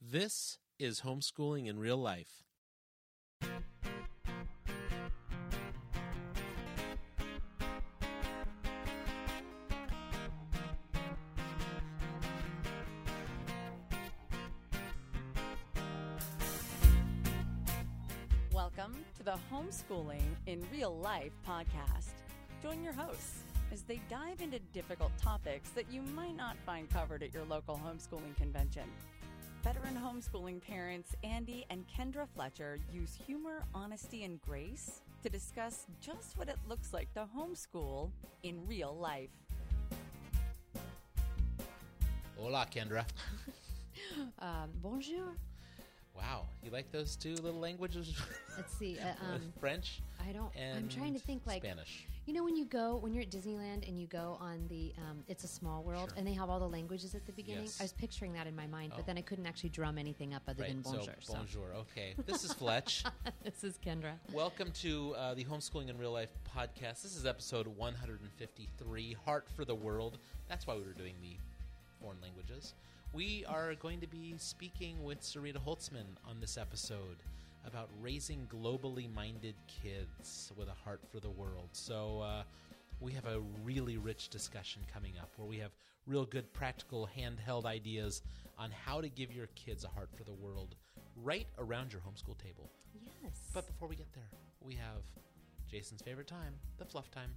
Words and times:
This 0.00 0.58
is 0.78 1.00
homeschooling 1.00 1.66
in 1.66 1.76
real 1.76 1.96
life. 1.96 2.44
Welcome 18.52 19.04
to 19.16 19.24
the 19.24 19.36
Homeschooling 19.52 20.22
in 20.46 20.64
Real 20.72 20.96
Life 20.96 21.32
podcast. 21.46 22.12
Join 22.62 22.84
your 22.84 22.92
hosts 22.92 23.42
as 23.72 23.82
they 23.82 24.00
dive 24.08 24.40
into 24.40 24.60
difficult 24.72 25.10
topics 25.20 25.70
that 25.70 25.92
you 25.92 26.02
might 26.02 26.36
not 26.36 26.56
find 26.64 26.88
covered 26.88 27.24
at 27.24 27.34
your 27.34 27.44
local 27.44 27.80
homeschooling 27.84 28.36
convention. 28.36 28.84
Veteran 29.68 30.00
homeschooling 30.02 30.62
parents 30.62 31.14
Andy 31.22 31.66
and 31.68 31.84
Kendra 31.86 32.26
Fletcher 32.34 32.78
use 32.90 33.14
humor, 33.26 33.64
honesty, 33.74 34.24
and 34.24 34.40
grace 34.40 35.02
to 35.22 35.28
discuss 35.28 35.84
just 36.00 36.38
what 36.38 36.48
it 36.48 36.56
looks 36.66 36.94
like 36.94 37.12
to 37.12 37.26
homeschool 37.36 38.10
in 38.42 38.66
real 38.66 38.96
life. 38.96 39.28
Hola, 42.38 42.66
Kendra. 42.74 43.04
Um, 44.38 44.70
bonjour. 44.80 45.36
Wow, 46.16 46.46
you 46.62 46.70
like 46.70 46.90
those 46.90 47.14
two 47.14 47.34
little 47.34 47.60
languages? 47.60 48.14
Let's 48.56 48.72
see. 48.74 48.96
Uh, 48.98 49.08
um, 49.34 49.52
French. 49.60 50.00
I 50.26 50.32
don't. 50.32 50.50
I'm 50.56 50.88
trying 50.88 51.12
to 51.14 51.20
think 51.20 51.42
like 51.44 51.62
Spanish. 51.62 52.06
You 52.28 52.34
know 52.34 52.44
when 52.44 52.56
you 52.56 52.66
go 52.66 52.96
when 52.96 53.14
you're 53.14 53.22
at 53.22 53.30
Disneyland 53.30 53.88
and 53.88 53.98
you 53.98 54.06
go 54.06 54.36
on 54.38 54.66
the 54.68 54.92
um, 54.98 55.24
It's 55.28 55.44
a 55.44 55.48
Small 55.48 55.82
World 55.82 56.10
Sure. 56.10 56.18
and 56.18 56.26
they 56.26 56.34
have 56.34 56.50
all 56.50 56.60
the 56.60 56.68
languages 56.68 57.14
at 57.14 57.24
the 57.24 57.32
beginning. 57.32 57.62
Yes. 57.62 57.80
I 57.80 57.84
was 57.84 57.94
picturing 57.94 58.34
that 58.34 58.46
in 58.46 58.54
my 58.54 58.66
mind, 58.66 58.92
Oh. 58.92 58.96
but 58.98 59.06
then 59.06 59.16
I 59.16 59.22
couldn't 59.22 59.46
actually 59.46 59.70
drum 59.70 59.96
anything 59.96 60.34
up 60.34 60.42
other 60.46 60.60
Right. 60.64 60.72
than 60.72 60.82
bonjour. 60.82 61.14
so 61.20 61.32
bonjour. 61.32 61.72
Okay, 61.74 62.12
this 62.26 62.44
is 62.44 62.52
Fletch. 62.52 63.02
this 63.44 63.64
is 63.64 63.78
Kendra. 63.78 64.12
Welcome 64.30 64.72
to 64.82 65.14
uh, 65.16 65.32
the 65.36 65.44
Homeschooling 65.44 65.88
in 65.88 65.96
Real 65.96 66.12
Life 66.12 66.28
podcast. 66.54 67.00
This 67.00 67.16
is 67.16 67.24
episode 67.24 67.66
153, 67.66 69.16
Heart 69.24 69.48
for 69.56 69.64
the 69.64 69.74
World. 69.74 70.18
That's 70.50 70.66
why 70.66 70.74
we 70.74 70.82
were 70.82 70.92
doing 70.92 71.14
the 71.22 71.38
foreign 71.98 72.20
languages. 72.20 72.74
We 73.14 73.46
are 73.46 73.74
going 73.76 74.00
to 74.00 74.06
be 74.06 74.34
speaking 74.36 75.02
with 75.02 75.22
Sarita 75.22 75.64
Holzmann 75.66 76.18
on 76.28 76.40
this 76.40 76.58
episode 76.58 77.16
about 77.66 77.88
raising 78.00 78.46
globally 78.52 79.12
minded 79.12 79.54
kids 79.66 80.52
with 80.56 80.68
a 80.68 80.74
heart 80.84 81.00
for 81.10 81.20
the 81.20 81.30
world. 81.30 81.68
So, 81.72 82.20
uh, 82.20 82.42
we 83.00 83.12
have 83.12 83.26
a 83.26 83.40
really 83.62 83.96
rich 83.96 84.28
discussion 84.28 84.82
coming 84.92 85.12
up 85.20 85.30
where 85.36 85.46
we 85.46 85.58
have 85.58 85.70
real 86.06 86.24
good 86.24 86.52
practical 86.52 87.08
handheld 87.16 87.64
ideas 87.64 88.22
on 88.58 88.70
how 88.70 89.00
to 89.00 89.08
give 89.08 89.32
your 89.32 89.46
kids 89.54 89.84
a 89.84 89.88
heart 89.88 90.08
for 90.16 90.24
the 90.24 90.32
world 90.32 90.74
right 91.22 91.46
around 91.58 91.92
your 91.92 92.00
homeschool 92.02 92.36
table. 92.38 92.68
Yes. 93.22 93.38
But 93.54 93.66
before 93.66 93.88
we 93.88 93.94
get 93.96 94.12
there, 94.14 94.28
we 94.60 94.74
have 94.74 95.02
Jason's 95.70 96.02
favorite 96.02 96.26
time, 96.26 96.54
the 96.78 96.84
fluff 96.84 97.10
time. 97.10 97.30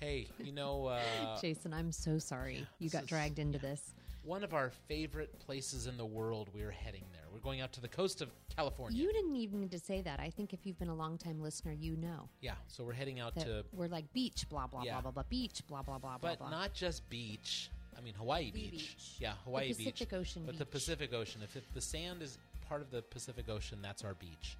Hey, 0.00 0.28
you 0.44 0.52
know, 0.52 0.86
uh, 0.86 1.00
Jason, 1.40 1.72
I'm 1.72 1.90
so 1.92 2.18
sorry 2.18 2.66
you 2.78 2.90
got 2.90 3.04
is- 3.04 3.08
dragged 3.08 3.38
into 3.38 3.58
this. 3.58 3.94
One 4.26 4.42
of 4.44 4.52
our 4.54 4.70
favorite 4.88 5.38
places 5.38 5.86
in 5.86 5.96
the 5.96 6.04
world, 6.04 6.48
we're 6.52 6.70
heading 6.70 7.04
there. 7.12 7.22
We're 7.32 7.38
going 7.40 7.60
out 7.60 7.72
to 7.74 7.80
the 7.80 7.88
coast 7.88 8.20
of 8.22 8.28
California. 8.54 9.00
You 9.00 9.12
didn't 9.12 9.36
even 9.36 9.60
need 9.60 9.70
to 9.72 9.78
say 9.78 10.00
that. 10.02 10.18
I 10.20 10.30
think 10.30 10.52
if 10.52 10.60
you've 10.66 10.78
been 10.78 10.88
a 10.88 10.94
longtime 10.94 11.40
listener, 11.40 11.72
you 11.72 11.96
know 11.96 12.28
yeah, 12.40 12.52
so 12.66 12.82
we're 12.84 12.92
heading 12.92 13.20
out 13.20 13.38
to, 13.40 13.64
we're 13.72 13.88
like 13.88 14.12
beach, 14.12 14.46
blah 14.48 14.66
blah 14.66 14.82
Yeah. 14.82 14.92
blah 14.94 15.02
blah 15.02 15.10
blah, 15.12 15.22
beach, 15.28 15.62
blah 15.68 15.82
blah 15.82 15.98
blah 15.98 16.18
but 16.20 16.38
blah 16.38 16.48
blah. 16.48 16.58
not 16.58 16.74
just 16.74 17.08
beach. 17.08 17.70
I 17.96 18.00
mean, 18.02 18.14
Hawaii 18.14 18.50
beach. 18.50 18.70
beach. 18.72 18.96
Yeah, 19.18 19.32
Hawaii 19.44 19.68
The 19.72 19.84
Pacific 19.84 20.10
beach. 20.10 20.18
Ocean 20.18 20.42
But 20.44 20.58
the. 20.58 20.66
Pacific 20.66 21.14
Ocean. 21.14 21.40
If 21.42 21.56
the 21.72 21.80
sand 21.80 22.20
is 22.22 22.36
part 22.68 22.82
of 22.82 22.90
the 22.90 23.02
Pacific 23.02 23.48
Ocean, 23.48 23.78
that's 23.80 24.04
our 24.04 24.14
beach. 24.14 24.56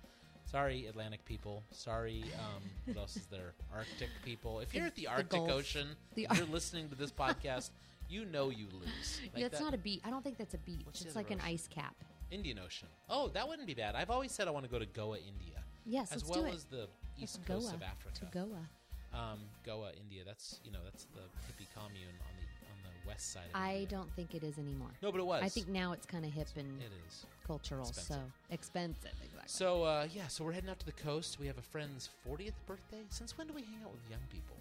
Sorry, 0.50 0.86
Atlantic 0.86 1.24
people. 1.24 1.62
Sorry, 1.72 2.24
um, 2.38 2.62
what 2.86 2.96
else 2.96 3.16
is 3.16 3.26
there? 3.26 3.52
Arctic 3.74 4.08
people. 4.24 4.60
If 4.60 4.74
you're 4.74 4.86
at 4.86 4.94
the 4.94 5.02
the 5.02 5.08
Arctic 5.08 5.30
Gulf. 5.30 5.50
Ocean, 5.50 5.88
The 6.14 6.26
and 6.26 6.38
you're 6.38 6.46
listening 6.46 6.88
to 6.90 6.94
this 6.94 7.10
podcast, 7.10 7.70
you 8.08 8.24
know 8.24 8.50
you 8.50 8.66
lose. 8.72 9.20
Like 9.32 9.40
yeah, 9.40 9.46
it's 9.46 9.58
that- 9.58 9.64
not 9.64 9.74
a 9.74 9.78
beach. 9.78 10.00
I 10.04 10.10
don't 10.10 10.22
think 10.22 10.38
that's 10.38 10.54
a 10.54 10.58
beach. 10.58 10.84
It's 11.04 11.16
like 11.16 11.30
an 11.30 11.38
ocean? 11.40 11.50
ice 11.52 11.68
cap. 11.68 11.94
Indian 12.30 12.58
Ocean. 12.58 12.88
Oh, 13.08 13.28
that 13.28 13.46
wouldn't 13.46 13.68
be 13.68 13.74
bad. 13.74 13.94
I've 13.94 14.10
always 14.10 14.32
said 14.32 14.48
I 14.48 14.50
want 14.50 14.64
to 14.64 14.70
go 14.70 14.80
to 14.80 14.86
Goa, 14.86 15.16
India. 15.18 15.62
Yes, 15.84 16.10
as 16.12 16.24
well 16.24 16.44
as 16.46 16.64
the 16.64 16.88
east 17.20 17.38
Let's 17.38 17.48
coast 17.48 17.66
Goa 17.68 17.74
of 17.76 17.82
Africa. 17.82 18.18
To 18.18 18.24
Goa. 18.32 18.68
Um, 19.14 19.38
Goa, 19.64 19.92
India. 20.00 20.22
That's 20.26 20.58
you 20.64 20.72
know 20.72 20.80
that's 20.84 21.04
the 21.14 21.20
hippie 21.46 21.68
commune 21.72 22.08
on 22.28 22.34
the 22.40 22.66
on 22.72 22.78
the 22.82 23.08
west 23.08 23.32
side. 23.32 23.44
of 23.54 23.60
I 23.60 23.74
India. 23.74 23.86
don't 23.90 24.10
think 24.16 24.34
it 24.34 24.42
is 24.42 24.58
anymore. 24.58 24.90
No, 25.02 25.12
but 25.12 25.20
it 25.20 25.26
was. 25.26 25.40
I 25.44 25.48
think 25.48 25.68
now 25.68 25.92
it's 25.92 26.04
kind 26.04 26.24
of 26.24 26.32
hip 26.32 26.48
and 26.56 26.80
it 26.82 26.90
is. 27.08 27.26
cultural. 27.46 27.86
expensive. 27.86 28.16
So 28.16 28.20
expensive, 28.50 29.12
exactly. 29.22 29.46
So 29.46 29.84
uh, 29.84 30.08
yeah, 30.12 30.26
so 30.26 30.42
we're 30.44 30.52
heading 30.52 30.68
out 30.70 30.80
to 30.80 30.86
the 30.86 30.92
coast. 30.92 31.38
We 31.38 31.46
have 31.46 31.58
a 31.58 31.62
friend's 31.62 32.10
40th 32.28 32.54
birthday. 32.66 33.04
Since 33.10 33.38
when 33.38 33.46
do 33.46 33.52
we 33.52 33.62
hang 33.62 33.78
out 33.84 33.92
with 33.92 34.02
young 34.10 34.26
people? 34.32 34.56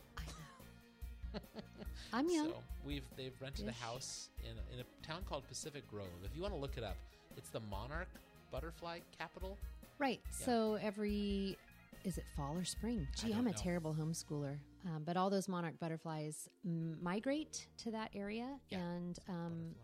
I'm 2.13 2.29
young. 2.29 2.49
So 2.49 2.55
we've 2.85 3.03
they've 3.17 3.33
rented 3.41 3.67
a 3.67 3.71
house 3.71 4.29
in 4.43 4.51
in 4.73 4.79
a 4.81 5.05
town 5.07 5.21
called 5.27 5.47
Pacific 5.47 5.87
Grove. 5.89 6.07
If 6.23 6.35
you 6.35 6.41
want 6.41 6.53
to 6.53 6.59
look 6.59 6.77
it 6.77 6.83
up, 6.83 6.97
it's 7.37 7.49
the 7.49 7.59
monarch 7.61 8.09
butterfly 8.51 8.99
capital. 9.17 9.57
right. 9.99 10.21
So 10.31 10.77
every 10.81 11.57
is 12.03 12.17
it 12.19 12.25
fall 12.37 12.55
or 12.55 12.63
spring? 12.63 13.07
Gee, 13.17 13.33
I'm 13.33 13.47
a 13.47 13.51
know. 13.51 13.57
terrible 13.57 13.93
homeschooler. 13.95 14.57
Um, 14.85 15.01
but 15.03 15.17
all 15.17 15.31
those 15.31 15.47
monarch 15.47 15.79
butterflies 15.79 16.47
migrate 17.01 17.67
to 17.79 17.91
that 17.91 18.11
area, 18.13 18.59
Yeah. 18.69 18.79
and 18.81 19.17
um, 19.27 19.75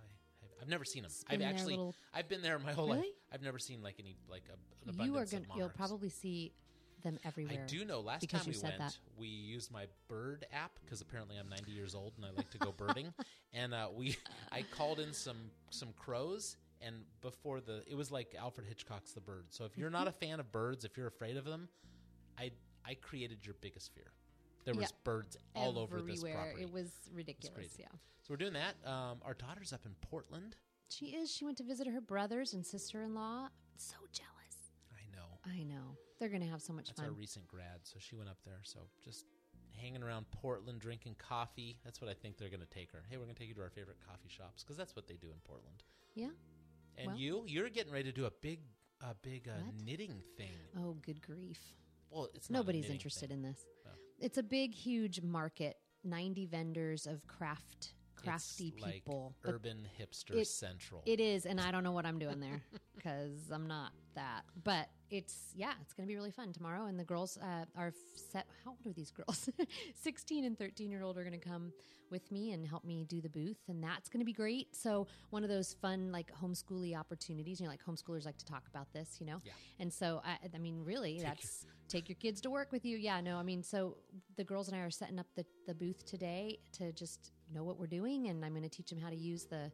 I've- 0.62 0.70
never 0.70 0.86
seen 0.86 1.02
them. 1.02 1.12
I've 1.28 1.42
actually 1.42 1.74
little- 1.78 1.96
I've 2.14 2.30
been 2.30 2.44
there 2.44 2.60
my 2.60 2.72
whole 2.72 2.88
life. 2.88 3.04
I've 3.34 3.42
never 3.42 3.58
seen 3.58 3.82
like 3.82 3.96
any 4.00 4.16
like 4.30 4.44
a, 4.50 4.90
an 4.90 4.96
you 5.04 5.16
are 5.16 5.24
abundance 5.24 5.34
of 5.50 5.58
You'll 5.58 5.70
probably 5.70 6.10
see 6.10 6.54
them 7.04 7.20
everywhere. 7.26 7.64
I 7.64 7.68
do 7.68 7.86
know. 7.86 8.00
Last 8.00 8.30
time 8.30 8.42
we 8.46 8.58
went, 8.62 8.78
that. 8.78 8.98
we 9.18 9.28
used 9.28 9.72
my 9.72 9.86
bird 10.08 10.46
app 10.54 10.72
because 10.84 11.02
apparently 11.02 11.38
I'm 11.38 11.50
90 11.50 11.72
years 11.72 11.96
old 11.96 12.14
and 12.18 12.26
I 12.26 12.30
like 12.36 12.50
to 12.52 12.58
go 12.58 12.72
birding. 12.72 13.14
and 13.54 13.74
uh, 13.74 13.88
we, 13.96 14.18
I 14.52 14.64
called 14.64 15.00
in 15.00 15.14
some 15.14 15.38
some 15.70 15.90
crows, 15.98 16.58
and 16.82 16.96
before 17.22 17.62
the, 17.62 17.84
it 17.88 17.96
was 17.96 18.12
like 18.12 18.36
Alfred 18.38 18.68
Hitchcock's 18.68 19.12
The 19.12 19.22
Bird. 19.22 19.46
So 19.50 19.66
if 19.66 19.78
you're 19.78 19.90
not 19.90 20.08
a 20.08 20.12
fan 20.24 20.40
of 20.40 20.52
birds, 20.52 20.86
if 20.86 20.98
you're 20.98 21.08
afraid 21.08 21.38
of 21.38 21.46
them, 21.46 21.70
I 22.38 22.52
I 22.86 22.96
created 22.96 23.46
your 23.46 23.56
biggest 23.62 23.94
fear. 23.94 24.12
There 24.66 24.74
was 24.74 24.92
Yeah. 24.92 24.98
birds 25.04 25.38
all 25.56 25.80
over 25.80 26.02
this 26.02 26.22
property. 26.22 26.62
It 26.64 26.72
was 26.72 26.92
ridiculous. 27.14 27.56
crazy. 27.56 27.84
Yeah. 27.84 27.88
So 28.22 28.28
we're 28.30 28.38
doing 28.38 28.54
that. 28.54 28.76
Um, 28.86 29.18
our 29.26 29.34
daughter's 29.34 29.74
up 29.74 29.86
in 29.86 29.96
Portland. 30.02 30.56
She 30.90 31.08
is. 31.08 31.32
She 31.32 31.46
went 31.46 31.58
to 31.58 31.64
visit 31.64 31.88
her 31.88 32.02
brothers 32.02 32.54
and 32.54 32.66
sister 32.66 33.02
in 33.02 33.16
law. 33.16 33.48
So 33.78 33.96
jealous. 34.12 34.72
I 34.92 35.16
know. 35.16 35.40
I 35.46 35.64
know. 35.64 35.98
They're 36.22 36.30
going 36.30 36.44
to 36.44 36.48
have 36.48 36.62
so 36.62 36.72
much 36.72 36.86
That's 36.90 37.00
fun. 37.00 37.10
our 37.10 37.14
recent 37.16 37.48
grad, 37.48 37.80
so 37.82 37.96
she 37.98 38.16
went 38.16 38.30
up 38.30 38.38
there. 38.46 38.60
So 38.64 38.82
just 39.04 39.26
hanging 39.82 40.04
around 40.04 40.28
Portland, 40.30 40.80
drinking 40.80 41.16
coffee. 41.18 41.80
That's 41.84 42.00
what 42.00 42.12
I 42.12 42.14
think 42.14 42.38
they're 42.38 42.50
going 42.50 42.60
to 42.62 42.68
take 42.68 42.92
her. 42.92 43.00
Hey, 43.10 43.18
we're 43.18 43.24
going 43.24 43.34
to 43.34 43.40
take 43.40 43.50
you 43.50 43.56
to 43.56 43.62
our 43.62 43.72
favorite 43.72 43.98
coffee 44.08 44.30
shops 44.30 44.64
because 44.64 44.78
that's 44.78 44.96
what 44.96 45.08
they 45.08 45.16
do 45.16 45.28
in 45.28 45.40
Portland. 45.44 45.82
yeah. 46.14 46.28
And 46.98 47.08
Well- 47.08 47.18
you, 47.18 47.44
you're 47.48 47.70
getting 47.70 47.92
ready 47.92 48.04
to 48.04 48.12
do 48.12 48.26
a 48.26 48.32
big, 48.42 48.60
a 49.02 49.16
big 49.24 49.48
uh, 49.48 49.54
knitting 49.84 50.22
thing. 50.38 50.52
Oh, 50.78 50.96
good 51.04 51.22
grief. 51.24 51.60
Well, 52.12 52.30
it's 52.36 52.52
not 52.52 52.60
Nobody's 52.60 52.90
interested 52.92 53.30
thing. 53.30 53.38
in 53.40 53.44
this. 53.44 53.66
No. 53.84 53.92
It's 54.20 54.38
a 54.38 54.44
big, 54.44 54.76
huge 54.76 55.22
market. 55.24 55.78
Ninety 56.04 56.46
vendors 56.46 57.08
of 57.08 57.26
craft, 57.28 57.94
crafty 58.16 58.74
It's 58.76 58.82
like 58.84 58.94
people. 58.96 59.34
Urban 59.46 59.88
hipster 60.00 60.36
it- 60.36 60.48
central. 60.48 61.02
It 61.08 61.20
is, 61.20 61.46
and 61.48 61.60
I 61.62 61.72
don't 61.72 61.84
know 61.84 61.94
what 61.94 62.06
I'm 62.06 62.20
doing 62.20 62.40
there 62.42 62.62
because 62.96 63.50
I'm 63.52 63.68
not 63.68 63.94
that. 64.16 64.42
But 64.64 64.90
it's 65.12 65.52
yeah, 65.56 65.74
it's 65.82 65.94
going 65.94 66.08
to 66.08 66.12
be 66.12 66.16
really 66.16 66.32
fun 66.32 66.54
tomorrow. 66.54 66.86
And 66.86 67.00
the 67.00 67.04
girls 67.04 67.38
uh, 67.38 67.66
are 67.78 67.94
set. 68.16 68.48
How 68.64 68.72
old 68.72 68.88
are 68.88 68.94
these 68.94 69.12
girls? 69.12 69.50
16 70.02 70.46
and 70.46 70.58
13 70.58 70.90
year 70.90 71.04
old 71.04 71.18
are 71.18 71.24
going 71.24 71.40
to 71.40 71.50
come 71.50 71.72
with 72.10 72.30
me 72.32 72.52
and 72.52 72.68
help 72.68 72.84
me 72.84 73.06
do 73.08 73.22
the 73.22 73.30
booth, 73.30 73.60
and 73.70 73.82
that's 73.84 74.10
going 74.10 74.20
to 74.20 74.26
be 74.26 74.34
great. 74.34 74.76
So 74.76 75.08
one 75.30 75.44
of 75.44 75.50
those 75.50 75.74
fun 75.82 76.12
like 76.12 76.32
homeschooly 76.42 76.98
opportunities. 76.98 77.60
You 77.60 77.66
know, 77.68 77.72
like 77.72 77.84
homeschoolers 77.86 78.26
like 78.26 78.38
to 78.38 78.46
talk 78.46 78.64
about 78.70 78.92
this. 78.94 79.18
You 79.20 79.28
know, 79.28 79.42
Yeah. 79.46 79.52
and 79.80 79.94
so 79.94 80.22
I, 80.26 80.38
I 80.54 80.58
mean, 80.58 80.84
really, 80.84 81.20
that's 81.22 81.66
take 81.88 82.08
your 82.10 82.16
kids 82.16 82.40
to 82.42 82.50
work 82.50 82.72
with 82.72 82.86
you. 82.86 82.98
Yeah, 82.98 83.20
no, 83.22 83.38
I 83.38 83.44
mean, 83.44 83.64
so 83.64 83.98
the 84.38 84.44
girls 84.46 84.70
and 84.70 84.78
I 84.78 84.82
are 84.82 84.90
setting 84.92 85.20
up 85.20 85.28
the 85.36 85.46
the 85.68 85.76
booth 85.76 86.06
today 86.06 86.60
to 86.74 86.92
just 86.94 87.32
know 87.54 87.64
what 87.64 87.78
we're 87.78 87.88
doing, 87.88 88.28
and 88.28 88.44
I'm 88.46 88.52
going 88.52 88.64
to 88.64 88.70
teach 88.70 88.90
them 88.90 89.00
how 89.00 89.10
to 89.10 89.16
use 89.16 89.46
the 89.46 89.72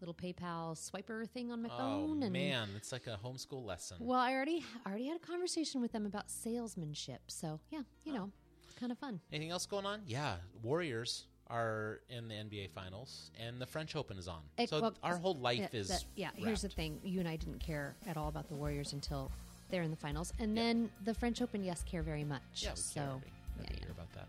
little 0.00 0.14
PayPal 0.14 0.74
swiper 0.76 1.28
thing 1.28 1.50
on 1.50 1.62
my 1.62 1.68
oh 1.72 1.78
phone. 1.78 2.22
And 2.22 2.32
man, 2.32 2.68
it's 2.76 2.92
like 2.92 3.06
a 3.06 3.18
homeschool 3.22 3.64
lesson. 3.64 3.96
well, 4.00 4.20
I 4.20 4.32
already 4.34 4.64
I 4.84 4.90
already 4.90 5.06
had 5.06 5.16
a 5.16 5.20
conversation 5.26 5.80
with 5.80 5.92
them 5.92 6.06
about 6.06 6.30
salesmanship. 6.30 7.20
So 7.28 7.60
yeah, 7.70 7.82
you 8.04 8.12
know, 8.12 8.30
kind 8.78 8.92
of 8.92 8.98
fun. 8.98 9.20
Anything 9.32 9.50
else 9.50 9.66
going 9.66 9.86
on? 9.86 10.02
Yeah, 10.06 10.36
Warriors 10.62 11.24
are 11.48 12.00
in 12.10 12.26
the 12.28 12.34
NBA 12.34 12.70
Finals, 12.70 13.30
and 13.40 13.60
the 13.60 13.66
French 13.66 13.94
Open 13.94 14.18
is 14.18 14.26
on. 14.28 14.40
It- 14.58 14.68
so 14.68 14.80
well, 14.80 14.94
our 15.02 15.16
whole 15.16 15.34
life 15.36 15.72
is 15.74 15.88
that- 15.88 16.04
yeah. 16.16 16.30
Here's 16.34 16.62
the 16.62 16.68
thing: 16.68 17.00
you 17.04 17.20
and 17.20 17.28
I 17.28 17.36
didn't 17.36 17.60
care 17.60 17.94
at 18.06 18.16
all 18.16 18.28
about 18.28 18.48
the 18.48 18.54
Warriors 18.54 18.92
until 18.92 19.30
they're 19.70 19.82
in 19.82 19.90
the 19.90 19.96
finals, 19.96 20.32
and 20.38 20.56
then 20.56 20.90
the 21.04 21.14
French 21.14 21.40
Open, 21.42 21.62
yes, 21.64 21.82
care 21.84 22.02
very 22.02 22.24
much. 22.24 22.42
Yeah, 22.56 22.74
so 22.74 23.00
care 23.00 23.20
yeah, 23.62 23.76
yeah. 23.80 23.90
about 23.90 24.12
that. 24.14 24.26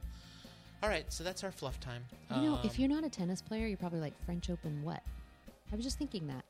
All 0.83 0.89
right, 0.89 1.11
so 1.11 1.23
that's 1.23 1.43
our 1.43 1.51
fluff 1.51 1.79
time. 1.79 2.05
You 2.35 2.41
know, 2.43 2.53
Um, 2.55 2.59
if 2.63 2.77
you're 2.77 2.89
not 2.89 3.03
a 3.03 3.09
tennis 3.09 3.41
player, 3.41 3.65
you're 3.65 3.77
probably 3.77 3.99
like 3.99 4.13
French 4.25 4.49
Open. 4.51 4.83
What? 4.83 5.01
I 5.71 5.75
was 5.75 5.83
just 5.83 5.97
thinking 5.97 6.27
that. 6.27 6.43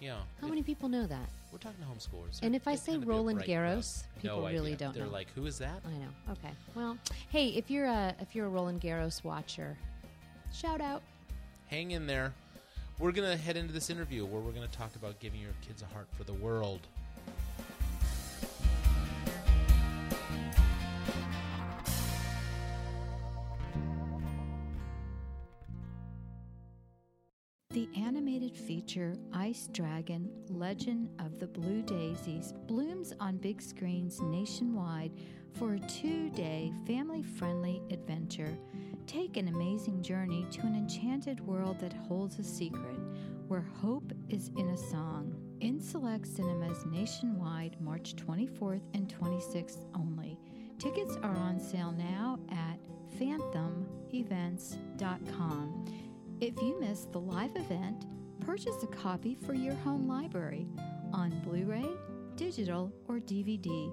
Yeah. 0.00 0.16
How 0.40 0.48
many 0.48 0.62
people 0.62 0.88
know 0.88 1.06
that? 1.06 1.28
We're 1.52 1.58
talking 1.58 1.82
to 1.82 1.86
homeschoolers. 1.86 2.40
And 2.42 2.54
if 2.54 2.68
I 2.68 2.74
say 2.74 2.92
kind 2.92 3.02
of 3.02 3.08
the 3.08 3.12
Roland. 3.14 3.42
Garros, 3.42 4.04
people 4.20 4.40
No 4.42 4.46
really 4.46 4.74
don't 4.74 4.94
They're 4.94 5.06
know. 5.06 5.10
like, 5.10 5.28
who 5.34 5.46
is 5.46 5.58
that? 5.58 5.80
I 5.86 5.90
know. 5.98 6.32
Okay. 6.32 6.52
Well, 6.74 6.98
hey, 7.30 7.48
if 7.48 7.70
you're 7.70 7.86
a 7.86 8.14
if 8.20 8.34
you're 8.34 8.46
a 8.46 8.50
Roland 8.50 8.80
Garros 8.80 9.24
watcher, 9.24 9.76
shout 10.52 10.80
out. 10.80 11.02
Hang 11.66 11.92
in 11.92 12.06
there. 12.06 12.32
We're 12.98 13.12
going 13.12 13.30
to 13.30 13.36
head 13.36 13.56
into 13.56 13.72
this 13.72 13.90
interview 13.90 14.24
where 14.26 14.40
we're 14.40 14.52
going 14.52 14.66
to 14.66 14.76
talk 14.76 14.96
about 14.96 15.20
giving 15.20 15.40
your 15.40 15.52
kids 15.66 15.82
a 15.82 15.86
heart 15.86 16.08
for 16.16 16.24
the 16.24 16.32
world. 16.34 16.80
The 27.78 27.88
animated 27.96 28.56
feature 28.56 29.14
Ice 29.32 29.68
Dragon 29.72 30.28
Legend 30.48 31.10
of 31.20 31.38
the 31.38 31.46
Blue 31.46 31.80
Daisies 31.82 32.52
blooms 32.66 33.12
on 33.20 33.36
big 33.36 33.62
screens 33.62 34.20
nationwide 34.20 35.12
for 35.56 35.74
a 35.74 35.78
two 35.78 36.28
day 36.30 36.72
family 36.88 37.22
friendly 37.22 37.80
adventure. 37.92 38.58
Take 39.06 39.36
an 39.36 39.46
amazing 39.46 40.02
journey 40.02 40.44
to 40.50 40.62
an 40.62 40.74
enchanted 40.74 41.38
world 41.46 41.78
that 41.78 41.92
holds 41.92 42.40
a 42.40 42.42
secret, 42.42 42.98
where 43.46 43.64
hope 43.80 44.12
is 44.28 44.50
in 44.56 44.70
a 44.70 44.76
song. 44.76 45.32
In 45.60 45.80
select 45.80 46.26
cinemas 46.26 46.84
nationwide, 46.84 47.80
March 47.80 48.16
24th 48.16 48.82
and 48.94 49.06
26th 49.06 49.84
only. 49.94 50.36
Tickets 50.80 51.16
are 51.22 51.36
on 51.36 51.60
sale 51.60 51.92
now 51.92 52.40
at 52.50 52.80
fathomevents.com. 53.20 56.07
If 56.40 56.62
you 56.62 56.78
missed 56.78 57.10
the 57.10 57.18
live 57.18 57.56
event, 57.56 58.06
purchase 58.38 58.80
a 58.84 58.86
copy 58.86 59.36
for 59.44 59.54
your 59.54 59.74
home 59.74 60.06
library 60.06 60.68
on 61.12 61.30
Blu 61.40 61.64
ray, 61.64 61.88
digital, 62.36 62.92
or 63.08 63.16
DVD. 63.16 63.92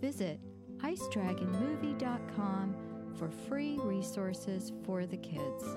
Visit 0.00 0.38
icedragonmovie.com 0.78 2.76
for 3.18 3.28
free 3.48 3.78
resources 3.82 4.72
for 4.84 5.06
the 5.06 5.16
kids. 5.16 5.76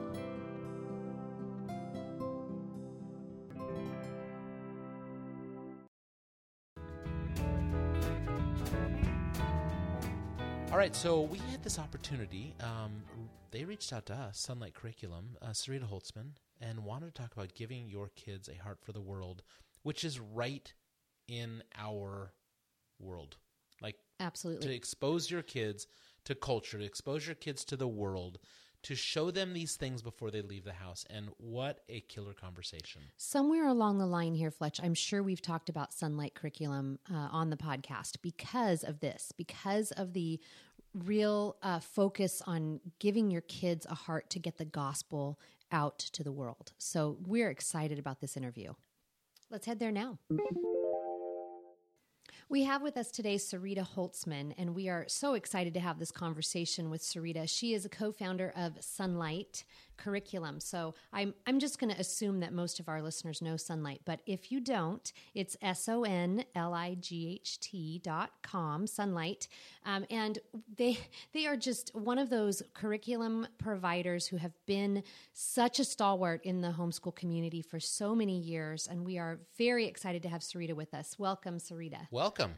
All 10.76 10.80
right, 10.80 10.94
so 10.94 11.22
we 11.22 11.38
had 11.38 11.64
this 11.64 11.80
opportunity. 11.80 12.54
Um, 12.60 13.02
they 13.52 13.64
reached 13.64 13.94
out 13.94 14.08
to 14.08 14.14
us, 14.14 14.46
Sonlight 14.46 14.74
Curriculum, 14.74 15.38
uh, 15.42 15.52
Sarita 15.52 15.90
Holzmann, 15.90 16.32
and 16.60 16.84
wanted 16.84 17.16
to 17.16 17.22
talk 17.22 17.32
about 17.32 17.54
giving 17.56 17.88
your 17.88 18.10
kids 18.18 18.50
a 18.50 18.62
heart 18.62 18.80
for 18.84 18.92
the 18.92 19.00
world, 19.00 19.42
which 19.84 20.04
is 20.04 20.20
right 20.20 20.74
in 21.30 21.64
our 21.78 22.34
world. 23.00 23.38
Like 23.82 23.96
absolutely. 24.20 24.68
to 24.68 24.76
expose 24.76 25.32
your 25.32 25.44
kids 25.44 25.88
to 26.26 26.36
culture, 26.36 26.78
to 26.78 26.84
expose 26.84 27.26
your 27.26 27.36
kids 27.36 27.64
to 27.64 27.78
the 27.78 27.88
world, 27.88 28.40
to 28.86 28.94
show 28.96 29.32
them 29.32 29.54
these 29.54 29.76
things 29.76 30.04
before 30.04 30.30
they 30.30 30.44
leave 30.44 30.64
the 30.64 30.74
house. 30.74 31.06
And 31.10 31.30
what 31.38 31.80
a 31.90 32.02
killer 32.02 32.34
conversation. 32.34 33.02
Somewhere 33.18 33.68
along 33.68 33.98
the 33.98 34.06
line 34.06 34.36
here, 34.36 34.52
Fletch, 34.52 34.80
I'm 34.82 34.94
sure 34.94 35.24
we've 35.24 35.42
talked 35.42 35.70
about 35.70 35.90
Sonlight 35.90 36.36
curriculum 36.36 37.00
uh, 37.12 37.16
on 37.32 37.50
the 37.50 37.58
podcast 37.58 38.18
because 38.22 38.84
of 38.84 39.00
this, 39.00 39.32
because 39.36 39.92
of 39.92 40.14
the 40.14 40.40
real 40.94 41.58
uh, 41.64 41.80
focus 41.80 42.44
on 42.46 42.80
giving 43.00 43.32
your 43.32 43.42
kids 43.42 43.88
a 43.90 43.96
heart 43.96 44.30
to 44.30 44.40
get 44.40 44.58
the 44.58 44.66
gospel 44.66 45.40
out 45.72 45.98
to 45.98 46.24
the 46.24 46.32
world. 46.32 46.74
So 46.78 47.18
we're 47.26 47.50
excited 47.50 47.98
about 47.98 48.22
this 48.22 48.38
interview. 48.38 48.74
Let's 49.50 49.66
head 49.66 49.80
there 49.80 49.92
now. 49.92 50.20
We 52.48 52.62
have 52.66 52.84
with 52.84 52.96
us 52.96 53.10
today 53.10 53.38
Sarita 53.38 53.88
Holzmann, 53.96 54.54
and 54.56 54.76
we 54.76 54.88
are 54.88 55.06
so 55.08 55.34
excited 55.34 55.74
to 55.74 55.80
have 55.80 55.98
this 55.98 56.12
conversation 56.12 56.92
with 56.92 57.02
Sarita. 57.02 57.50
She 57.50 57.74
is 57.74 57.86
a 57.86 57.90
co-founder 57.90 58.54
of 58.56 58.76
Sonlight 58.82 59.64
Curriculum. 59.98 60.60
So 60.60 60.94
I'm 61.14 61.34
I'm 61.46 61.60
just 61.60 61.80
going 61.80 61.94
to 61.94 62.00
assume 62.00 62.40
that 62.40 62.54
most 62.54 62.80
of 62.80 62.90
our 62.90 63.02
listeners 63.02 63.42
know 63.42 63.56
Sonlight, 63.56 64.00
but 64.06 64.22
if 64.26 64.52
you 64.52 64.60
don't, 64.60 65.12
it's 65.34 65.58
S 65.62 65.88
O 65.90 66.04
N 66.04 66.46
L 66.56 66.74
I 66.74 66.96
G 66.96 67.40
H 67.42 67.60
T 67.60 68.00
dot 68.04 68.32
com 68.42 68.86
Sonlight, 68.86 69.48
um, 69.86 70.06
and 70.10 70.40
they 70.78 70.98
they 71.34 71.46
are 71.48 71.58
just 71.58 71.94
one 71.96 72.18
of 72.18 72.30
those 72.30 72.62
curriculum 72.74 73.48
providers 73.58 74.28
who 74.28 74.38
have 74.38 74.54
been 74.66 75.04
such 75.34 75.80
a 75.80 75.86
stalwart 75.86 76.44
in 76.44 76.62
the 76.62 76.72
homeschool 76.72 77.16
community 77.16 77.62
for 77.62 77.80
so 77.80 78.16
many 78.16 78.40
years, 78.40 78.88
and 78.88 79.06
we 79.06 79.18
are 79.18 79.40
very 79.58 79.86
excited 79.86 80.24
to 80.24 80.30
have 80.30 80.42
Sarita 80.42 80.74
with 80.74 80.94
us. 80.94 81.18
Welcome, 81.18 81.58
Sarita. 81.58 82.08
Welcome. 82.12 82.56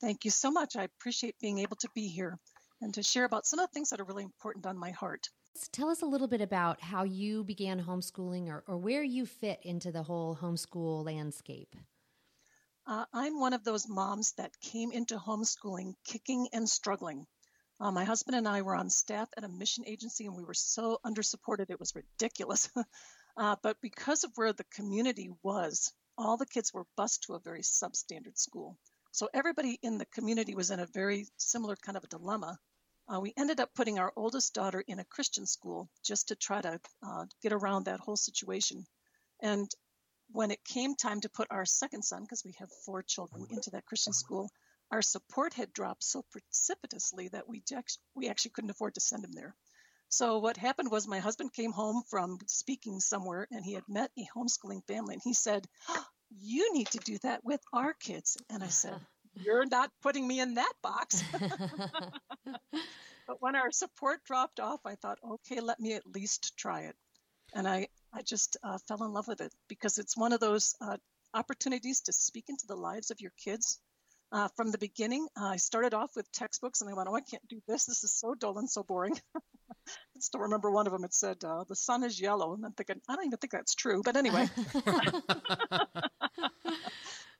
Thank 0.00 0.24
you 0.24 0.30
so 0.30 0.50
much. 0.50 0.76
I 0.76 0.84
appreciate 0.84 1.36
being 1.40 1.58
able 1.58 1.76
to 1.76 1.88
be 1.94 2.08
here 2.08 2.38
and 2.82 2.92
to 2.94 3.02
share 3.02 3.24
about 3.24 3.46
some 3.46 3.58
of 3.58 3.68
the 3.68 3.72
things 3.72 3.90
that 3.90 4.00
are 4.00 4.04
really 4.04 4.24
important 4.24 4.66
on 4.66 4.76
my 4.76 4.90
heart. 4.90 5.28
Tell 5.72 5.88
us 5.88 6.02
a 6.02 6.06
little 6.06 6.26
bit 6.26 6.40
about 6.40 6.80
how 6.80 7.04
you 7.04 7.44
began 7.44 7.82
homeschooling 7.82 8.48
or, 8.48 8.64
or 8.66 8.76
where 8.76 9.02
you 9.02 9.24
fit 9.24 9.60
into 9.62 9.92
the 9.92 10.02
whole 10.02 10.36
homeschool 10.36 11.04
landscape. 11.04 11.76
Uh, 12.86 13.04
I'm 13.12 13.40
one 13.40 13.52
of 13.52 13.64
those 13.64 13.88
moms 13.88 14.32
that 14.32 14.60
came 14.60 14.92
into 14.92 15.16
homeschooling 15.16 15.94
kicking 16.04 16.48
and 16.52 16.68
struggling. 16.68 17.26
Uh, 17.80 17.90
my 17.90 18.04
husband 18.04 18.36
and 18.36 18.46
I 18.46 18.62
were 18.62 18.74
on 18.74 18.90
staff 18.90 19.28
at 19.36 19.44
a 19.44 19.48
mission 19.48 19.84
agency 19.86 20.26
and 20.26 20.36
we 20.36 20.44
were 20.44 20.54
so 20.54 20.98
undersupported, 21.04 21.70
it 21.70 21.80
was 21.80 21.94
ridiculous. 21.94 22.68
uh, 23.36 23.56
but 23.62 23.80
because 23.80 24.24
of 24.24 24.32
where 24.34 24.52
the 24.52 24.64
community 24.64 25.30
was, 25.42 25.92
all 26.18 26.36
the 26.36 26.46
kids 26.46 26.74
were 26.74 26.86
bused 26.96 27.24
to 27.24 27.34
a 27.34 27.40
very 27.40 27.62
substandard 27.62 28.38
school. 28.38 28.76
So 29.12 29.28
everybody 29.32 29.78
in 29.82 29.98
the 29.98 30.06
community 30.06 30.54
was 30.54 30.70
in 30.70 30.80
a 30.80 30.86
very 30.86 31.26
similar 31.36 31.76
kind 31.76 31.96
of 31.96 32.04
a 32.04 32.08
dilemma. 32.08 32.58
Uh, 33.12 33.20
we 33.20 33.34
ended 33.36 33.60
up 33.60 33.74
putting 33.74 33.98
our 33.98 34.12
oldest 34.16 34.54
daughter 34.54 34.82
in 34.86 34.98
a 34.98 35.04
Christian 35.04 35.46
school 35.46 35.88
just 36.02 36.28
to 36.28 36.36
try 36.36 36.60
to 36.60 36.80
uh, 37.06 37.26
get 37.42 37.52
around 37.52 37.84
that 37.84 38.00
whole 38.00 38.16
situation. 38.16 38.86
And 39.42 39.70
when 40.30 40.50
it 40.50 40.64
came 40.64 40.96
time 40.96 41.20
to 41.20 41.28
put 41.28 41.48
our 41.50 41.66
second 41.66 42.02
son, 42.02 42.22
because 42.22 42.44
we 42.44 42.54
have 42.58 42.70
four 42.86 43.02
children, 43.02 43.46
into 43.50 43.70
that 43.70 43.84
Christian 43.84 44.14
school, 44.14 44.48
our 44.90 45.02
support 45.02 45.54
had 45.54 45.72
dropped 45.72 46.02
so 46.02 46.24
precipitously 46.30 47.28
that 47.28 47.48
we, 47.48 47.62
we 48.14 48.28
actually 48.28 48.52
couldn't 48.52 48.70
afford 48.70 48.94
to 48.94 49.00
send 49.00 49.24
him 49.24 49.32
there. 49.32 49.54
So 50.08 50.38
what 50.38 50.56
happened 50.56 50.90
was 50.90 51.08
my 51.08 51.18
husband 51.18 51.52
came 51.52 51.72
home 51.72 52.04
from 52.08 52.38
speaking 52.46 53.00
somewhere 53.00 53.48
and 53.50 53.64
he 53.64 53.72
had 53.72 53.88
met 53.88 54.10
a 54.16 54.28
homeschooling 54.36 54.86
family 54.86 55.14
and 55.14 55.22
he 55.24 55.34
said, 55.34 55.66
"You 56.30 56.72
need 56.72 56.88
to 56.88 56.98
do 56.98 57.18
that 57.18 57.44
with 57.44 57.60
our 57.72 57.94
kids." 57.94 58.36
And 58.48 58.62
I 58.62 58.68
said, 58.68 59.00
"You're 59.34 59.66
not 59.66 59.90
putting 60.02 60.26
me 60.26 60.40
in 60.40 60.54
that 60.54 60.72
box." 60.82 61.22
but 63.26 63.40
when 63.40 63.56
our 63.56 63.70
support 63.70 64.24
dropped 64.24 64.60
off, 64.60 64.80
I 64.84 64.94
thought, 64.96 65.18
"Okay, 65.24 65.60
let 65.60 65.80
me 65.80 65.94
at 65.94 66.06
least 66.06 66.56
try 66.56 66.82
it." 66.82 66.96
And 67.54 67.68
I 67.68 67.88
I 68.12 68.22
just 68.22 68.56
uh, 68.62 68.78
fell 68.86 69.04
in 69.04 69.12
love 69.12 69.28
with 69.28 69.40
it 69.40 69.52
because 69.68 69.98
it's 69.98 70.16
one 70.16 70.32
of 70.32 70.40
those 70.40 70.74
uh, 70.80 70.96
opportunities 71.34 72.00
to 72.02 72.12
speak 72.12 72.44
into 72.48 72.66
the 72.66 72.76
lives 72.76 73.10
of 73.10 73.20
your 73.20 73.32
kids. 73.42 73.80
Uh, 74.32 74.48
from 74.56 74.70
the 74.70 74.78
beginning, 74.78 75.28
I 75.36 75.56
started 75.56 75.94
off 75.94 76.16
with 76.16 76.30
textbooks 76.32 76.80
and 76.80 76.90
I 76.90 76.94
went, 76.94 77.08
oh, 77.08 77.14
I 77.14 77.20
can't 77.20 77.46
do 77.48 77.60
this. 77.68 77.84
This 77.84 78.02
is 78.02 78.12
so 78.12 78.34
dull 78.34 78.58
and 78.58 78.68
so 78.68 78.82
boring. 78.82 79.14
I 79.36 80.18
still 80.18 80.40
remember 80.40 80.70
one 80.70 80.86
of 80.86 80.92
them. 80.92 81.04
It 81.04 81.14
said, 81.14 81.44
uh, 81.44 81.64
the 81.68 81.76
sun 81.76 82.02
is 82.02 82.20
yellow. 82.20 82.54
And 82.54 82.64
I'm 82.64 82.72
thinking, 82.72 83.00
I 83.08 83.14
don't 83.14 83.26
even 83.26 83.38
think 83.38 83.52
that's 83.52 83.74
true. 83.74 84.02
But 84.04 84.16
anyway. 84.16 84.48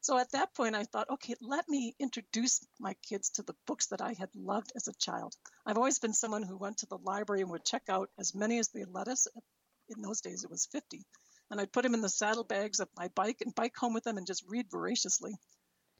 So 0.04 0.18
at 0.18 0.32
that 0.32 0.52
point, 0.52 0.76
I 0.76 0.84
thought, 0.84 1.08
okay, 1.08 1.34
let 1.40 1.66
me 1.66 1.96
introduce 1.99 2.62
my 2.78 2.92
kids 3.08 3.30
to 3.30 3.42
the 3.42 3.56
books 3.66 3.87
that 3.87 4.02
I 4.02 4.12
had 4.12 4.28
loved 4.37 4.70
as 4.76 4.87
a 4.87 4.92
child. 4.92 5.34
I've 5.64 5.78
always 5.78 5.99
been 5.99 6.12
someone 6.12 6.42
who 6.42 6.58
went 6.58 6.76
to 6.78 6.87
the 6.87 6.99
library 6.99 7.40
and 7.40 7.50
would 7.50 7.64
check 7.64 7.84
out 7.88 8.11
as 8.18 8.34
many 8.34 8.58
as 8.58 8.68
they 8.68 8.84
let 8.84 9.08
us. 9.08 9.26
In 9.88 10.02
those 10.02 10.20
days, 10.20 10.44
it 10.44 10.50
was 10.50 10.66
50. 10.66 11.06
And 11.50 11.58
I'd 11.58 11.73
put 11.73 11.84
them 11.84 11.94
in 11.94 12.02
the 12.02 12.11
saddlebags 12.11 12.80
of 12.80 12.90
my 12.99 13.08
bike 13.14 13.40
and 13.40 13.54
bike 13.54 13.75
home 13.78 13.94
with 13.94 14.04
them 14.04 14.18
and 14.18 14.26
just 14.26 14.44
read 14.46 14.70
voraciously. 14.70 15.38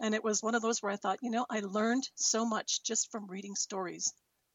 And 0.01 0.15
it 0.15 0.23
was 0.23 0.43
one 0.43 0.55
of 0.55 0.61
those 0.61 0.83
where 0.83 0.93
I 0.93 0.97
thought, 0.97 1.21
you 1.23 1.31
know, 1.31 1.47
I 1.49 1.61
learned 1.61 2.07
so 2.15 2.45
much 2.45 2.83
just 2.83 3.11
from 3.11 3.27
reading 3.27 3.55
stories. 3.55 4.13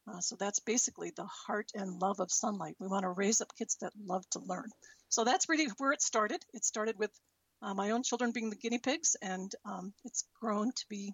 Uh, 0.07 0.19
so 0.19 0.35
that's 0.35 0.59
basically 0.59 1.11
the 1.15 1.25
heart 1.25 1.71
and 1.73 1.99
love 1.99 2.19
of 2.19 2.29
Sonlight. 2.29 2.75
We 2.77 2.87
want 2.87 3.01
to 3.01 3.09
raise 3.09 3.41
up 3.41 3.55
kids 3.57 3.77
that 3.81 3.93
love 3.99 4.29
to 4.29 4.39
learn. 4.41 4.69
So 5.07 5.23
that's 5.23 5.49
really 5.49 5.69
where 5.79 5.91
it 5.91 6.03
started. 6.03 6.45
It 6.53 6.63
started 6.65 6.99
with 6.99 7.09
uh, 7.61 7.73
my 7.73 7.91
own 7.91 8.03
children 8.03 8.31
being 8.31 8.49
the 8.49 8.55
guinea 8.55 8.79
pigs, 8.79 9.15
and 9.21 9.53
um, 9.65 9.93
it's 10.05 10.23
grown 10.39 10.71
to 10.71 10.85
be 10.89 11.13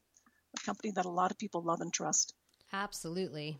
a 0.55 0.65
company 0.65 0.91
that 0.91 1.05
a 1.05 1.09
lot 1.09 1.31
of 1.31 1.37
people 1.37 1.61
love 1.61 1.81
and 1.81 1.93
trust. 1.93 2.33
Absolutely. 2.73 3.57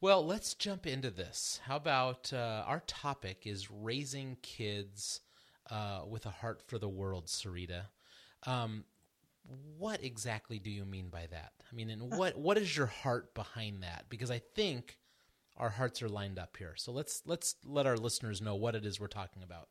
Well, 0.00 0.26
let's 0.26 0.54
jump 0.54 0.86
into 0.86 1.10
this. 1.10 1.60
How 1.64 1.76
about 1.76 2.32
uh, 2.32 2.64
our 2.66 2.82
topic 2.86 3.42
is 3.46 3.70
raising 3.70 4.36
kids 4.42 5.20
uh, 5.70 6.00
with 6.08 6.26
a 6.26 6.30
heart 6.30 6.62
for 6.66 6.78
the 6.78 6.88
world, 6.88 7.26
Sarita. 7.26 7.84
Um, 8.46 8.84
what 9.78 10.02
exactly 10.02 10.58
do 10.58 10.70
you 10.70 10.84
mean 10.84 11.08
by 11.08 11.26
that? 11.30 11.52
I 11.70 11.74
mean, 11.74 11.90
and 11.90 12.12
what 12.16 12.36
what 12.36 12.58
is 12.58 12.76
your 12.76 12.86
heart 12.86 13.34
behind 13.34 13.82
that? 13.82 14.06
Because 14.08 14.30
I 14.30 14.40
think 14.54 14.98
our 15.56 15.70
hearts 15.70 16.02
are 16.02 16.08
lined 16.08 16.38
up 16.38 16.56
here. 16.56 16.74
So 16.76 16.92
let's 16.92 17.22
let's 17.26 17.56
let 17.64 17.86
our 17.86 17.96
listeners 17.96 18.40
know 18.40 18.54
what 18.54 18.74
it 18.74 18.84
is 18.84 19.00
we're 19.00 19.06
talking 19.06 19.42
about. 19.42 19.68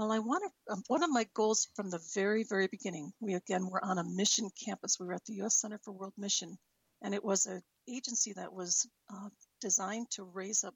Well, 0.00 0.12
I 0.12 0.18
want 0.18 0.42
to, 0.44 0.72
um, 0.72 0.82
one 0.86 1.02
of 1.02 1.10
my 1.10 1.26
goals 1.34 1.68
from 1.76 1.90
the 1.90 2.00
very, 2.14 2.42
very 2.44 2.68
beginning, 2.68 3.12
we 3.20 3.34
again 3.34 3.66
were 3.68 3.84
on 3.84 3.98
a 3.98 4.02
mission 4.02 4.48
campus. 4.64 4.98
We 4.98 5.04
were 5.04 5.12
at 5.12 5.26
the 5.26 5.34
U.S. 5.34 5.56
Center 5.60 5.78
for 5.84 5.92
World 5.92 6.14
Mission, 6.16 6.56
and 7.02 7.14
it 7.14 7.22
was 7.22 7.44
an 7.44 7.62
agency 7.86 8.32
that 8.32 8.50
was 8.50 8.88
uh, 9.12 9.28
designed 9.60 10.10
to 10.12 10.24
raise 10.24 10.64
up 10.64 10.74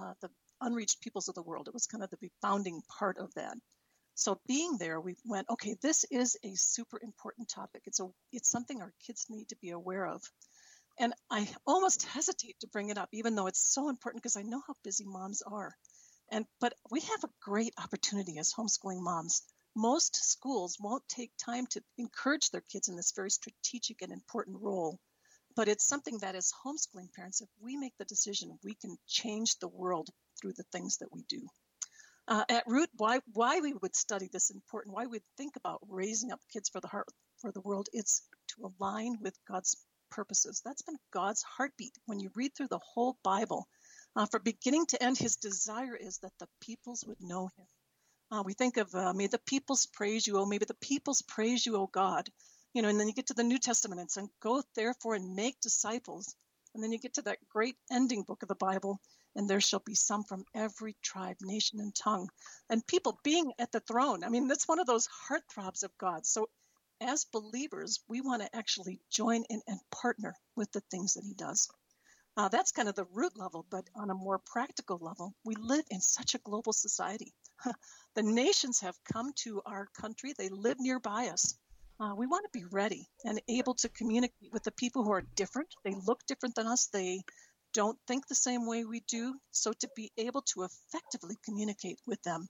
uh, 0.00 0.14
the 0.22 0.30
unreached 0.62 1.02
peoples 1.02 1.28
of 1.28 1.34
the 1.34 1.42
world. 1.42 1.68
It 1.68 1.74
was 1.74 1.86
kind 1.86 2.02
of 2.02 2.08
the 2.08 2.30
founding 2.40 2.80
part 2.88 3.18
of 3.18 3.34
that. 3.34 3.54
So 4.14 4.40
being 4.46 4.78
there, 4.78 4.98
we 4.98 5.14
went, 5.26 5.50
okay, 5.50 5.76
this 5.82 6.06
is 6.10 6.38
a 6.42 6.54
super 6.54 6.98
important 7.02 7.50
topic. 7.50 7.82
It's 7.84 8.00
a, 8.00 8.08
it's 8.32 8.50
something 8.50 8.80
our 8.80 8.94
kids 9.06 9.26
need 9.28 9.50
to 9.50 9.56
be 9.60 9.72
aware 9.72 10.06
of. 10.06 10.22
And 10.98 11.12
I 11.30 11.46
almost 11.66 12.04
hesitate 12.14 12.56
to 12.60 12.68
bring 12.68 12.88
it 12.88 12.96
up, 12.96 13.10
even 13.12 13.34
though 13.34 13.46
it's 13.46 13.60
so 13.60 13.90
important 13.90 14.22
because 14.22 14.38
I 14.38 14.42
know 14.42 14.62
how 14.66 14.74
busy 14.82 15.04
moms 15.04 15.42
are. 15.42 15.76
And 16.30 16.46
but 16.60 16.74
we 16.90 17.00
have 17.00 17.24
a 17.24 17.32
great 17.40 17.74
opportunity 17.82 18.38
as 18.38 18.52
homeschooling 18.52 19.00
moms. 19.00 19.42
Most 19.76 20.16
schools 20.16 20.76
won't 20.80 21.06
take 21.08 21.32
time 21.36 21.66
to 21.68 21.82
encourage 21.98 22.50
their 22.50 22.62
kids 22.62 22.88
in 22.88 22.96
this 22.96 23.12
very 23.12 23.30
strategic 23.30 24.02
and 24.02 24.12
important 24.12 24.60
role. 24.60 24.98
But 25.56 25.68
it's 25.68 25.86
something 25.86 26.18
that 26.18 26.34
as 26.34 26.52
homeschooling 26.64 27.12
parents, 27.12 27.40
if 27.40 27.48
we 27.60 27.76
make 27.76 27.96
the 27.98 28.04
decision, 28.04 28.58
we 28.64 28.74
can 28.74 28.96
change 29.06 29.58
the 29.58 29.68
world 29.68 30.08
through 30.40 30.54
the 30.54 30.64
things 30.72 30.98
that 30.98 31.12
we 31.12 31.22
do. 31.28 31.46
Uh, 32.26 32.44
at 32.48 32.64
root, 32.66 32.88
why 32.96 33.20
why 33.32 33.60
we 33.60 33.74
would 33.82 33.94
study 33.94 34.28
this 34.32 34.50
important, 34.50 34.94
why 34.94 35.06
we'd 35.06 35.22
think 35.36 35.56
about 35.56 35.80
raising 35.88 36.32
up 36.32 36.40
kids 36.52 36.68
for 36.70 36.80
the 36.80 36.88
heart 36.88 37.06
for 37.38 37.52
the 37.52 37.60
world, 37.60 37.88
it's 37.92 38.22
to 38.48 38.72
align 38.80 39.18
with 39.20 39.38
God's 39.46 39.76
purposes. 40.10 40.62
That's 40.64 40.82
been 40.82 40.96
God's 41.12 41.42
heartbeat. 41.42 41.98
When 42.06 42.20
you 42.20 42.30
read 42.34 42.52
through 42.56 42.68
the 42.68 42.80
whole 42.94 43.18
Bible, 43.22 43.68
uh, 44.16 44.26
from 44.26 44.42
beginning 44.42 44.86
to 44.86 45.02
end, 45.02 45.18
his 45.18 45.36
desire 45.36 45.96
is 45.96 46.18
that 46.18 46.32
the 46.38 46.48
peoples 46.60 47.04
would 47.06 47.20
know 47.20 47.48
him. 47.56 47.66
Uh, 48.30 48.42
we 48.44 48.54
think 48.54 48.76
of, 48.76 48.94
uh, 48.94 49.12
may 49.12 49.26
the 49.26 49.38
peoples 49.46 49.86
praise 49.86 50.26
you, 50.26 50.38
oh, 50.38 50.46
maybe 50.46 50.64
the 50.64 50.74
peoples 50.74 51.22
praise 51.22 51.64
you, 51.66 51.76
oh 51.76 51.88
God. 51.92 52.28
You 52.72 52.82
know, 52.82 52.88
and 52.88 52.98
then 52.98 53.06
you 53.06 53.14
get 53.14 53.28
to 53.28 53.34
the 53.34 53.44
New 53.44 53.58
Testament 53.58 54.00
and 54.00 54.10
say, 54.10 54.22
go 54.40 54.62
therefore 54.74 55.14
and 55.14 55.36
make 55.36 55.60
disciples. 55.60 56.34
And 56.74 56.82
then 56.82 56.90
you 56.90 56.98
get 56.98 57.14
to 57.14 57.22
that 57.22 57.38
great 57.48 57.76
ending 57.92 58.22
book 58.22 58.42
of 58.42 58.48
the 58.48 58.56
Bible, 58.56 59.00
and 59.36 59.48
there 59.48 59.60
shall 59.60 59.82
be 59.84 59.94
some 59.94 60.24
from 60.24 60.44
every 60.54 60.96
tribe, 61.02 61.36
nation, 61.40 61.78
and 61.78 61.94
tongue. 61.94 62.28
And 62.68 62.84
people 62.84 63.20
being 63.22 63.52
at 63.60 63.70
the 63.70 63.80
throne. 63.80 64.24
I 64.24 64.28
mean, 64.28 64.48
that's 64.48 64.66
one 64.66 64.80
of 64.80 64.86
those 64.86 65.08
heartthrobs 65.28 65.84
of 65.84 65.96
God. 65.98 66.26
So 66.26 66.48
as 67.00 67.26
believers, 67.26 68.00
we 68.08 68.20
want 68.20 68.42
to 68.42 68.56
actually 68.56 69.00
join 69.10 69.44
in 69.50 69.60
and 69.68 69.78
partner 69.92 70.34
with 70.56 70.72
the 70.72 70.82
things 70.90 71.14
that 71.14 71.24
he 71.24 71.34
does. 71.34 71.68
Uh, 72.36 72.48
that's 72.48 72.72
kind 72.72 72.88
of 72.88 72.96
the 72.96 73.06
root 73.12 73.36
level, 73.36 73.64
but 73.70 73.88
on 73.94 74.10
a 74.10 74.14
more 74.14 74.40
practical 74.44 74.98
level, 75.00 75.32
we 75.44 75.54
live 75.54 75.84
in 75.90 76.00
such 76.00 76.34
a 76.34 76.38
global 76.38 76.72
society. 76.72 77.32
the 78.16 78.22
nations 78.22 78.80
have 78.80 78.96
come 79.12 79.32
to 79.36 79.62
our 79.64 79.86
country, 80.00 80.34
they 80.36 80.48
live 80.48 80.78
nearby 80.80 81.28
us. 81.28 81.54
Uh, 82.00 82.12
we 82.16 82.26
want 82.26 82.44
to 82.44 82.58
be 82.58 82.64
ready 82.72 83.08
and 83.24 83.40
able 83.48 83.74
to 83.74 83.88
communicate 83.88 84.52
with 84.52 84.64
the 84.64 84.72
people 84.72 85.04
who 85.04 85.12
are 85.12 85.22
different. 85.36 85.68
They 85.84 85.94
look 85.94 86.26
different 86.26 86.56
than 86.56 86.66
us, 86.66 86.88
they 86.88 87.22
don't 87.72 87.98
think 88.08 88.26
the 88.26 88.34
same 88.34 88.66
way 88.66 88.84
we 88.84 89.00
do. 89.06 89.34
So, 89.52 89.72
to 89.72 89.88
be 89.94 90.10
able 90.16 90.42
to 90.54 90.64
effectively 90.64 91.36
communicate 91.44 92.00
with 92.04 92.20
them, 92.22 92.48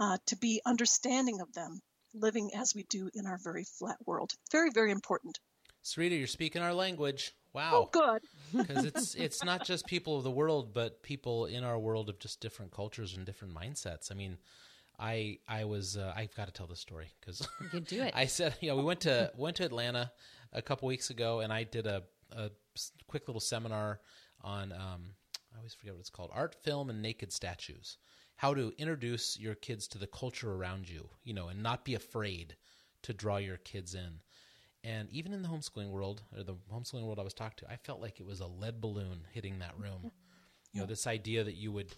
uh, 0.00 0.18
to 0.26 0.36
be 0.36 0.60
understanding 0.66 1.40
of 1.40 1.52
them, 1.52 1.80
living 2.14 2.50
as 2.56 2.74
we 2.74 2.82
do 2.84 3.10
in 3.14 3.26
our 3.26 3.38
very 3.38 3.64
flat 3.64 3.98
world. 4.06 4.32
Very, 4.50 4.70
very 4.70 4.90
important. 4.90 5.38
Sarita, 5.84 6.18
you're 6.18 6.26
speaking 6.26 6.62
our 6.62 6.74
language. 6.74 7.32
Wow. 7.52 7.70
Oh, 7.72 7.88
good. 7.90 8.22
Because 8.52 8.84
it's 8.84 9.14
it's 9.14 9.44
not 9.44 9.64
just 9.64 9.86
people 9.86 10.16
of 10.16 10.24
the 10.24 10.30
world, 10.30 10.74
but 10.74 11.02
people 11.02 11.46
in 11.46 11.62
our 11.62 11.78
world 11.78 12.08
of 12.08 12.18
just 12.18 12.40
different 12.40 12.72
cultures 12.72 13.16
and 13.16 13.24
different 13.24 13.54
mindsets. 13.54 14.10
I 14.10 14.14
mean, 14.16 14.38
I 14.98 15.38
I 15.46 15.64
was 15.64 15.96
uh, 15.96 16.12
I've 16.16 16.34
got 16.34 16.46
to 16.46 16.52
tell 16.52 16.66
this 16.66 16.80
story 16.80 17.12
because 17.20 17.46
you 17.72 17.80
do 17.80 18.02
it. 18.02 18.12
I 18.16 18.26
said 18.26 18.56
you 18.60 18.68
know 18.68 18.76
we 18.76 18.82
went 18.82 19.00
to 19.00 19.30
went 19.36 19.56
to 19.56 19.64
Atlanta 19.64 20.10
a 20.52 20.62
couple 20.62 20.88
weeks 20.88 21.10
ago 21.10 21.40
and 21.40 21.52
I 21.52 21.62
did 21.62 21.86
a, 21.86 22.02
a 22.32 22.50
quick 23.06 23.28
little 23.28 23.40
seminar 23.40 24.00
on 24.42 24.72
um, 24.72 25.14
I 25.54 25.58
always 25.58 25.74
forget 25.74 25.94
what 25.94 26.00
it's 26.00 26.10
called 26.10 26.30
art, 26.32 26.54
film, 26.62 26.90
and 26.90 27.02
naked 27.02 27.32
statues. 27.32 27.98
How 28.36 28.54
to 28.54 28.72
introduce 28.78 29.38
your 29.38 29.54
kids 29.54 29.86
to 29.88 29.98
the 29.98 30.06
culture 30.06 30.52
around 30.52 30.88
you, 30.88 31.08
you 31.24 31.34
know, 31.34 31.48
and 31.48 31.62
not 31.62 31.84
be 31.84 31.94
afraid 31.94 32.56
to 33.02 33.12
draw 33.12 33.36
your 33.36 33.58
kids 33.58 33.94
in. 33.94 34.20
And 34.82 35.10
even 35.10 35.32
in 35.32 35.42
the 35.42 35.48
homeschooling 35.48 35.90
world, 35.90 36.22
or 36.34 36.42
the 36.42 36.54
homeschooling 36.72 37.04
world 37.04 37.18
I 37.18 37.22
was 37.24 37.34
talking 37.34 37.56
to, 37.58 37.72
I 37.72 37.76
felt 37.76 38.00
like 38.00 38.18
it 38.18 38.26
was 38.26 38.40
a 38.40 38.46
lead 38.46 38.80
balloon 38.80 39.26
hitting 39.32 39.58
that 39.58 39.78
room. 39.78 40.10
You 40.72 40.80
know, 40.80 40.86
this 40.86 41.06
idea 41.06 41.44
that 41.44 41.56
you 41.56 41.72
would 41.72 41.94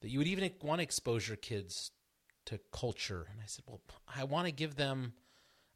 that 0.00 0.10
you 0.10 0.18
would 0.18 0.28
even 0.28 0.50
want 0.62 0.80
to 0.80 0.82
expose 0.82 1.26
your 1.26 1.36
kids 1.36 1.90
to 2.46 2.60
culture. 2.72 3.26
And 3.32 3.40
I 3.40 3.46
said, 3.46 3.64
well, 3.66 3.80
I 4.14 4.24
want 4.24 4.46
to 4.46 4.52
give 4.52 4.76
them, 4.76 5.14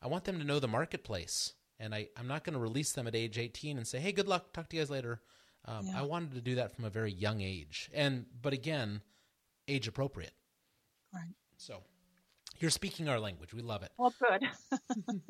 I 0.03 0.07
want 0.07 0.25
them 0.25 0.39
to 0.39 0.45
know 0.45 0.59
the 0.59 0.69
marketplace. 0.69 1.55
And 1.81 1.95
I, 1.95 2.09
I'm 2.17 2.27
not 2.27 2.45
going 2.45 2.55
to 2.55 2.59
release 2.59 2.93
them 2.93 3.07
at 3.07 3.15
age 3.15 3.39
18 3.39 3.79
and 3.79 3.87
say, 3.87 3.99
hey, 3.99 4.13
good 4.13 4.29
luck, 4.29 4.53
talk 4.53 4.69
to 4.69 4.77
you 4.77 4.83
guys 4.83 4.91
later. 4.91 5.23
Um, 5.65 5.87
yeah. 5.87 6.01
I 6.01 6.03
wanted 6.03 6.33
to 6.35 6.41
do 6.41 6.57
that 6.57 6.75
from 6.75 6.85
a 6.85 6.91
very 6.91 7.13
young 7.13 7.41
age. 7.41 7.91
And, 7.95 8.27
but 8.43 8.53
again, 8.53 9.01
age 9.67 9.89
appropriate. 9.89 10.33
Right. 11.13 11.35
So 11.57 11.83
you're 12.61 12.71
speaking 12.71 13.09
our 13.09 13.21
language. 13.21 13.55
We 13.55 13.63
love 13.63 13.83
it. 13.83 13.91
Well, 13.97 14.15
good. 14.21 14.49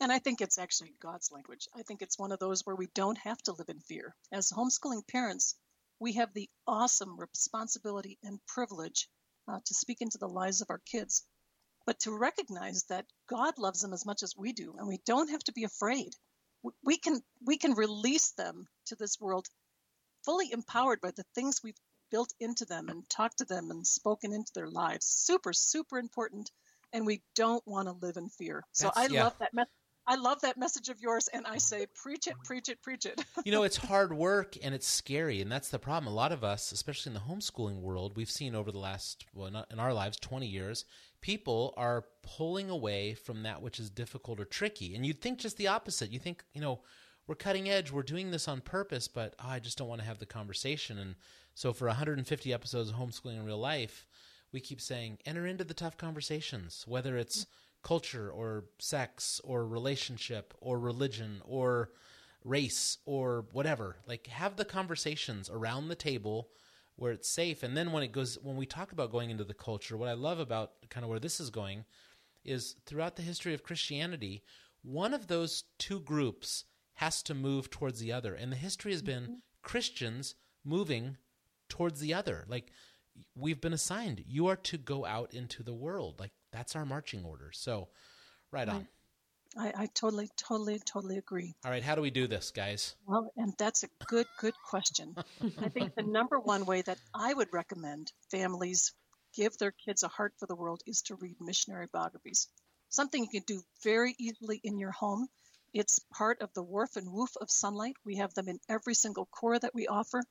and 0.00 0.12
I 0.12 0.18
think 0.18 0.40
it's 0.40 0.58
actually 0.58 0.94
God's 1.00 1.30
language. 1.32 1.68
I 1.76 1.82
think 1.82 2.02
it's 2.02 2.18
one 2.18 2.32
of 2.32 2.38
those 2.38 2.62
where 2.62 2.76
we 2.76 2.88
don't 2.94 3.18
have 3.18 3.38
to 3.42 3.52
live 3.52 3.68
in 3.68 3.80
fear. 3.80 4.14
As 4.32 4.50
homeschooling 4.50 5.06
parents, 5.08 5.56
we 5.98 6.14
have 6.14 6.32
the 6.32 6.48
awesome 6.66 7.18
responsibility 7.18 8.18
and 8.22 8.38
privilege 8.46 9.08
uh, 9.48 9.58
to 9.64 9.74
speak 9.74 10.00
into 10.00 10.18
the 10.18 10.28
lives 10.28 10.60
of 10.60 10.70
our 10.70 10.80
kids, 10.86 11.24
but 11.86 12.00
to 12.00 12.16
recognize 12.16 12.84
that 12.84 13.06
God 13.28 13.58
loves 13.58 13.80
them 13.80 13.92
as 13.92 14.06
much 14.06 14.22
as 14.22 14.36
we 14.36 14.52
do, 14.52 14.74
and 14.78 14.88
we 14.88 14.98
don't 15.04 15.30
have 15.30 15.44
to 15.44 15.52
be 15.52 15.64
afraid. 15.64 16.14
We 16.82 16.96
can 16.96 17.20
we 17.44 17.58
can 17.58 17.74
release 17.74 18.30
them 18.32 18.66
to 18.86 18.96
this 18.96 19.20
world 19.20 19.46
fully 20.24 20.50
empowered 20.50 21.00
by 21.02 21.10
the 21.10 21.24
things 21.34 21.62
we've 21.62 21.80
built 22.10 22.32
into 22.40 22.64
them 22.64 22.88
and 22.88 23.08
talked 23.08 23.38
to 23.38 23.44
them 23.44 23.70
and 23.70 23.86
spoken 23.86 24.32
into 24.32 24.52
their 24.54 24.68
lives. 24.68 25.06
Super, 25.06 25.52
super 25.52 25.98
important. 25.98 26.50
And 26.92 27.06
we 27.06 27.22
don't 27.34 27.66
want 27.66 27.88
to 27.88 28.06
live 28.06 28.16
in 28.16 28.28
fear. 28.28 28.64
So 28.72 28.86
That's, 28.86 29.10
I 29.10 29.14
yeah. 29.14 29.24
love 29.24 29.34
that 29.40 29.54
message. 29.54 29.70
I 30.06 30.16
love 30.16 30.42
that 30.42 30.58
message 30.58 30.90
of 30.90 31.00
yours, 31.00 31.28
and 31.32 31.46
I 31.46 31.56
say, 31.56 31.86
preach 31.94 32.26
it, 32.26 32.34
preach 32.44 32.68
it, 32.68 32.82
preach 32.82 33.06
it. 33.06 33.24
you 33.44 33.52
know, 33.52 33.62
it's 33.62 33.78
hard 33.78 34.12
work 34.12 34.54
and 34.62 34.74
it's 34.74 34.86
scary, 34.86 35.40
and 35.40 35.50
that's 35.50 35.70
the 35.70 35.78
problem. 35.78 36.12
A 36.12 36.14
lot 36.14 36.30
of 36.30 36.44
us, 36.44 36.72
especially 36.72 37.10
in 37.10 37.14
the 37.14 37.20
homeschooling 37.20 37.80
world, 37.80 38.14
we've 38.14 38.30
seen 38.30 38.54
over 38.54 38.70
the 38.70 38.78
last, 38.78 39.24
well, 39.32 39.64
in 39.70 39.78
our 39.78 39.94
lives, 39.94 40.18
20 40.18 40.46
years, 40.46 40.84
people 41.22 41.72
are 41.78 42.04
pulling 42.22 42.68
away 42.68 43.14
from 43.14 43.44
that 43.44 43.62
which 43.62 43.80
is 43.80 43.88
difficult 43.88 44.38
or 44.40 44.44
tricky. 44.44 44.94
And 44.94 45.06
you'd 45.06 45.22
think 45.22 45.38
just 45.38 45.56
the 45.56 45.68
opposite. 45.68 46.10
You 46.10 46.18
think, 46.18 46.44
you 46.52 46.60
know, 46.60 46.80
we're 47.26 47.34
cutting 47.34 47.70
edge, 47.70 47.90
we're 47.90 48.02
doing 48.02 48.30
this 48.30 48.46
on 48.48 48.60
purpose, 48.60 49.08
but 49.08 49.34
oh, 49.38 49.48
I 49.48 49.58
just 49.58 49.78
don't 49.78 49.88
want 49.88 50.02
to 50.02 50.06
have 50.06 50.18
the 50.18 50.26
conversation. 50.26 50.98
And 50.98 51.14
so 51.54 51.72
for 51.72 51.86
150 51.86 52.52
episodes 52.52 52.90
of 52.90 52.96
homeschooling 52.96 53.36
in 53.36 53.44
real 53.44 53.58
life, 53.58 54.06
we 54.52 54.60
keep 54.60 54.80
saying 54.80 55.18
enter 55.24 55.46
into 55.46 55.64
the 55.64 55.74
tough 55.74 55.96
conversations, 55.96 56.84
whether 56.86 57.16
it's 57.16 57.46
culture 57.82 58.30
or 58.30 58.64
sex 58.78 59.40
or 59.44 59.66
relationship 59.66 60.54
or 60.60 60.78
religion 60.78 61.42
or 61.44 61.90
race 62.44 62.98
or 63.04 63.46
whatever. 63.52 63.96
Like 64.06 64.26
have 64.28 64.56
the 64.56 64.64
conversations 64.64 65.48
around 65.50 65.88
the 65.88 65.94
table 65.94 66.48
where 66.96 67.12
it's 67.12 67.28
safe. 67.28 67.62
And 67.62 67.76
then 67.76 67.92
when 67.92 68.02
it 68.02 68.12
goes 68.12 68.38
when 68.42 68.56
we 68.56 68.66
talk 68.66 68.92
about 68.92 69.12
going 69.12 69.30
into 69.30 69.44
the 69.44 69.54
culture, 69.54 69.96
what 69.96 70.08
I 70.08 70.14
love 70.14 70.38
about 70.38 70.72
kind 70.90 71.04
of 71.04 71.10
where 71.10 71.20
this 71.20 71.40
is 71.40 71.50
going 71.50 71.84
is 72.44 72.76
throughout 72.86 73.16
the 73.16 73.22
history 73.22 73.54
of 73.54 73.62
Christianity, 73.62 74.42
one 74.82 75.14
of 75.14 75.26
those 75.26 75.64
two 75.78 76.00
groups 76.00 76.64
has 76.94 77.22
to 77.24 77.34
move 77.34 77.70
towards 77.70 78.00
the 78.00 78.12
other. 78.12 78.34
And 78.34 78.52
the 78.52 78.56
history 78.56 78.92
has 78.92 79.02
been 79.02 79.22
mm-hmm. 79.22 79.34
Christians 79.62 80.34
moving 80.64 81.16
towards 81.74 81.98
the 81.98 82.14
other. 82.14 82.44
Like 82.48 82.70
we've 83.34 83.60
been 83.60 83.72
assigned, 83.72 84.22
you 84.28 84.46
are 84.46 84.56
to 84.56 84.78
go 84.78 85.04
out 85.04 85.34
into 85.34 85.64
the 85.64 85.74
world. 85.74 86.20
Like 86.20 86.30
that's 86.52 86.76
our 86.76 86.86
marching 86.86 87.24
order. 87.24 87.50
So, 87.52 87.88
right 88.52 88.68
on. 88.68 88.86
I, 89.56 89.72
I, 89.76 89.86
totally, 89.86 90.28
totally, 90.36 90.78
totally 90.78 91.18
agree. 91.18 91.54
All 91.64 91.70
right, 91.72 91.82
how 91.82 91.96
do 91.96 92.00
we 92.00 92.10
do 92.10 92.26
this, 92.28 92.52
guys? 92.52 92.94
Well, 93.06 93.32
and 93.36 93.52
that's 93.58 93.82
a 93.82 93.88
good, 94.06 94.26
good 94.38 94.54
question. 94.68 95.16
I 95.60 95.68
think 95.68 95.94
the 95.94 96.02
number 96.02 96.38
one 96.38 96.64
way 96.64 96.82
that 96.82 96.98
I 97.12 97.34
would 97.34 97.52
recommend 97.52 98.12
families 98.30 98.92
give 99.34 99.56
their 99.58 99.72
kids 99.72 100.02
a 100.02 100.08
heart 100.08 100.34
for 100.38 100.46
the 100.46 100.56
world 100.56 100.82
is 100.86 101.02
to 101.02 101.16
read 101.16 101.36
missionary 101.40 101.88
biographies. 101.92 102.48
Something 102.88 103.22
you 103.22 103.40
can 103.40 103.44
do 103.46 103.62
very 103.82 104.14
easily 104.18 104.60
in 104.62 104.78
your 104.78 104.92
home. 104.92 105.28
It's 105.72 106.00
part 106.12 106.40
of 106.40 106.52
the 106.54 106.62
Warp 106.62 106.90
and 106.96 107.12
Woof 107.12 107.30
of 107.40 107.48
Sonlight. 107.48 107.94
We 108.04 108.16
have 108.16 108.34
them 108.34 108.48
in 108.48 108.58
every 108.68 108.94
single 108.94 109.26
core 109.26 109.58
that 109.58 109.74
we 109.74 109.88
offer. 109.88 110.22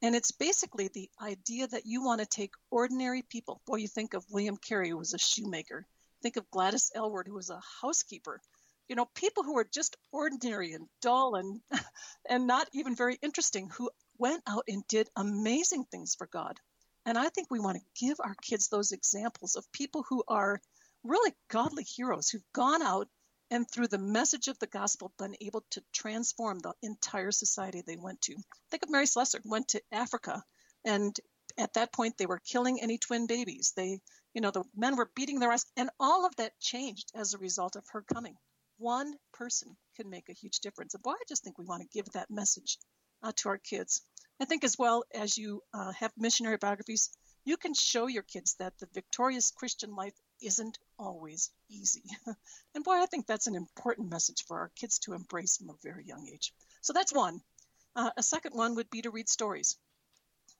And 0.00 0.14
it's 0.14 0.30
basically 0.30 0.88
the 0.88 1.10
idea 1.20 1.66
that 1.66 1.86
you 1.86 2.04
want 2.04 2.20
to 2.20 2.26
take 2.26 2.52
ordinary 2.70 3.22
people. 3.22 3.60
Boy, 3.66 3.76
you 3.76 3.88
think 3.88 4.14
of 4.14 4.24
William 4.30 4.56
Carey, 4.56 4.90
who 4.90 4.96
was 4.96 5.12
a 5.12 5.18
shoemaker. 5.18 5.86
Think 6.22 6.36
of 6.36 6.50
Gladys 6.50 6.92
Aylward, 6.94 7.26
who 7.26 7.34
was 7.34 7.50
a 7.50 7.60
housekeeper. 7.82 8.40
You 8.88 8.96
know, 8.96 9.06
people 9.14 9.42
who 9.42 9.58
are 9.58 9.68
just 9.72 9.96
ordinary 10.12 10.72
and 10.72 10.88
dull 11.02 11.34
and 11.34 11.60
and 12.28 12.46
not 12.46 12.68
even 12.72 12.94
very 12.94 13.18
interesting, 13.22 13.68
who 13.70 13.90
went 14.18 14.42
out 14.46 14.64
and 14.68 14.86
did 14.86 15.10
amazing 15.16 15.84
things 15.84 16.14
for 16.14 16.26
God. 16.28 16.58
And 17.04 17.18
I 17.18 17.28
think 17.28 17.50
we 17.50 17.60
want 17.60 17.78
to 17.78 18.06
give 18.06 18.18
our 18.20 18.34
kids 18.42 18.68
those 18.68 18.92
examples 18.92 19.56
of 19.56 19.70
people 19.72 20.04
who 20.08 20.22
are 20.28 20.60
really 21.02 21.32
godly 21.48 21.84
heroes 21.84 22.28
who've 22.28 22.52
gone 22.52 22.82
out 22.82 23.08
and 23.50 23.70
through 23.70 23.88
the 23.88 23.98
message 23.98 24.48
of 24.48 24.58
the 24.58 24.66
gospel 24.66 25.12
been 25.18 25.36
able 25.40 25.64
to 25.70 25.82
transform 25.92 26.58
the 26.58 26.74
entire 26.82 27.30
society 27.30 27.82
they 27.82 27.96
went 27.96 28.20
to. 28.22 28.36
Think 28.70 28.82
of 28.82 28.90
Mary 28.90 29.06
Slessor, 29.06 29.40
went 29.44 29.68
to 29.68 29.82
Africa 29.92 30.42
and 30.84 31.18
at 31.56 31.74
that 31.74 31.92
point 31.92 32.16
they 32.16 32.26
were 32.26 32.40
killing 32.40 32.80
any 32.80 32.98
twin 32.98 33.26
babies. 33.26 33.72
They, 33.76 34.00
you 34.34 34.40
know, 34.40 34.50
the 34.50 34.64
men 34.76 34.96
were 34.96 35.10
beating 35.14 35.40
their 35.40 35.52
ass 35.52 35.64
and 35.76 35.90
all 35.98 36.26
of 36.26 36.36
that 36.36 36.58
changed 36.60 37.10
as 37.14 37.34
a 37.34 37.38
result 37.38 37.76
of 37.76 37.84
her 37.88 38.02
coming. 38.02 38.36
One 38.78 39.14
person 39.32 39.76
can 39.96 40.08
make 40.08 40.28
a 40.28 40.34
huge 40.34 40.60
difference. 40.60 40.94
And 40.94 41.02
boy, 41.02 41.12
I 41.12 41.22
just 41.28 41.42
think 41.42 41.58
we 41.58 41.64
want 41.64 41.82
to 41.82 41.88
give 41.88 42.06
that 42.12 42.30
message 42.30 42.78
uh, 43.22 43.32
to 43.36 43.48
our 43.48 43.58
kids. 43.58 44.02
I 44.40 44.44
think 44.44 44.62
as 44.62 44.78
well 44.78 45.04
as 45.12 45.36
you 45.36 45.62
uh, 45.74 45.92
have 45.92 46.12
missionary 46.16 46.58
biographies, 46.58 47.10
you 47.44 47.56
can 47.56 47.74
show 47.74 48.06
your 48.06 48.22
kids 48.22 48.54
that 48.58 48.78
the 48.78 48.88
victorious 48.94 49.50
Christian 49.50 49.96
life 49.96 50.14
isn't 50.40 50.78
always 50.98 51.50
easy. 51.68 52.04
and 52.74 52.84
boy, 52.84 53.02
I 53.02 53.06
think 53.06 53.26
that's 53.26 53.46
an 53.46 53.54
important 53.54 54.10
message 54.10 54.44
for 54.46 54.58
our 54.58 54.70
kids 54.76 54.98
to 55.00 55.14
embrace 55.14 55.56
from 55.56 55.70
a 55.70 55.78
very 55.82 56.04
young 56.04 56.28
age. 56.28 56.52
So 56.80 56.92
that's 56.92 57.12
one. 57.12 57.40
Uh, 57.96 58.10
a 58.16 58.22
second 58.22 58.54
one 58.54 58.74
would 58.76 58.90
be 58.90 59.02
to 59.02 59.10
read 59.10 59.28
stories. 59.28 59.76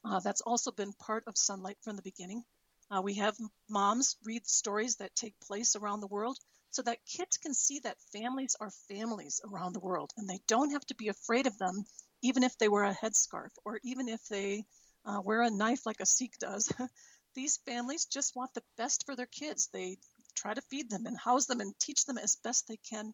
Uh, 0.04 0.20
that's 0.20 0.40
also 0.40 0.70
been 0.70 0.92
part 0.92 1.25
of 1.26 1.35
Sonlight 1.35 1.76
from 1.82 1.97
the 1.97 2.02
beginning. 2.02 2.44
Uh, 2.90 3.02
we 3.02 3.14
have 3.14 3.37
moms 3.68 4.16
read 4.25 4.47
stories 4.47 4.97
that 4.97 5.14
take 5.14 5.38
place 5.40 5.76
around 5.76 6.00
the 6.00 6.06
world 6.06 6.38
so 6.70 6.82
that 6.82 7.04
kids 7.04 7.37
can 7.37 7.54
see 7.54 7.80
that 7.80 8.00
families 8.12 8.56
are 8.61 8.70
families 8.88 9.40
around 9.44 9.73
the 9.73 9.80
world 9.80 10.12
and 10.16 10.28
they 10.28 10.40
don't 10.47 10.70
have 10.70 10.87
to 10.87 10.94
be 10.94 11.08
afraid 11.08 11.47
of 11.47 11.58
them 11.58 11.85
even 12.23 12.42
if 12.42 12.56
they 12.58 12.68
wear 12.68 12.85
a 12.85 12.94
headscarf 12.94 13.50
or 13.64 13.78
even 13.82 14.08
if 14.08 14.26
they 14.28 14.64
uh, 15.04 15.20
wear 15.23 15.42
a 15.42 15.50
knife 15.50 15.87
like 15.87 16.00
a 16.00 16.06
Sikh 16.06 16.38
does. 16.38 16.73
These 17.38 17.59
families 17.59 18.07
just 18.07 18.35
want 18.35 18.52
the 18.54 18.64
best 18.76 19.07
for 19.07 19.14
their 19.14 19.26
kids. 19.26 19.68
They 19.68 19.99
try 20.35 20.54
to 20.54 20.61
feed 20.61 20.90
them 20.90 21.07
and 21.07 21.16
house 21.16 21.47
them 21.47 21.61
and 21.61 21.73
teach 21.78 22.04
them 22.04 22.18
as 22.18 22.35
best 22.35 22.66
they 22.66 22.78
can. 22.78 23.12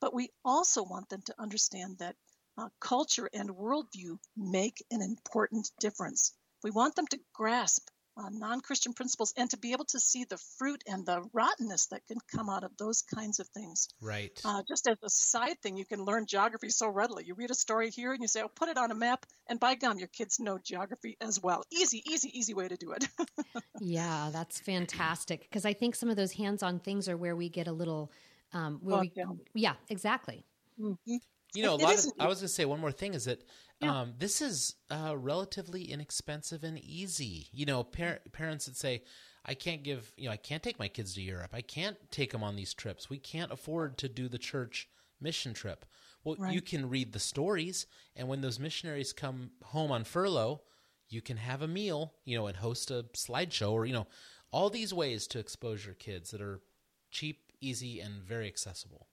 But 0.00 0.14
we 0.14 0.32
also 0.46 0.82
want 0.82 1.10
them 1.10 1.20
to 1.26 1.38
understand 1.38 1.98
that 1.98 2.16
uh, 2.56 2.70
culture 2.80 3.28
and 3.34 3.50
worldview 3.50 4.18
make 4.34 4.82
an 4.90 5.02
important 5.02 5.70
difference. 5.78 6.32
We 6.62 6.70
want 6.70 6.94
them 6.94 7.06
to 7.08 7.20
grasp 7.34 7.90
uh, 8.16 8.28
non 8.30 8.60
Christian 8.60 8.92
principles 8.92 9.34
and 9.36 9.50
to 9.50 9.58
be 9.58 9.72
able 9.72 9.84
to 9.86 10.00
see 10.00 10.24
the 10.24 10.38
fruit 10.58 10.82
and 10.86 11.04
the 11.04 11.22
rottenness 11.32 11.86
that 11.88 12.06
can 12.06 12.18
come 12.34 12.48
out 12.48 12.64
of 12.64 12.76
those 12.78 13.02
kinds 13.02 13.40
of 13.40 13.48
things. 13.48 13.88
Right. 14.00 14.40
Uh, 14.44 14.62
just 14.68 14.86
as 14.86 14.96
a 15.02 15.10
side 15.10 15.60
thing, 15.62 15.76
you 15.76 15.84
can 15.84 16.04
learn 16.04 16.26
geography 16.26 16.70
so 16.70 16.88
readily. 16.88 17.24
You 17.26 17.34
read 17.34 17.50
a 17.50 17.54
story 17.54 17.90
here 17.90 18.12
and 18.12 18.22
you 18.22 18.28
say, 18.28 18.42
oh, 18.42 18.48
put 18.48 18.68
it 18.68 18.78
on 18.78 18.90
a 18.90 18.94
map, 18.94 19.26
and 19.46 19.60
by 19.60 19.74
gum, 19.74 19.98
your 19.98 20.08
kids 20.08 20.40
know 20.40 20.58
geography 20.58 21.16
as 21.20 21.40
well. 21.42 21.62
Easy, 21.70 22.02
easy, 22.10 22.30
easy 22.38 22.54
way 22.54 22.68
to 22.68 22.76
do 22.76 22.92
it. 22.92 23.08
yeah, 23.80 24.30
that's 24.32 24.60
fantastic. 24.60 25.42
Because 25.42 25.64
I 25.64 25.72
think 25.72 25.94
some 25.94 26.08
of 26.08 26.16
those 26.16 26.32
hands 26.32 26.62
on 26.62 26.78
things 26.78 27.08
are 27.08 27.16
where 27.16 27.36
we 27.36 27.48
get 27.48 27.66
a 27.66 27.72
little. 27.72 28.10
Um, 28.52 28.78
where 28.82 28.94
Well, 28.94 29.00
we, 29.02 29.12
yeah. 29.14 29.24
yeah, 29.54 29.74
exactly. 29.88 30.44
Mhm. 30.80 30.96
You 31.54 31.62
know, 31.62 31.74
a 31.74 31.76
lot 31.76 31.94
of, 31.94 32.12
I 32.18 32.26
was 32.26 32.38
going 32.40 32.48
to 32.48 32.48
say 32.48 32.64
one 32.66 32.80
more 32.80 32.92
thing 32.92 33.14
is 33.14 33.24
that 33.24 33.42
Yeah. 33.80 34.00
um, 34.00 34.14
this 34.18 34.40
is 34.40 34.76
uh, 34.90 35.14
relatively 35.16 35.84
inexpensive 35.90 36.64
and 36.64 36.78
easy. 36.78 37.48
You 37.52 37.66
know, 37.66 37.84
par- 37.84 38.20
parents 38.32 38.66
that 38.66 38.76
say, 38.76 39.02
I 39.44 39.54
can't 39.54 39.82
give, 39.82 40.12
you 40.16 40.26
know, 40.26 40.32
I 40.32 40.38
can't 40.38 40.62
take 40.62 40.78
my 40.78 40.88
kids 40.88 41.14
to 41.14 41.22
Europe. 41.22 41.50
I 41.52 41.60
can't 41.60 41.96
take 42.10 42.32
them 42.32 42.42
on 42.42 42.56
these 42.56 42.74
trips. 42.74 43.10
We 43.10 43.18
can't 43.18 43.52
afford 43.52 43.98
to 43.98 44.08
do 44.08 44.28
the 44.28 44.38
church 44.38 44.88
mission 45.20 45.54
trip. 45.54 45.84
Well, 46.24 46.36
you 46.52 46.60
can 46.60 46.88
read 46.88 47.12
the 47.12 47.20
stories, 47.20 47.86
and 48.16 48.26
when 48.26 48.40
those 48.40 48.58
missionaries 48.58 49.12
come 49.12 49.50
home 49.62 49.92
on 49.92 50.02
furlough, 50.02 50.62
you 51.08 51.22
can 51.22 51.36
have 51.36 51.62
a 51.62 51.68
meal, 51.68 52.14
you 52.24 52.36
know, 52.36 52.48
and 52.48 52.56
host 52.56 52.90
a 52.90 53.06
slideshow 53.14 53.70
or, 53.70 53.86
you 53.86 53.92
know, 53.92 54.08
all 54.50 54.68
these 54.68 54.92
ways 54.92 55.28
to 55.28 55.38
expose 55.38 55.84
your 55.84 55.94
kids 55.94 56.32
that 56.32 56.40
are 56.40 56.60
cheap, 57.12 57.52
easy, 57.60 58.00
and 58.00 58.24
very 58.24 58.48
accessible. 58.48 59.06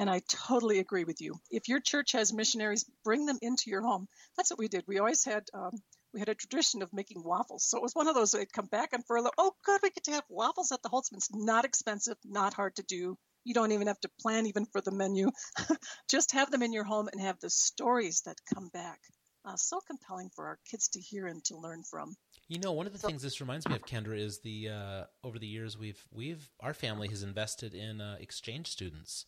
And 0.00 0.08
I 0.08 0.22
totally 0.48 0.78
agree 0.78 1.04
with 1.04 1.20
you. 1.20 1.34
If 1.50 1.68
your 1.68 1.78
church 1.78 2.12
has 2.12 2.32
missionaries, 2.32 2.86
bring 3.04 3.26
them 3.26 3.36
into 3.42 3.68
your 3.68 3.82
home. 3.82 4.08
That's 4.34 4.48
what 4.50 4.58
we 4.58 4.66
did. 4.66 4.84
We 4.88 4.98
always 4.98 5.22
had 5.26 5.44
um, 5.52 5.72
we 6.14 6.20
had 6.20 6.30
a 6.30 6.34
tradition 6.34 6.80
of 6.80 6.90
making 6.90 7.22
waffles. 7.22 7.68
So 7.68 7.76
it 7.76 7.82
was 7.82 7.92
one 7.94 8.08
of 8.08 8.14
those 8.14 8.30
they'd 8.30 8.50
come 8.50 8.64
back 8.64 8.94
on 8.94 9.02
furlough. 9.02 9.30
Oh, 9.36 9.52
good, 9.62 9.80
we 9.82 9.90
get 9.90 10.04
to 10.04 10.12
have 10.12 10.24
waffles 10.30 10.72
at 10.72 10.82
the 10.82 10.88
Holzmann's. 10.88 11.28
Not 11.34 11.66
expensive, 11.66 12.16
not 12.24 12.54
hard 12.54 12.76
to 12.76 12.82
do. 12.82 13.18
You 13.44 13.52
don't 13.52 13.72
even 13.72 13.88
have 13.88 14.00
to 14.00 14.10
plan 14.22 14.46
even 14.46 14.64
for 14.72 14.80
the 14.80 14.90
menu. 14.90 15.30
Just 16.10 16.32
have 16.32 16.50
them 16.50 16.62
in 16.62 16.72
your 16.72 16.84
home 16.84 17.10
and 17.12 17.20
have 17.20 17.38
the 17.40 17.50
stories 17.50 18.22
that 18.22 18.36
come 18.54 18.70
back. 18.72 19.00
Uh, 19.44 19.56
so 19.56 19.80
compelling 19.86 20.30
for 20.34 20.46
our 20.46 20.58
kids 20.70 20.88
to 20.88 21.00
hear 21.00 21.26
and 21.26 21.44
to 21.44 21.58
learn 21.58 21.82
from. 21.90 22.14
You 22.48 22.58
know, 22.58 22.72
one 22.72 22.86
of 22.86 22.94
the 22.94 22.98
So- 22.98 23.08
things 23.08 23.20
this 23.20 23.40
reminds 23.42 23.68
me 23.68 23.76
of, 23.76 23.82
Kendra, 23.82 24.18
is 24.18 24.40
the 24.40 24.70
uh, 24.70 25.04
over 25.22 25.38
the 25.38 25.46
years 25.46 25.76
we've 25.76 26.02
we've 26.10 26.48
our 26.60 26.72
family 26.72 27.08
has 27.08 27.22
invested 27.22 27.74
in 27.74 28.00
uh, 28.00 28.16
exchange 28.18 28.68
students. 28.68 29.26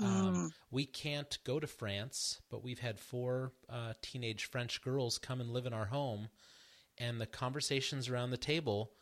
Um, 0.00 0.52
we 0.70 0.84
can't 0.84 1.38
go 1.44 1.58
to 1.58 1.66
France, 1.66 2.40
but 2.50 2.62
we've 2.62 2.78
had 2.78 3.00
four 3.00 3.52
uh, 3.68 3.94
teenage 4.02 4.44
French 4.46 4.82
girls 4.82 5.18
come 5.18 5.40
and 5.40 5.50
live 5.50 5.66
in 5.66 5.72
our 5.72 5.86
home, 5.86 6.28
and 6.98 7.20
the 7.20 7.26
conversations 7.26 8.08
around 8.08 8.30
the 8.30 8.36
table 8.36 8.92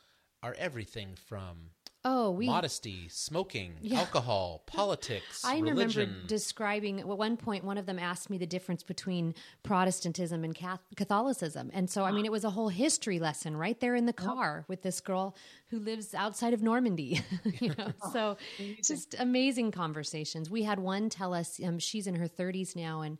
are 0.42 0.54
everything 0.58 1.16
from 1.16 1.70
Oh, 2.08 2.30
we. 2.30 2.46
modesty, 2.46 3.08
smoking, 3.08 3.74
Yeah. 3.80 3.98
alcohol, 3.98 4.62
politics, 4.66 5.44
I 5.44 5.58
religion. 5.58 6.00
remember 6.08 6.26
describing 6.28 7.00
at 7.00 7.06
one 7.08 7.36
point. 7.36 7.64
One 7.64 7.78
of 7.78 7.86
them 7.86 7.98
asked 7.98 8.30
me 8.30 8.38
the 8.38 8.46
difference 8.46 8.84
between 8.84 9.34
Protestantism 9.64 10.44
and 10.44 10.56
Catholicism, 10.94 11.70
and 11.74 11.90
so 11.90 12.04
I 12.04 12.12
mean, 12.12 12.24
it 12.24 12.30
was 12.30 12.44
a 12.44 12.50
whole 12.50 12.68
history 12.68 13.18
lesson 13.18 13.56
right 13.56 13.78
there 13.80 13.96
in 13.96 14.06
the 14.06 14.12
car 14.12 14.64
with 14.68 14.82
this 14.82 15.00
girl 15.00 15.36
who 15.70 15.80
lives 15.80 16.14
outside 16.14 16.54
of 16.54 16.62
Normandy. 16.62 17.20
you 17.60 17.74
know, 17.76 17.92
so 18.12 18.36
just 18.84 19.16
amazing 19.18 19.72
conversations. 19.72 20.48
We 20.48 20.62
had 20.62 20.78
one 20.78 21.08
tell 21.08 21.34
us 21.34 21.60
um, 21.64 21.80
she's 21.80 22.06
in 22.06 22.14
her 22.14 22.28
30s 22.28 22.76
now, 22.76 23.00
and 23.00 23.18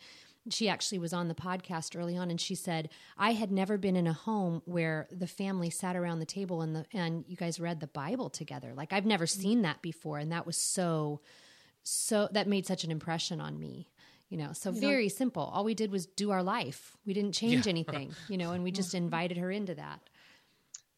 she 0.51 0.69
actually 0.69 0.99
was 0.99 1.13
on 1.13 1.29
the 1.29 1.35
podcast 1.35 1.99
early 1.99 2.17
on 2.17 2.31
and 2.31 2.41
she 2.41 2.55
said 2.55 2.89
i 3.19 3.33
had 3.33 3.51
never 3.51 3.77
been 3.77 3.97
in 3.97 4.07
a 4.07 4.13
home 4.13 4.63
where 4.65 5.07
the 5.11 5.27
family 5.27 5.71
sat 5.71 5.97
around 5.97 6.19
the 6.19 6.27
table 6.27 6.63
and 6.63 6.75
the 6.75 6.85
and 6.93 7.25
you 7.27 7.37
guys 7.37 7.61
read 7.61 7.81
the 7.81 7.87
bible 7.87 8.31
together. 8.31 8.73
Like 8.75 8.93
i've 8.93 9.07
never 9.07 9.27
mm-hmm. 9.27 9.41
seen 9.41 9.63
that 9.63 9.83
before 9.83 10.19
and 10.19 10.33
that 10.33 10.47
was 10.47 10.57
so 10.57 11.21
so 11.83 12.29
that 12.33 12.49
made 12.49 12.67
such 12.67 12.85
an 12.85 12.91
impression 12.91 13.41
on 13.41 13.59
me 13.59 13.89
you 14.29 14.37
know? 14.37 14.53
So 14.53 14.73
very 14.73 15.09
simple. 15.09 15.45
All 15.55 15.63
we 15.63 15.75
did 15.75 15.93
was 15.93 16.07
do 16.07 16.33
our 16.33 16.43
life. 16.43 16.97
We 17.07 17.15
didn't 17.15 17.31
change 17.31 17.69
anything 17.69 18.15
you 18.29 18.39
know 18.39 18.53
and 18.53 18.65
we 18.65 18.73
just 18.73 18.91
mm-hmm. 18.91 19.05
invited 19.05 19.39
her 19.39 19.51
into 19.51 19.75
that. 19.75 20.01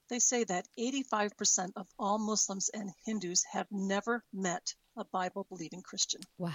They 0.08 0.18
say 0.18 0.44
that 0.44 0.66
85% 0.78 1.72
of 1.76 1.86
all 1.98 2.18
Muslims 2.18 2.70
and 2.72 2.90
Hindus 3.04 3.44
have 3.52 3.66
never 3.70 4.24
met 4.32 4.74
a 4.96 5.04
Bible 5.04 5.46
believing 5.50 5.82
Christian. 5.82 6.22
wow 6.38 6.52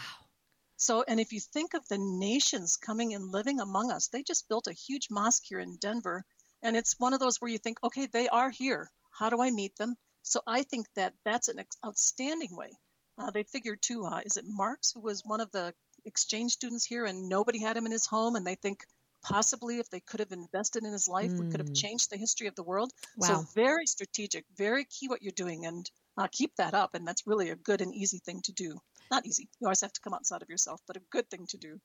So, 0.83 1.01
and 1.07 1.17
if 1.17 1.31
you 1.31 1.39
think 1.39 1.75
of 1.75 1.87
the 1.87 1.97
nations 1.97 2.75
coming 2.75 3.13
and 3.13 3.31
living 3.31 3.61
among 3.61 3.89
us, 3.89 4.09
they 4.09 4.21
just 4.21 4.49
built 4.49 4.67
a 4.67 4.73
huge 4.73 5.07
mosque 5.09 5.43
here 5.45 5.59
in 5.59 5.77
Denver. 5.77 6.25
And 6.61 6.75
it's 6.75 6.99
one 6.99 7.13
of 7.13 7.21
those 7.21 7.37
where 7.37 7.49
you 7.49 7.57
think, 7.57 7.77
okay, 7.85 8.05
they 8.07 8.27
are 8.27 8.49
here. 8.49 8.91
How 9.09 9.29
do 9.29 9.41
I 9.41 9.49
meet 9.49 9.77
them? 9.77 9.95
So 10.23 10.41
I 10.45 10.63
think 10.63 10.87
that 10.95 11.13
that's 11.23 11.47
an 11.47 11.63
outstanding 11.85 12.53
way. 12.53 12.71
Uh, 13.17 13.31
they 13.31 13.43
figured 13.43 13.81
too, 13.81 14.03
uh, 14.05 14.19
is 14.25 14.35
it 14.35 14.43
Marx, 14.45 14.91
who 14.91 14.99
was 14.99 15.23
one 15.23 15.39
of 15.39 15.51
the 15.51 15.73
exchange 16.03 16.51
students 16.51 16.83
here 16.83 17.05
and 17.05 17.29
nobody 17.29 17.59
had 17.59 17.77
him 17.77 17.85
in 17.85 17.93
his 17.93 18.05
home? 18.05 18.35
And 18.35 18.45
they 18.45 18.55
think 18.55 18.83
possibly 19.23 19.79
if 19.79 19.89
they 19.89 20.01
could 20.01 20.19
have 20.19 20.33
invested 20.33 20.83
in 20.83 20.91
his 20.91 21.07
life, 21.07 21.31
we 21.39 21.49
could 21.49 21.61
have 21.61 21.69
Mm. 21.69 21.81
changed 21.81 22.09
the 22.09 22.17
history 22.17 22.47
of 22.47 22.55
the 22.55 22.63
world. 22.63 22.91
Wow. 23.15 23.27
So 23.27 23.45
very 23.55 23.85
strategic, 23.85 24.43
very 24.57 24.83
key 24.83 25.07
what 25.07 25.21
you're 25.21 25.31
doing. 25.31 25.65
And 25.65 25.89
uh, 26.17 26.27
keep 26.29 26.57
that 26.57 26.73
up. 26.73 26.93
And 26.93 27.07
that's 27.07 27.25
really 27.25 27.51
a 27.51 27.55
good 27.55 27.79
and 27.79 27.95
easy 27.95 28.19
thing 28.19 28.41
to 28.41 28.51
do. 28.51 28.81
Not 29.13 29.27
easy. 29.27 29.47
You 29.59 29.67
always 29.67 29.81
have 29.81 29.93
to 29.93 30.01
come 30.01 30.15
outside 30.15 30.41
of 30.41 30.49
yourself, 30.49 30.81
but 30.87 30.97
a 30.97 31.01
good 31.11 31.29
thing 31.29 31.45
to 31.49 31.57
do. 31.57 31.79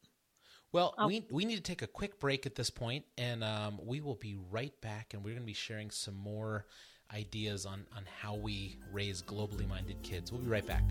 Well, 0.73 0.95
Um, 0.97 1.09
we 1.09 1.27
we 1.31 1.45
need 1.45 1.57
to 1.57 1.63
take 1.63 1.83
a 1.83 1.87
quick 1.87 2.19
break 2.19 2.47
at 2.47 2.55
this 2.55 2.71
point, 2.71 3.05
and 3.19 3.45
um, 3.45 3.79
we 3.85 4.01
will 4.01 4.15
be 4.15 4.37
right 4.51 4.73
back, 4.81 5.13
and 5.13 5.23
we're 5.23 5.33
going 5.33 5.43
to 5.43 5.47
be 5.47 5.53
sharing 5.53 5.91
some 5.91 6.15
more 6.15 6.65
ideas 7.13 7.67
on 7.67 7.85
on 7.95 8.05
how 8.23 8.35
we 8.35 8.79
raise 8.93 9.21
globally 9.21 9.69
minded 9.69 10.01
kids. 10.03 10.33
We'll 10.33 10.41
be 10.41 10.49
right 10.49 10.67
back. 10.67 10.85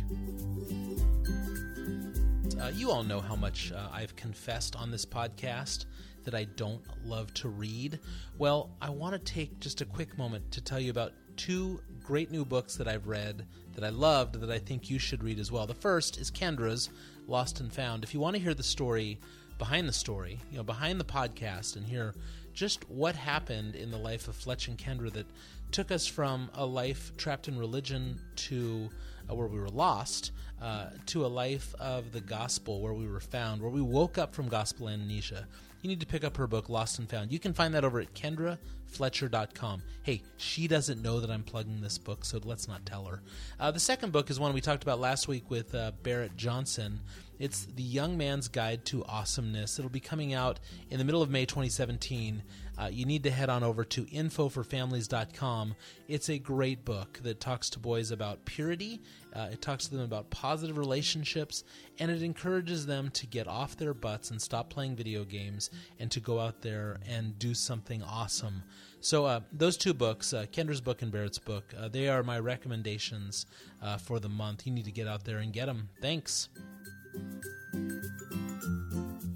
Uh, 2.62 2.71
you 2.76 2.91
all 2.91 3.04
know 3.04 3.19
how 3.19 3.36
much 3.36 3.71
uh, 3.71 3.89
I've 3.91 4.15
confessed 4.15 4.76
on 4.76 4.91
this 4.91 5.06
podcast 5.08 5.86
that 6.23 6.36
I 6.36 6.43
don't 6.43 6.84
love 7.04 7.34
to 7.36 7.50
read. 7.50 8.00
Well, 8.38 8.78
I 8.80 8.91
want 8.91 9.13
to 9.13 9.34
take 9.34 9.60
just 9.60 9.82
a 9.82 9.86
quick 9.86 10.17
moment 10.19 10.52
to 10.52 10.62
tell 10.62 10.80
you 10.80 10.91
about 10.91 11.13
two 11.36 11.82
great 12.08 12.32
new 12.32 12.46
books 12.46 12.78
that 12.78 12.88
I've 12.88 13.06
read 13.06 13.46
that 13.76 13.84
I 13.84 13.89
loved 13.89 14.39
that 14.39 14.50
I 14.50 14.60
think 14.60 14.89
you 14.89 14.98
should 14.98 15.22
read 15.22 15.39
as 15.39 15.52
well. 15.52 15.67
The 15.67 15.74
first 15.74 16.17
is 16.17 16.32
Kendra's 16.32 16.89
Lost 17.28 17.60
and 17.60 17.72
Found. 17.74 18.06
If 18.06 18.13
you 18.13 18.22
want 18.22 18.38
to 18.38 18.41
hear 18.41 18.54
the 18.54 18.63
story 18.63 19.20
behind 19.58 19.89
the 19.89 19.93
story, 19.93 20.39
you 20.50 20.56
know, 20.56 20.63
behind 20.63 21.02
the 21.02 21.04
podcast 21.04 21.76
and 21.76 21.86
hear 21.86 22.15
just 22.54 22.89
what 22.89 23.17
happened 23.17 23.76
in 23.76 23.91
the 23.91 23.98
life 23.98 24.30
of 24.30 24.38
Fletch 24.38 24.70
and 24.70 24.78
Kendra 24.78 25.12
that 25.12 25.26
took 25.72 25.91
us 25.91 26.08
from 26.08 26.50
a 26.54 26.65
life 26.65 27.12
trapped 27.17 27.50
in 27.50 27.60
religion 27.60 28.22
to 28.38 28.89
uh, 29.30 29.36
where 29.36 29.48
we 29.48 29.60
were 29.60 29.67
lost 29.67 30.32
uh, 30.62 30.86
to 31.08 31.26
a 31.26 31.28
life 31.28 31.76
of 31.78 32.13
the 32.13 32.22
gospel 32.22 32.80
where 32.80 32.93
we 32.93 33.06
were 33.06 33.20
found, 33.20 33.62
where 33.62 33.70
we 33.70 33.82
woke 33.82 34.17
up 34.17 34.34
from 34.34 34.48
gospel 34.48 34.88
amnesia. 34.88 35.46
You 35.88 35.91
need 35.91 36.02
to 36.02 36.06
pick 36.06 36.26
up 36.26 36.36
her 36.36 36.47
book, 36.47 36.67
Lost 36.67 37.00
and 37.00 37.10
Found. 37.12 37.32
You 37.32 37.39
can 37.39 37.54
find 37.54 37.73
that 37.73 37.86
over 37.86 38.02
at 38.02 38.13
kendrafletcher.com. 38.13 39.82
Hey, 40.04 40.21
she 40.36 40.67
doesn't 40.67 41.02
know 41.02 41.21
that 41.21 41.32
I'm 41.32 41.43
plugging 41.43 41.80
this 41.80 41.97
book, 41.97 42.26
so 42.26 42.41
let's 42.43 42.67
not 42.67 42.86
tell 42.86 43.06
her. 43.06 43.21
Uh, 43.58 43.71
the 43.71 43.80
second 43.80 44.12
book 44.12 44.30
is 44.30 44.38
one 44.38 44.54
we 44.54 44.60
talked 44.60 44.84
about 44.84 45.00
last 45.00 45.30
week 45.30 45.50
with 45.50 45.73
uh, 45.73 45.93
Barrett 46.04 46.36
Johnson. 46.36 47.00
It's 47.39 47.67
The 47.67 47.84
Young 47.84 48.17
Man's 48.17 48.50
Guide 48.50 48.84
to 48.88 49.06
Awesomeness. 49.06 49.80
It'll 49.80 49.89
be 49.89 50.02
coming 50.02 50.34
out 50.34 50.60
in 50.89 50.97
the 50.97 51.06
middle 51.06 51.21
of 51.21 51.30
May 51.30 51.45
2017. 51.45 52.43
Uh, 52.78 52.89
you 52.91 53.06
need 53.06 53.23
to 53.23 53.32
head 53.32 53.50
on 53.50 53.63
over 53.63 53.86
to 53.86 54.04
infoforfamilies.com. 54.08 55.73
It's 56.10 56.30
a 56.30 56.38
great 56.38 56.84
book 56.84 57.19
that 57.23 57.39
talks 57.39 57.69
to 57.69 57.80
boys 57.80 58.12
about 58.12 58.43
purity, 58.43 59.02
uh, 59.33 59.49
it 59.51 59.61
talks 59.61 59.87
to 59.87 59.95
them 59.95 60.03
about 60.03 60.29
positive 60.29 60.77
relationships, 60.77 61.63
and 61.99 62.09
it 62.09 62.21
encourages 62.21 62.85
them 62.85 63.09
to 63.11 63.27
get 63.27 63.47
off 63.47 63.77
their 63.77 63.93
butts 63.93 64.31
and 64.31 64.41
stop 64.41 64.69
playing 64.69 64.95
video 64.95 65.23
games 65.23 65.69
and 65.99 66.09
to 66.11 66.19
go 66.19 66.39
out 66.39 66.61
there 66.61 66.97
and 67.07 67.37
do 67.39 67.53
something 67.53 68.01
awesome. 68.03 68.63
So, 68.99 69.25
uh, 69.25 69.41
those 69.51 69.77
two 69.77 69.93
books, 69.93 70.33
uh, 70.33 70.45
Kendra's 70.51 70.81
book 70.81 71.01
and 71.01 71.11
Barrett's 71.11 71.39
book, 71.39 71.73
uh, 71.77 71.87
they 71.87 72.09
are 72.09 72.23
my 72.23 72.39
recommendations 72.39 73.45
uh, 73.81 73.97
for 73.97 74.19
the 74.19 74.29
month. 74.29 74.65
You 74.65 74.73
need 74.73 74.85
to 74.85 74.91
get 74.91 75.07
out 75.07 75.23
there 75.23 75.37
and 75.37 75.53
get 75.53 75.67
them. 75.67 75.89
Thanks. 76.01 76.49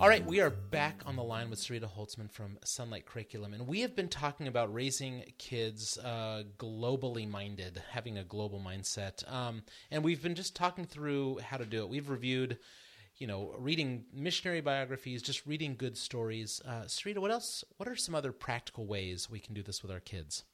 All 0.02 0.10
right, 0.10 0.26
we 0.26 0.40
are 0.40 0.50
back 0.50 1.04
on 1.06 1.16
the 1.16 1.24
line 1.24 1.52
with 1.52 1.60
Sarita 1.60 1.88
Holzmann 1.88 2.32
from 2.32 2.58
Sonlight 2.66 3.06
Curriculum, 3.06 3.54
and 3.54 3.68
we 3.68 3.82
have 3.82 3.96
been 3.96 4.08
talking 4.08 4.48
about 4.48 4.74
raising 4.74 5.24
kids 5.38 5.96
uh, 6.00 6.42
globally 6.58 7.30
minded, 7.30 7.80
having 7.92 8.18
a 8.18 8.24
global 8.24 8.60
mindset. 8.60 9.32
Um, 9.32 9.62
and 9.92 10.04
we've 10.04 10.24
been 10.24 10.34
just 10.34 10.56
talking 10.56 10.86
through 10.86 11.38
how 11.38 11.58
to 11.58 11.68
do 11.68 11.84
it. 11.84 11.90
We've 11.90 12.10
reviewed, 12.10 12.58
you 13.18 13.28
know, 13.28 13.54
reading 13.60 14.06
missionary 14.12 14.62
biographies, 14.62 15.22
just 15.22 15.46
reading 15.46 15.76
good 15.76 15.96
stories. 15.96 16.64
Uh, 16.68 16.86
Sarita, 16.88 17.20
what 17.20 17.30
else? 17.30 17.64
What 17.78 17.88
are 17.88 17.96
some 17.96 18.16
other 18.16 18.32
practical 18.32 18.88
ways 18.88 19.30
we 19.30 19.40
can 19.40 19.54
do 19.54 19.62
this 19.62 19.84
with 19.84 19.92
our 19.92 20.00
kids? 20.00 20.46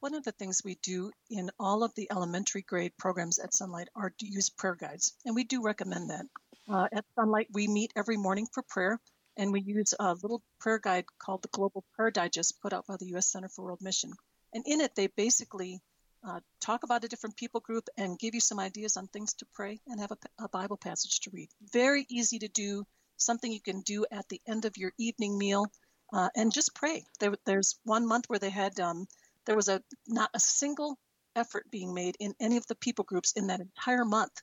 One 0.00 0.12
of 0.12 0.24
the 0.24 0.32
things 0.32 0.60
we 0.62 0.74
do 0.82 1.10
in 1.30 1.50
all 1.58 1.84
of 1.84 1.94
the 1.94 2.08
elementary 2.10 2.60
grade 2.60 2.92
programs 2.98 3.38
at 3.38 3.52
Sonlight 3.52 3.86
are 3.96 4.12
to 4.18 4.26
use 4.26 4.50
prayer 4.50 4.74
guides, 4.74 5.14
and 5.24 5.34
we 5.34 5.44
do 5.44 5.62
recommend 5.62 6.10
that. 6.10 6.26
Uh, 6.66 6.88
at 6.92 7.04
Sonlight, 7.16 7.48
we 7.52 7.68
meet 7.68 7.92
every 7.94 8.16
morning 8.16 8.46
for 8.50 8.62
prayer, 8.62 8.98
and 9.36 9.52
we 9.52 9.60
use 9.60 9.92
a 10.00 10.14
little 10.14 10.42
prayer 10.60 10.78
guide 10.78 11.04
called 11.18 11.42
the 11.42 11.48
Global 11.48 11.84
Prayer 11.92 12.10
Digest 12.10 12.60
put 12.62 12.72
out 12.72 12.86
by 12.86 12.96
the 12.96 13.08
U.S. 13.08 13.26
Center 13.30 13.48
for 13.48 13.66
World 13.66 13.82
Mission. 13.82 14.12
And 14.54 14.64
in 14.66 14.80
it, 14.80 14.94
they 14.94 15.08
basically 15.08 15.82
uh, 16.26 16.40
talk 16.60 16.82
about 16.82 17.04
a 17.04 17.08
different 17.08 17.36
people 17.36 17.60
group 17.60 17.88
and 17.98 18.18
give 18.18 18.34
you 18.34 18.40
some 18.40 18.58
ideas 18.58 18.96
on 18.96 19.08
things 19.08 19.34
to 19.34 19.46
pray 19.52 19.78
and 19.86 20.00
have 20.00 20.12
a, 20.12 20.44
a 20.44 20.48
Bible 20.48 20.78
passage 20.78 21.20
to 21.20 21.30
read. 21.34 21.50
Very 21.70 22.06
easy 22.08 22.38
to 22.38 22.48
do, 22.48 22.86
something 23.18 23.52
you 23.52 23.60
can 23.60 23.82
do 23.82 24.06
at 24.10 24.26
the 24.30 24.40
end 24.48 24.64
of 24.64 24.78
your 24.78 24.92
evening 24.98 25.36
meal, 25.36 25.70
uh, 26.14 26.30
and 26.34 26.50
just 26.50 26.74
pray. 26.74 27.04
There, 27.20 27.34
there's 27.44 27.78
one 27.84 28.06
month 28.06 28.24
where 28.28 28.38
they 28.38 28.50
had 28.50 28.80
um, 28.80 29.06
there 29.44 29.56
was 29.56 29.68
a 29.68 29.82
not 30.08 30.30
a 30.32 30.40
single 30.40 30.98
effort 31.36 31.70
being 31.70 31.92
made 31.92 32.16
in 32.20 32.34
any 32.40 32.56
of 32.56 32.66
the 32.68 32.76
people 32.76 33.04
groups 33.04 33.32
in 33.32 33.48
that 33.48 33.60
entire 33.60 34.06
month 34.06 34.40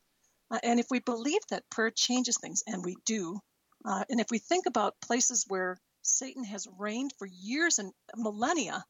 uh, 0.51 0.59
and 0.63 0.79
if 0.79 0.87
we 0.91 0.99
believe 0.99 1.41
that 1.49 1.69
prayer 1.69 1.91
changes 1.91 2.37
things, 2.37 2.63
and 2.67 2.83
we 2.83 2.97
do, 3.05 3.39
uh, 3.85 4.03
and 4.09 4.19
if 4.19 4.27
we 4.29 4.37
think 4.37 4.65
about 4.65 4.99
places 5.01 5.45
where 5.47 5.77
Satan 6.01 6.43
has 6.43 6.67
reigned 6.77 7.13
for 7.17 7.27
years 7.27 7.79
and 7.79 7.91
millennia, 8.15 8.83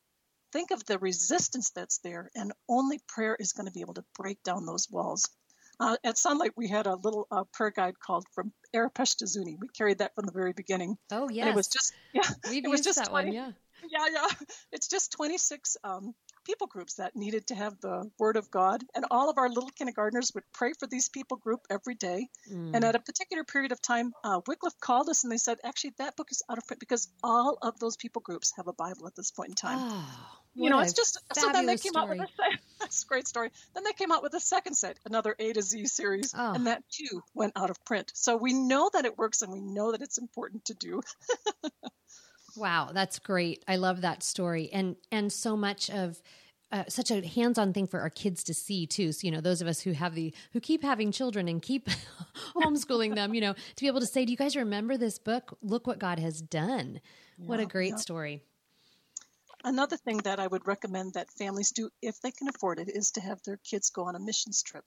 think 0.51 0.71
of 0.71 0.85
the 0.85 0.99
resistance 0.99 1.71
that's 1.71 1.99
there, 1.99 2.29
and 2.35 2.51
only 2.67 2.99
prayer 3.07 3.37
is 3.39 3.53
going 3.53 3.67
to 3.67 3.71
be 3.71 3.81
able 3.81 3.93
to 3.93 4.05
break 4.17 4.41
down 4.43 4.65
those 4.65 4.87
walls. 4.89 5.29
Uh, 5.79 5.97
at 6.03 6.15
Sonlight, 6.15 6.51
we 6.55 6.67
had 6.67 6.85
a 6.85 6.95
little 6.95 7.27
uh, 7.31 7.43
prayer 7.53 7.71
guide 7.71 7.99
called 7.99 8.25
"From 8.33 8.51
Arapesh 8.75 9.17
to 9.17 9.27
Zuni." 9.27 9.57
We 9.59 9.67
carried 9.69 9.99
that 9.99 10.13
from 10.15 10.25
the 10.25 10.31
very 10.31 10.53
beginning. 10.53 10.97
Oh 11.11 11.29
yes, 11.29 11.41
and 11.41 11.49
it 11.49 11.55
was 11.55 11.67
just 11.67 11.93
yeah, 12.13 12.29
we've 12.49 12.65
it 12.65 12.69
was 12.69 12.81
just 12.81 12.99
that 12.99 13.09
20, 13.09 13.27
one. 13.27 13.33
Yeah, 13.33 13.51
yeah, 13.89 14.05
yeah. 14.13 14.27
It's 14.71 14.87
just 14.87 15.11
26 15.13 15.77
um, 15.83 16.13
people 16.43 16.67
groups 16.67 16.95
that 16.95 17.15
needed 17.15 17.47
to 17.47 17.55
have 17.55 17.79
the 17.81 18.09
Word 18.19 18.37
of 18.37 18.49
God. 18.51 18.83
And 18.95 19.05
all 19.11 19.29
of 19.29 19.37
our 19.37 19.49
little 19.49 19.69
kindergartners 19.69 20.31
would 20.33 20.43
pray 20.53 20.73
for 20.79 20.87
these 20.87 21.09
people 21.09 21.37
group 21.37 21.61
every 21.69 21.95
day. 21.95 22.27
Mm. 22.51 22.75
And 22.75 22.83
at 22.83 22.95
a 22.95 22.99
particular 22.99 23.43
period 23.43 23.71
of 23.71 23.81
time, 23.81 24.13
uh, 24.23 24.41
Wycliffe 24.47 24.79
called 24.79 25.09
us 25.09 25.23
and 25.23 25.31
they 25.31 25.37
said, 25.37 25.57
actually, 25.63 25.93
that 25.97 26.15
book 26.15 26.29
is 26.31 26.43
out 26.49 26.57
of 26.57 26.67
print 26.67 26.79
because 26.79 27.07
all 27.23 27.57
of 27.61 27.79
those 27.79 27.97
people 27.97 28.21
groups 28.21 28.53
have 28.57 28.67
a 28.67 28.73
Bible 28.73 29.07
at 29.07 29.15
this 29.15 29.31
point 29.31 29.49
in 29.49 29.55
time. 29.55 29.77
Oh, 29.79 30.27
you 30.53 30.69
know, 30.69 30.79
it's 30.79 30.93
just 30.93 31.17
so 31.33 31.51
then 31.51 31.65
they 31.65 31.77
came 31.77 31.95
out 31.95 32.09
with 32.09 32.19
a 32.19 32.27
second, 32.35 32.59
that's 32.79 33.03
a 33.03 33.07
great 33.07 33.27
story. 33.27 33.51
Then 33.73 33.83
they 33.83 33.93
came 33.93 34.11
out 34.11 34.21
with 34.21 34.33
a 34.33 34.39
second 34.39 34.75
set, 34.75 34.97
another 35.05 35.35
A 35.39 35.53
to 35.53 35.61
Z 35.61 35.85
series, 35.85 36.33
Oh. 36.37 36.53
and 36.53 36.67
that 36.67 36.83
too 36.89 37.23
went 37.33 37.53
out 37.55 37.69
of 37.69 37.83
print. 37.85 38.11
So 38.15 38.35
we 38.35 38.53
know 38.53 38.89
that 38.93 39.05
it 39.05 39.17
works 39.17 39.41
and 39.41 39.51
we 39.51 39.61
know 39.61 39.91
that 39.91 40.01
it's 40.01 40.17
important 40.17 40.65
to 40.65 40.73
do. 40.73 41.01
Wow, 42.55 42.89
that's 42.93 43.19
great. 43.19 43.63
I 43.67 43.77
love 43.77 44.01
that 44.01 44.23
story, 44.23 44.69
and 44.71 44.95
and 45.11 45.31
so 45.31 45.55
much 45.55 45.89
of. 45.89 46.21
Uh, 46.73 46.85
such 46.87 47.11
a 47.11 47.27
hands-on 47.27 47.73
thing 47.73 47.85
for 47.85 47.99
our 47.99 48.09
kids 48.09 48.45
to 48.45 48.53
see 48.53 48.87
too. 48.87 49.11
So 49.11 49.25
you 49.25 49.31
know, 49.31 49.41
those 49.41 49.61
of 49.61 49.67
us 49.67 49.81
who 49.81 49.91
have 49.91 50.15
the 50.15 50.33
who 50.53 50.61
keep 50.61 50.83
having 50.83 51.11
children 51.11 51.49
and 51.49 51.61
keep 51.61 51.89
homeschooling 52.55 53.13
them, 53.13 53.33
you 53.33 53.41
know, 53.41 53.51
to 53.51 53.81
be 53.81 53.87
able 53.87 53.99
to 53.99 54.05
say, 54.05 54.23
"Do 54.23 54.31
you 54.31 54.37
guys 54.37 54.55
remember 54.55 54.95
this 54.95 55.19
book? 55.19 55.57
Look 55.61 55.85
what 55.85 55.99
God 55.99 56.17
has 56.17 56.41
done." 56.41 57.01
What 57.35 57.59
a 57.59 57.65
great 57.65 57.89
yeah. 57.89 57.95
story. 57.97 58.43
Another 59.63 59.97
thing 59.97 60.17
that 60.19 60.39
I 60.39 60.47
would 60.47 60.65
recommend 60.65 61.13
that 61.13 61.31
families 61.31 61.71
do, 61.71 61.89
if 62.01 62.19
they 62.21 62.31
can 62.31 62.47
afford 62.47 62.79
it, 62.79 62.89
is 62.89 63.11
to 63.11 63.21
have 63.21 63.41
their 63.43 63.57
kids 63.57 63.89
go 63.89 64.05
on 64.05 64.15
a 64.15 64.19
missions 64.19 64.63
trip. 64.63 64.85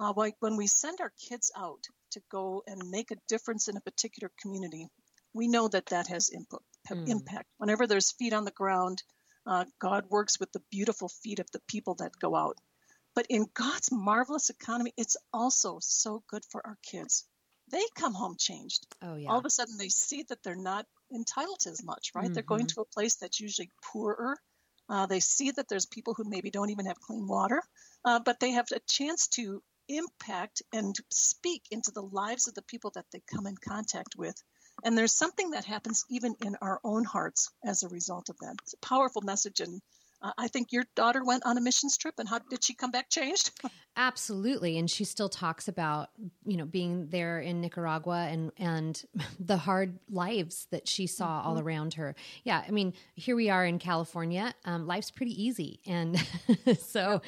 Uh, 0.00 0.12
like 0.16 0.34
when 0.40 0.56
we 0.56 0.66
send 0.66 1.00
our 1.00 1.12
kids 1.28 1.52
out 1.56 1.84
to 2.12 2.22
go 2.30 2.62
and 2.66 2.90
make 2.90 3.10
a 3.10 3.20
difference 3.28 3.68
in 3.68 3.76
a 3.76 3.80
particular 3.80 4.30
community, 4.40 4.88
we 5.32 5.46
know 5.46 5.68
that 5.68 5.86
that 5.86 6.08
has 6.08 6.30
input, 6.30 6.62
Mm. 6.88 7.06
impact. 7.06 7.48
Whenever 7.58 7.86
there's 7.86 8.12
feet 8.12 8.32
on 8.32 8.44
the 8.44 8.50
ground, 8.52 9.02
uh, 9.46 9.64
God 9.80 10.06
works 10.10 10.38
with 10.40 10.52
the 10.52 10.62
beautiful 10.70 11.08
feet 11.08 11.38
of 11.40 11.50
the 11.52 11.60
people 11.68 11.94
that 11.96 12.12
go 12.20 12.34
out. 12.36 12.58
But 13.14 13.26
in 13.28 13.46
God's 13.54 13.90
marvelous 13.92 14.50
economy, 14.50 14.92
it's 14.96 15.16
also 15.32 15.78
so 15.80 16.22
good 16.28 16.44
for 16.50 16.66
our 16.66 16.78
kids. 16.82 17.26
They 17.70 17.84
come 17.96 18.14
home 18.14 18.36
changed 18.38 18.86
Oh 19.02 19.16
yeah. 19.16 19.28
all 19.30 19.38
of 19.38 19.44
a 19.44 19.50
sudden 19.50 19.76
they 19.78 19.88
see 19.88 20.22
that 20.24 20.42
they're 20.42 20.56
not 20.56 20.86
entitled 21.14 21.60
to 21.60 21.70
as 21.70 21.82
much, 21.84 22.12
right? 22.14 22.32
They're 22.32 22.42
going 22.42 22.66
Mhm. 22.66 22.74
to 22.74 22.80
a 22.82 22.84
place 22.86 23.16
that's 23.16 23.40
usually 23.40 23.70
poorer. 23.82 24.36
Uh, 24.88 25.06
they 25.06 25.20
see 25.20 25.50
that 25.52 25.68
there's 25.68 25.86
people 25.86 26.14
who 26.14 26.24
maybe 26.24 26.50
don't 26.50 26.70
even 26.70 26.86
have 26.86 27.00
clean 27.00 27.26
water, 27.28 27.62
uh, 28.04 28.20
but 28.20 28.40
they 28.40 28.50
have 28.52 28.66
a 28.72 28.80
chance 28.88 29.28
to 29.28 29.62
impact 29.88 30.62
and 30.72 30.96
speak 31.10 31.62
into 31.70 31.90
the 31.92 32.02
lives 32.02 32.48
of 32.48 32.54
the 32.54 32.62
people 32.62 32.90
that 32.94 33.06
they 33.12 33.20
come 33.32 33.46
in 33.46 33.56
contact 33.56 34.16
with. 34.16 34.42
And 34.84 34.96
there's 34.96 35.14
something 35.14 35.50
that 35.50 35.64
happens 35.64 36.04
even 36.10 36.34
in 36.44 36.56
our 36.60 36.80
own 36.84 37.04
hearts 37.04 37.50
as 37.64 37.82
a 37.82 37.88
result 37.88 38.28
of 38.28 38.38
that. 38.38 38.56
It's 38.62 38.74
a 38.74 38.86
powerful 38.86 39.22
message. 39.22 39.60
And 39.60 39.80
uh, 40.22 40.32
I 40.36 40.48
think 40.48 40.72
your 40.72 40.84
daughter 40.94 41.24
went 41.24 41.46
on 41.46 41.56
a 41.56 41.60
missions 41.60 41.96
trip, 41.96 42.14
and 42.18 42.28
how 42.28 42.38
did 42.38 42.62
she 42.62 42.74
come 42.74 42.90
back 42.90 43.08
changed? 43.08 43.52
Absolutely, 43.96 44.78
and 44.78 44.90
she 44.90 45.04
still 45.04 45.28
talks 45.28 45.66
about 45.66 46.10
you 46.44 46.56
know 46.56 46.64
being 46.64 47.08
there 47.08 47.40
in 47.40 47.60
Nicaragua 47.60 48.28
and 48.30 48.52
and 48.58 49.02
the 49.40 49.56
hard 49.56 49.98
lives 50.10 50.66
that 50.70 50.88
she 50.88 51.06
saw 51.06 51.42
all 51.42 51.58
around 51.58 51.94
her. 51.94 52.14
Yeah, 52.44 52.62
I 52.66 52.70
mean 52.70 52.92
here 53.14 53.34
we 53.34 53.48
are 53.50 53.64
in 53.64 53.78
California. 53.78 54.54
Um, 54.64 54.86
life's 54.86 55.10
pretty 55.10 55.42
easy, 55.42 55.80
and 55.86 56.18
so 56.80 57.22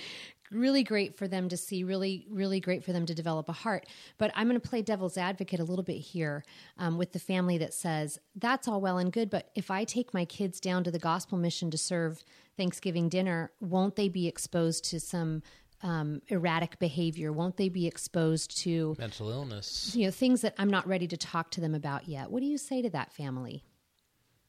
really 0.53 0.83
great 0.83 1.17
for 1.17 1.27
them 1.27 1.49
to 1.49 1.57
see. 1.57 1.85
Really, 1.85 2.27
really 2.31 2.61
great 2.61 2.85
for 2.85 2.93
them 2.93 3.07
to 3.07 3.15
develop 3.15 3.49
a 3.49 3.53
heart. 3.53 3.87
But 4.19 4.31
I'm 4.35 4.49
going 4.49 4.61
to 4.61 4.69
play 4.69 4.83
devil's 4.83 5.17
advocate 5.17 5.61
a 5.61 5.65
little 5.65 5.83
bit 5.83 5.99
here 5.99 6.45
um, 6.79 6.99
with 6.99 7.13
the 7.13 7.19
family 7.19 7.59
that 7.59 7.75
says 7.75 8.19
that's 8.37 8.69
all 8.69 8.81
well 8.81 8.99
and 8.99 9.13
good, 9.13 9.31
but 9.31 9.51
if 9.55 9.71
I 9.71 9.85
take 9.85 10.15
my 10.15 10.25
kids 10.25 10.61
down 10.61 10.85
to 10.85 10.91
the 10.91 10.99
gospel 10.99 11.39
mission 11.39 11.71
to 11.71 11.79
serve 11.79 12.25
Thanksgiving 12.57 13.09
dinner, 13.09 13.51
won't 13.61 13.97
they 13.97 14.09
be 14.09 14.29
exposed 14.29 14.85
to 14.91 15.01
some 15.01 15.43
um, 15.83 16.23
erratic 16.29 16.79
behavior? 16.79 17.33
Won't 17.33 17.57
they 17.57 17.69
be 17.69 17.87
exposed 17.87 18.57
to 18.59 18.95
Mental 18.99 19.31
illness. 19.31 19.93
you 19.95 20.07
know 20.07 20.11
things 20.11 20.43
that 20.43 20.55
I'm 20.59 20.71
not 20.71 20.87
ready 20.87 21.09
to 21.09 21.17
talk 21.17 21.51
to 21.53 21.61
them 21.61 21.75
about 21.75 22.09
yet? 22.09 22.31
What 22.31 22.41
do 22.41 22.47
you 22.47 22.59
say 22.59 22.83
to 22.83 22.91
that 22.91 23.13
family? 23.13 23.65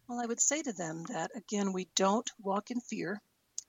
Well, 0.07 0.19
I 0.21 0.25
would 0.25 0.41
say 0.41 0.61
to 0.61 0.73
them 0.73 1.03
that, 1.09 1.31
again, 1.35 1.73
we 1.73 1.87
don't 1.95 2.29
walk 2.39 2.71
in 2.71 2.81
fear 2.81 3.21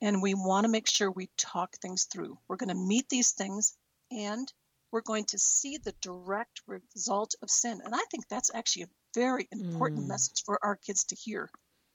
and 0.05 0.21
we 0.21 0.35
want 0.35 0.65
to 0.65 0.71
make 0.71 0.87
sure 0.87 1.11
we 1.11 1.31
talk 1.39 1.77
things 1.77 2.05
through. 2.05 2.39
We're 2.47 2.57
going 2.57 2.69
to 2.69 2.75
meet 2.75 3.09
these 3.09 3.33
things 3.33 3.75
and 4.11 4.47
we're 4.93 5.01
going 5.01 5.25
to 5.25 5.39
see 5.39 5.79
the 5.79 5.95
direct 6.03 6.61
result 6.67 7.35
of 7.41 7.49
sin. 7.49 7.81
And 7.83 7.95
I 7.95 8.03
think 8.11 8.29
that's 8.29 8.51
actually 8.55 8.83
a 8.83 8.89
very 9.15 9.49
important 9.51 10.05
Mm. 10.05 10.09
message 10.09 10.43
for 10.45 10.63
our 10.63 10.77
kids 10.77 11.05
to 11.05 11.17
hear 11.17 11.51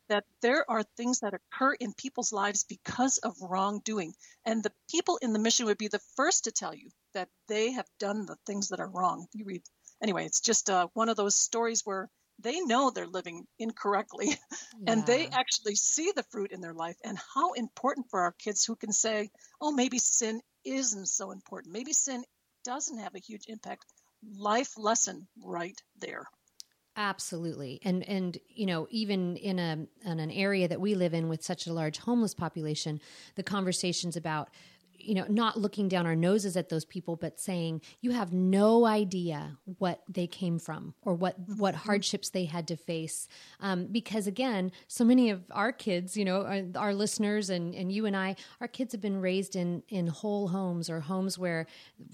that 0.08 0.26
there 0.42 0.66
are 0.72 0.82
things 0.98 1.20
that 1.20 1.36
occur 1.36 1.74
in 1.74 1.94
people's 1.94 2.34
lives 2.34 2.64
because 2.64 3.20
of 3.20 3.36
wrongdoing. 3.42 4.16
And 4.44 4.64
the 4.64 4.74
people 4.90 5.18
in 5.18 5.32
the 5.32 5.40
mission 5.40 5.68
would 5.68 5.78
be 5.78 5.88
the 5.88 6.02
first 6.16 6.46
to 6.46 6.52
tell 6.52 6.74
you 6.74 6.90
that 7.14 7.30
they 7.48 7.74
have 7.74 7.88
done 8.00 8.26
the 8.26 8.38
things 8.48 8.70
that 8.70 8.80
are 8.80 8.90
wrong. 8.90 9.28
You 9.34 9.46
read, 9.46 9.62
anyway, 10.02 10.26
it's 10.26 10.42
just 10.42 10.68
uh, 10.68 10.88
one 10.94 11.10
of 11.10 11.16
those 11.16 11.36
stories 11.36 11.86
where 11.86 12.10
they 12.42 12.62
know 12.62 12.90
they're 12.90 13.08
living 13.08 13.46
incorrectly. 13.58 14.36
And 14.88 15.06
they 15.06 15.28
actually 15.28 15.76
see 15.76 16.14
the 16.16 16.24
fruit 16.32 16.52
in 16.52 16.62
their 16.62 16.74
life 16.74 16.96
and 17.04 17.20
how 17.36 17.52
important 17.52 18.08
for 18.10 18.22
our 18.22 18.32
kids 18.32 18.64
who 18.64 18.76
can 18.76 18.94
say 18.94 19.30
oh 19.62 19.72
maybe 19.72 20.00
sin 20.00 20.42
isn't 20.64 21.08
so 21.08 21.32
important. 21.32 21.74
Maybe 21.74 21.94
sin 21.94 22.24
doesn't 22.64 22.98
have 22.98 23.14
a 23.16 23.20
huge 23.20 23.44
impact. 23.48 23.86
Life 24.24 24.74
lesson 24.78 25.28
right 25.44 25.80
there. 26.00 26.26
Absolutely. 26.96 27.80
And 27.84 28.04
and 28.10 28.38
you 28.50 28.66
know, 28.66 28.88
even 28.90 29.38
in 29.38 29.60
a 29.60 29.88
in 30.04 30.20
an 30.20 30.32
area 30.32 30.68
that 30.68 30.82
we 30.82 30.96
live 30.96 31.14
in 31.14 31.30
with 31.30 31.44
such 31.44 31.68
a 31.68 31.74
large 31.74 31.98
homeless 32.00 32.34
population, 32.34 33.00
the 33.36 33.44
conversations 33.44 34.18
about 34.18 34.50
you 35.00 35.14
know, 35.16 35.26
not 35.30 35.58
looking 35.60 35.88
down 35.88 36.06
our 36.06 36.16
noses 36.16 36.56
at 36.58 36.70
those 36.70 36.86
people, 36.86 37.16
but 37.16 37.40
saying 37.40 37.82
you 38.02 38.12
have 38.12 38.34
no 38.34 38.86
idea 38.86 39.58
what 39.78 40.04
they 40.08 40.28
came 40.28 40.60
from 40.60 40.94
or 41.02 41.14
what 41.14 41.36
what 41.58 41.76
hardships 41.76 42.30
they 42.30 42.46
had 42.46 42.68
to 42.68 42.76
face. 42.76 43.28
Um, 43.60 43.88
because 43.88 44.28
again, 44.28 44.72
so 44.88 45.04
many 45.04 45.30
of 45.30 45.44
our 45.52 45.72
kids, 45.72 46.16
you 46.16 46.26
know, 46.26 46.44
our, 46.44 46.64
our, 46.76 46.94
listeners 46.94 47.50
and 47.50 47.74
and 47.74 47.92
you 47.92 48.06
and 48.06 48.16
I, 48.16 48.36
our 48.62 48.68
kids 48.68 48.92
have 48.92 49.02
been 49.02 49.22
raised 49.22 49.56
in 49.56 49.84
in 49.90 50.08
whole 50.08 50.48
homes 50.50 50.90
or 50.90 51.00
homes 51.00 51.38
where 51.38 51.66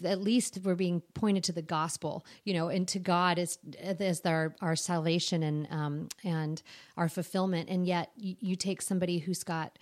at 0.03 0.21
least 0.21 0.59
we're 0.63 0.75
being 0.75 1.01
pointed 1.13 1.43
to 1.45 1.51
the 1.51 1.61
gospel, 1.61 2.25
you 2.43 2.53
know, 2.53 2.69
and 2.69 2.87
to 2.89 2.99
God 2.99 3.39
as 3.39 3.57
as 3.81 4.21
our 4.25 4.55
our 4.61 4.75
salvation 4.75 5.43
and 5.43 5.67
um, 5.71 6.07
and 6.23 6.61
our 6.97 7.09
fulfillment. 7.09 7.69
And 7.69 7.85
yet, 7.85 8.11
you, 8.15 8.35
you 8.39 8.55
take 8.55 8.81
somebody 8.81 9.19
who's 9.19 9.43
got 9.43 9.77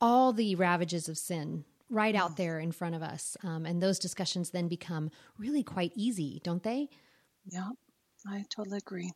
all 0.00 0.32
the 0.32 0.54
ravages 0.54 1.08
of 1.08 1.18
sin 1.18 1.64
right 1.90 2.14
out 2.14 2.36
there 2.36 2.58
in 2.58 2.72
front 2.72 2.94
of 2.94 3.02
us. 3.02 3.36
Um, 3.42 3.64
and 3.66 3.82
those 3.82 3.98
discussions 3.98 4.50
then 4.50 4.68
become 4.68 5.10
really 5.38 5.62
quite 5.62 5.92
easy, 5.94 6.40
don't 6.44 6.62
they? 6.62 6.88
Yeah, 7.46 7.70
I 8.26 8.44
totally 8.50 8.78
agree. 8.78 9.12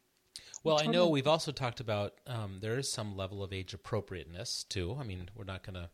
Well, 0.64 0.76
I, 0.76 0.84
totally 0.84 0.96
I 0.96 0.98
know 0.98 1.08
we've 1.08 1.26
also 1.26 1.52
talked 1.52 1.80
about 1.80 2.14
um, 2.26 2.58
there 2.60 2.78
is 2.78 2.90
some 2.90 3.16
level 3.16 3.42
of 3.42 3.52
age 3.52 3.74
appropriateness 3.74 4.64
too. 4.64 4.96
I 4.98 5.04
mean, 5.04 5.28
we're 5.34 5.44
not 5.44 5.62
going 5.62 5.74
to, 5.74 5.90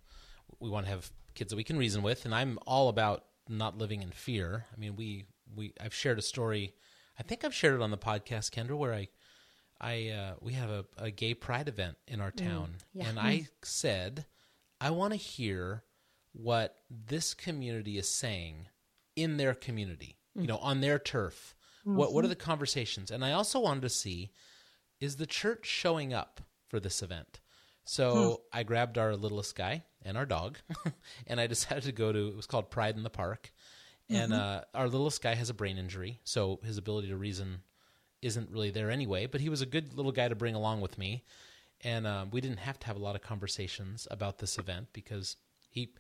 we 0.61 0.71
want 0.71 0.87
to 0.87 0.93
have 0.93 1.11
kids 1.35 1.51
that 1.51 1.57
we 1.57 1.65
can 1.65 1.79
reason 1.79 2.03
with. 2.03 2.25
And 2.25 2.35
I'm 2.35 2.59
all 2.67 2.89
about 2.89 3.25
not 3.49 3.79
living 3.79 4.03
in 4.03 4.11
fear. 4.11 4.67
I 4.75 4.79
mean, 4.79 4.95
we, 4.95 5.25
we, 5.57 5.73
I've 5.81 5.95
shared 5.95 6.19
a 6.19 6.23
story. 6.23 6.75
I 7.19 7.23
think 7.23 7.45
I've 7.45 7.55
shared 7.55 7.75
it 7.75 7.83
on 7.83 7.91
the 7.91 7.99
podcast, 7.99 8.51
Kendra, 8.51 8.77
where 8.77 8.95
I, 8.95 9.09
I, 9.81 10.09
uh, 10.11 10.35
we 10.41 10.53
have 10.53 10.71
a, 10.71 10.85
a, 10.99 11.11
gay 11.11 11.35
pride 11.35 11.69
event 11.69 11.97
in 12.07 12.21
our 12.21 12.33
mm, 12.33 12.45
town. 12.45 12.75
Mm, 12.77 12.83
yeah. 12.95 13.09
And 13.09 13.19
I 13.19 13.49
said, 13.63 14.27
I 14.81 14.91
want 14.91 15.13
to 15.13 15.17
hear 15.17 15.85
what 16.33 16.77
this 16.89 17.35
community 17.35 17.99
is 17.99 18.09
saying 18.09 18.67
in 19.17 19.37
their 19.37 19.55
community, 19.55 20.17
mm-hmm. 20.31 20.43
you 20.43 20.47
know, 20.49 20.59
on 20.59 20.81
their 20.81 20.99
turf. 20.99 21.55
Mm-hmm. 21.87 21.97
What 21.97 22.13
what 22.13 22.21
are 22.21 22.27
mm-hmm. 22.27 22.31
the 22.31 22.37
conversations? 22.37 23.11
And 23.11 23.25
I 23.25 23.33
also 23.33 23.61
wanted 23.61 23.83
to 23.83 23.89
see 23.89 24.31
is 25.01 25.17
the 25.17 25.27
church 25.27 25.67
showing 25.67 26.13
up 26.13 26.41
for 26.69 26.81
this 26.81 27.03
event. 27.03 27.41
So 27.85 28.43
hmm. 28.53 28.59
I 28.59 28.63
grabbed 28.65 28.99
our 28.99 29.17
littlest 29.17 29.57
guy 29.57 29.85
and 30.03 30.19
our 30.19 30.27
dog, 30.27 30.59
and 31.27 31.41
I 31.41 31.47
decided 31.47 31.85
to 31.85 31.93
go 31.93 32.13
to. 32.13 32.29
It 32.29 32.37
was 32.37 32.47
called 32.47 32.71
Pride 32.71 32.97
in 32.97 33.03
the 33.03 33.11
Park, 33.11 33.51
and 34.11 34.33
mm-hmm. 34.33 34.41
uh, 34.41 34.61
our 34.75 34.89
littlest 34.89 35.23
guy 35.23 35.35
has 35.35 35.49
a 35.49 35.55
brain 35.55 35.79
injury, 35.79 36.21
so 36.25 36.61
his 36.63 36.77
ability 36.77 37.09
to 37.09 37.17
reason 37.17 37.63
isn't 38.21 38.51
really 38.51 38.71
there 38.71 38.91
anyway. 38.91 39.27
But 39.27 39.41
he 39.41 39.49
was 39.49 39.63
a 39.63 39.67
good 39.67 39.95
little 39.95 40.13
guy 40.13 40.29
to 40.29 40.35
bring 40.35 40.55
along 40.55 40.83
with 40.83 40.99
me, 40.99 41.25
and 41.81 42.07
um, 42.07 42.31
we 42.31 42.43
didn't 42.43 42.59
have 42.59 42.79
to 42.81 42.87
have 42.87 42.97
a 42.97 43.03
lot 43.03 43.17
of 43.17 43.23
conversations 43.23 44.07
about 44.11 44.39
this 44.39 44.59
event 44.59 44.89
because 44.93 45.37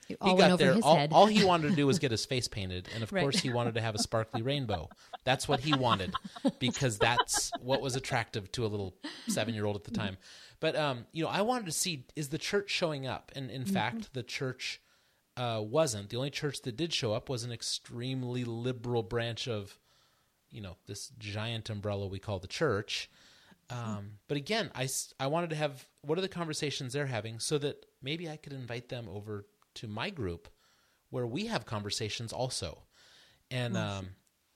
he 0.06 0.16
he 0.20 0.36
got 0.36 0.58
there. 0.58 0.76
All, 0.82 1.06
all, 1.12 1.26
he 1.26 1.44
wanted 1.44 1.70
to 1.70 1.76
do 1.76 1.86
was 1.88 1.98
get 1.98 2.10
his 2.10 2.24
face 2.24 2.48
painted, 2.48 2.88
and 2.94 3.02
of 3.02 3.12
right. 3.12 3.22
course, 3.22 3.38
he 3.38 3.50
wanted 3.50 3.74
to 3.74 3.80
have 3.80 3.94
a 3.94 3.98
sparkly 3.98 4.42
rainbow. 4.42 4.88
That's 5.24 5.46
what 5.46 5.60
he 5.60 5.74
wanted 5.74 6.14
because 6.58 6.98
that's 6.98 7.50
what 7.60 7.80
was 7.80 7.96
attractive 7.96 8.50
to 8.52 8.64
a 8.64 8.68
little 8.68 8.94
seven-year-old 9.28 9.76
at 9.76 9.84
the 9.84 9.90
time. 9.90 10.16
But 10.60 10.76
um, 10.76 11.06
you 11.12 11.24
know, 11.24 11.30
I 11.30 11.42
wanted 11.42 11.66
to 11.66 11.72
see 11.72 12.06
is 12.16 12.28
the 12.28 12.38
church 12.38 12.70
showing 12.70 13.06
up, 13.06 13.32
and 13.36 13.50
in 13.50 13.62
mm-hmm. 13.62 13.72
fact, 13.72 14.14
the 14.14 14.22
church 14.22 14.80
uh, 15.38 15.62
wasn't. 15.62 16.10
The 16.10 16.16
only 16.16 16.30
church 16.30 16.62
that 16.62 16.76
did 16.76 16.92
show 16.92 17.12
up 17.12 17.28
was 17.28 17.44
an 17.44 17.52
extremely 17.52 18.44
liberal 18.44 19.02
branch 19.02 19.46
of, 19.46 19.78
you 20.50 20.60
know, 20.60 20.76
this 20.86 21.12
giant 21.18 21.70
umbrella 21.70 22.06
we 22.06 22.18
call 22.18 22.40
the 22.40 22.48
church. 22.48 23.08
Um, 23.70 24.12
but 24.28 24.36
again, 24.36 24.70
I, 24.74 24.88
I 25.20 25.26
wanted 25.28 25.50
to 25.50 25.56
have 25.56 25.86
what 26.02 26.18
are 26.18 26.22
the 26.22 26.28
conversations 26.28 26.92
they're 26.92 27.06
having 27.06 27.38
so 27.38 27.58
that 27.58 27.86
maybe 28.02 28.28
I 28.28 28.36
could 28.36 28.52
invite 28.52 28.88
them 28.88 29.08
over 29.10 29.46
to 29.78 29.88
my 29.88 30.10
group 30.10 30.48
where 31.10 31.26
we 31.26 31.46
have 31.46 31.66
conversations 31.66 32.32
also. 32.32 32.82
And 33.50 33.76
um, 33.76 34.08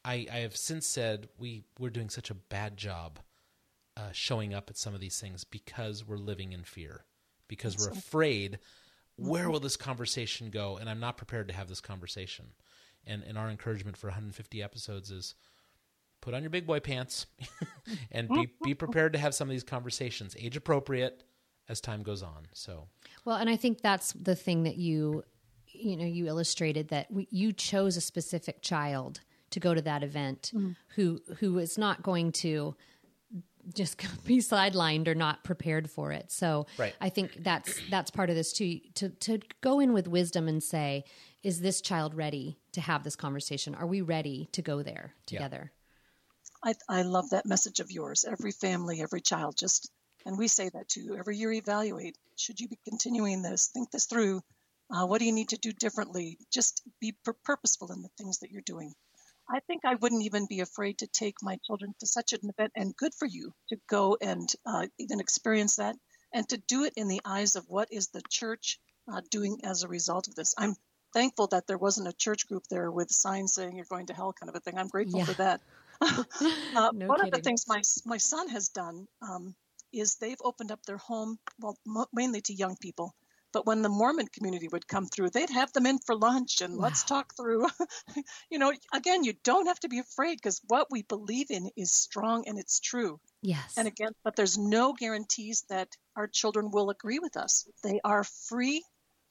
I, 0.04 0.26
I 0.30 0.38
have 0.38 0.56
since 0.56 0.86
said 0.86 1.28
we, 1.38 1.64
we're 1.78 1.90
doing 1.90 2.10
such 2.10 2.30
a 2.30 2.34
bad 2.34 2.76
job 2.76 3.18
uh, 3.96 4.10
showing 4.12 4.54
up 4.54 4.70
at 4.70 4.76
some 4.76 4.94
of 4.94 5.00
these 5.00 5.18
things 5.20 5.44
because 5.44 6.06
we're 6.06 6.16
living 6.16 6.52
in 6.52 6.64
fear, 6.64 7.04
because 7.48 7.78
we're 7.78 7.90
afraid 7.90 8.58
where 9.16 9.50
will 9.50 9.60
this 9.60 9.76
conversation 9.76 10.50
go? 10.50 10.76
And 10.78 10.88
I'm 10.88 11.00
not 11.00 11.16
prepared 11.16 11.48
to 11.48 11.54
have 11.54 11.68
this 11.68 11.80
conversation. 11.80 12.46
And, 13.06 13.22
and 13.22 13.36
our 13.36 13.50
encouragement 13.50 13.96
for 13.96 14.08
150 14.08 14.62
episodes 14.62 15.10
is 15.10 15.34
put 16.20 16.34
on 16.34 16.42
your 16.42 16.50
big 16.50 16.66
boy 16.66 16.80
pants 16.80 17.26
and 18.12 18.28
be, 18.28 18.48
be 18.62 18.74
prepared 18.74 19.12
to 19.12 19.18
have 19.18 19.34
some 19.34 19.48
of 19.48 19.52
these 19.52 19.64
conversations, 19.64 20.36
age 20.38 20.56
appropriate 20.56 21.24
as 21.68 21.80
time 21.80 22.02
goes 22.02 22.22
on. 22.22 22.46
So 22.52 22.88
well, 23.24 23.36
and 23.36 23.48
I 23.48 23.56
think 23.56 23.80
that's 23.80 24.12
the 24.12 24.34
thing 24.34 24.64
that 24.64 24.76
you, 24.76 25.24
you 25.66 25.96
know, 25.96 26.04
you 26.04 26.26
illustrated 26.26 26.88
that 26.88 27.10
we, 27.10 27.28
you 27.30 27.52
chose 27.52 27.96
a 27.96 28.00
specific 28.00 28.62
child 28.62 29.20
to 29.50 29.60
go 29.60 29.74
to 29.74 29.82
that 29.82 30.02
event 30.02 30.50
mm. 30.54 30.76
who 30.96 31.20
who 31.38 31.58
is 31.58 31.78
not 31.78 32.02
going 32.02 32.32
to 32.32 32.74
just 33.74 34.02
be 34.24 34.38
sidelined 34.38 35.06
or 35.08 35.14
not 35.14 35.44
prepared 35.44 35.90
for 35.90 36.12
it. 36.12 36.32
So 36.32 36.66
right. 36.78 36.94
I 37.00 37.08
think 37.08 37.42
that's 37.42 37.80
that's 37.90 38.10
part 38.10 38.30
of 38.30 38.36
this 38.36 38.52
too. 38.52 38.80
To 38.94 39.08
to 39.10 39.38
go 39.60 39.80
in 39.80 39.92
with 39.92 40.08
wisdom 40.08 40.48
and 40.48 40.62
say, 40.62 41.04
is 41.42 41.60
this 41.60 41.80
child 41.80 42.14
ready 42.14 42.58
to 42.72 42.80
have 42.80 43.04
this 43.04 43.16
conversation? 43.16 43.74
Are 43.74 43.86
we 43.86 44.00
ready 44.00 44.48
to 44.52 44.62
go 44.62 44.82
there 44.82 45.14
together? 45.26 45.72
Yeah. 46.64 46.72
I 46.90 47.00
I 47.00 47.02
love 47.02 47.30
that 47.30 47.46
message 47.46 47.80
of 47.80 47.90
yours. 47.90 48.24
Every 48.28 48.52
family, 48.52 49.00
every 49.02 49.20
child, 49.20 49.56
just 49.56 49.90
and 50.26 50.38
we 50.38 50.48
say 50.48 50.68
that 50.68 50.88
too. 50.88 51.16
Every 51.18 51.36
year, 51.36 51.52
evaluate. 51.52 52.16
Should 52.36 52.60
you 52.60 52.68
be 52.68 52.78
continuing 52.88 53.42
this? 53.42 53.68
Think 53.68 53.90
this 53.90 54.06
through. 54.06 54.42
Uh, 54.90 55.06
what 55.06 55.18
do 55.18 55.24
you 55.24 55.32
need 55.32 55.50
to 55.50 55.58
do 55.58 55.72
differently? 55.72 56.38
Just 56.52 56.82
be 57.00 57.16
purposeful 57.44 57.92
in 57.92 58.02
the 58.02 58.10
things 58.18 58.38
that 58.40 58.50
you're 58.50 58.62
doing. 58.62 58.94
I 59.48 59.60
think 59.60 59.84
I 59.84 59.96
wouldn't 59.96 60.24
even 60.24 60.46
be 60.46 60.60
afraid 60.60 60.98
to 60.98 61.06
take 61.06 61.42
my 61.42 61.58
children 61.66 61.94
to 62.00 62.06
such 62.06 62.32
an 62.32 62.40
event, 62.48 62.72
and 62.76 62.96
good 62.96 63.14
for 63.14 63.26
you 63.26 63.52
to 63.70 63.76
go 63.88 64.16
and 64.20 64.48
uh, 64.64 64.86
even 64.98 65.20
experience 65.20 65.76
that, 65.76 65.96
and 66.32 66.48
to 66.48 66.56
do 66.56 66.84
it 66.84 66.94
in 66.96 67.08
the 67.08 67.20
eyes 67.24 67.56
of 67.56 67.68
what 67.68 67.88
is 67.90 68.08
the 68.08 68.22
church 68.30 68.78
uh, 69.12 69.20
doing 69.30 69.60
as 69.64 69.82
a 69.82 69.88
result 69.88 70.28
of 70.28 70.34
this. 70.34 70.54
I'm 70.56 70.76
thankful 71.12 71.48
that 71.48 71.66
there 71.66 71.78
wasn't 71.78 72.08
a 72.08 72.12
church 72.12 72.48
group 72.48 72.64
there 72.70 72.90
with 72.90 73.10
signs 73.10 73.54
saying 73.54 73.76
you're 73.76 73.84
going 73.86 74.06
to 74.06 74.14
hell, 74.14 74.32
kind 74.32 74.48
of 74.48 74.56
a 74.56 74.60
thing. 74.60 74.78
I'm 74.78 74.88
grateful 74.88 75.20
yeah. 75.20 75.24
for 75.24 75.34
that. 75.34 75.60
uh, 76.00 76.24
no 76.92 77.06
one 77.06 77.18
kidding. 77.18 77.20
of 77.20 77.30
the 77.30 77.42
things 77.42 77.66
my 77.68 77.82
my 78.04 78.18
son 78.18 78.48
has 78.48 78.68
done 78.68 79.06
um, 79.20 79.54
is 79.92 80.16
they've 80.16 80.40
opened 80.42 80.72
up 80.72 80.84
their 80.84 80.98
home, 80.98 81.38
well, 81.60 81.76
mainly 82.12 82.40
to 82.42 82.54
young 82.54 82.76
people. 82.76 83.14
But 83.52 83.66
when 83.66 83.82
the 83.82 83.90
Mormon 83.90 84.28
community 84.28 84.68
would 84.68 84.88
come 84.88 85.06
through, 85.06 85.30
they'd 85.30 85.50
have 85.50 85.72
them 85.74 85.84
in 85.84 85.98
for 85.98 86.16
lunch 86.16 86.62
and 86.62 86.76
wow. 86.76 86.84
let's 86.84 87.04
talk 87.04 87.34
through. 87.36 87.66
you 88.50 88.58
know, 88.58 88.72
again, 88.94 89.24
you 89.24 89.34
don't 89.44 89.66
have 89.66 89.78
to 89.80 89.88
be 89.88 89.98
afraid 89.98 90.36
because 90.36 90.60
what 90.68 90.90
we 90.90 91.02
believe 91.02 91.50
in 91.50 91.70
is 91.76 91.92
strong 91.92 92.48
and 92.48 92.58
it's 92.58 92.80
true. 92.80 93.20
Yes. 93.42 93.74
And 93.76 93.86
again, 93.86 94.12
but 94.24 94.36
there's 94.36 94.56
no 94.56 94.94
guarantees 94.94 95.64
that 95.68 95.88
our 96.16 96.26
children 96.26 96.70
will 96.70 96.88
agree 96.88 97.18
with 97.18 97.36
us. 97.36 97.68
They 97.82 98.00
are 98.02 98.24
free, 98.24 98.82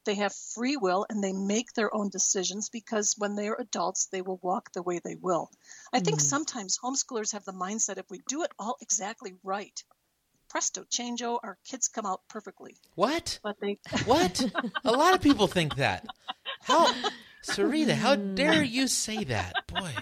they 0.05 0.15
have 0.15 0.35
free 0.53 0.77
will, 0.77 1.05
and 1.09 1.23
they 1.23 1.33
make 1.33 1.73
their 1.73 1.93
own 1.93 2.09
decisions 2.09 2.69
because 2.69 3.15
when 3.17 3.35
they 3.35 3.47
are 3.47 3.59
adults, 3.59 4.07
they 4.07 4.21
will 4.21 4.39
walk 4.43 4.71
the 4.73 4.83
way 4.83 4.99
they 4.99 5.15
will. 5.15 5.49
I 5.93 5.99
mm 5.99 6.05
think 6.05 6.19
sometimes 6.19 6.77
homeschoolers 6.77 7.31
have 7.33 7.45
the 7.45 7.53
mindset 7.53 7.97
if 7.97 8.09
we 8.09 8.21
do 8.27 8.43
it 8.43 8.51
all 8.59 8.77
exactly 8.81 9.33
right, 9.43 9.83
presto 10.51 10.83
changeo, 10.83 11.39
our 11.43 11.57
kids 11.63 11.87
come 11.87 12.05
out 12.05 12.21
perfectly. 12.27 12.75
What? 12.95 13.39
But 13.41 13.59
they 13.61 13.79
what? 14.05 14.43
a 14.83 14.91
lot 14.91 15.15
of 15.15 15.21
people 15.21 15.47
think 15.47 15.77
that. 15.77 16.05
How, 16.63 16.93
Sarita? 17.43 17.93
How 17.93 18.17
hmm. 18.17 18.35
dare 18.35 18.61
you 18.61 18.87
say 18.87 19.23
that? 19.23 19.53
Boy, 19.67 19.95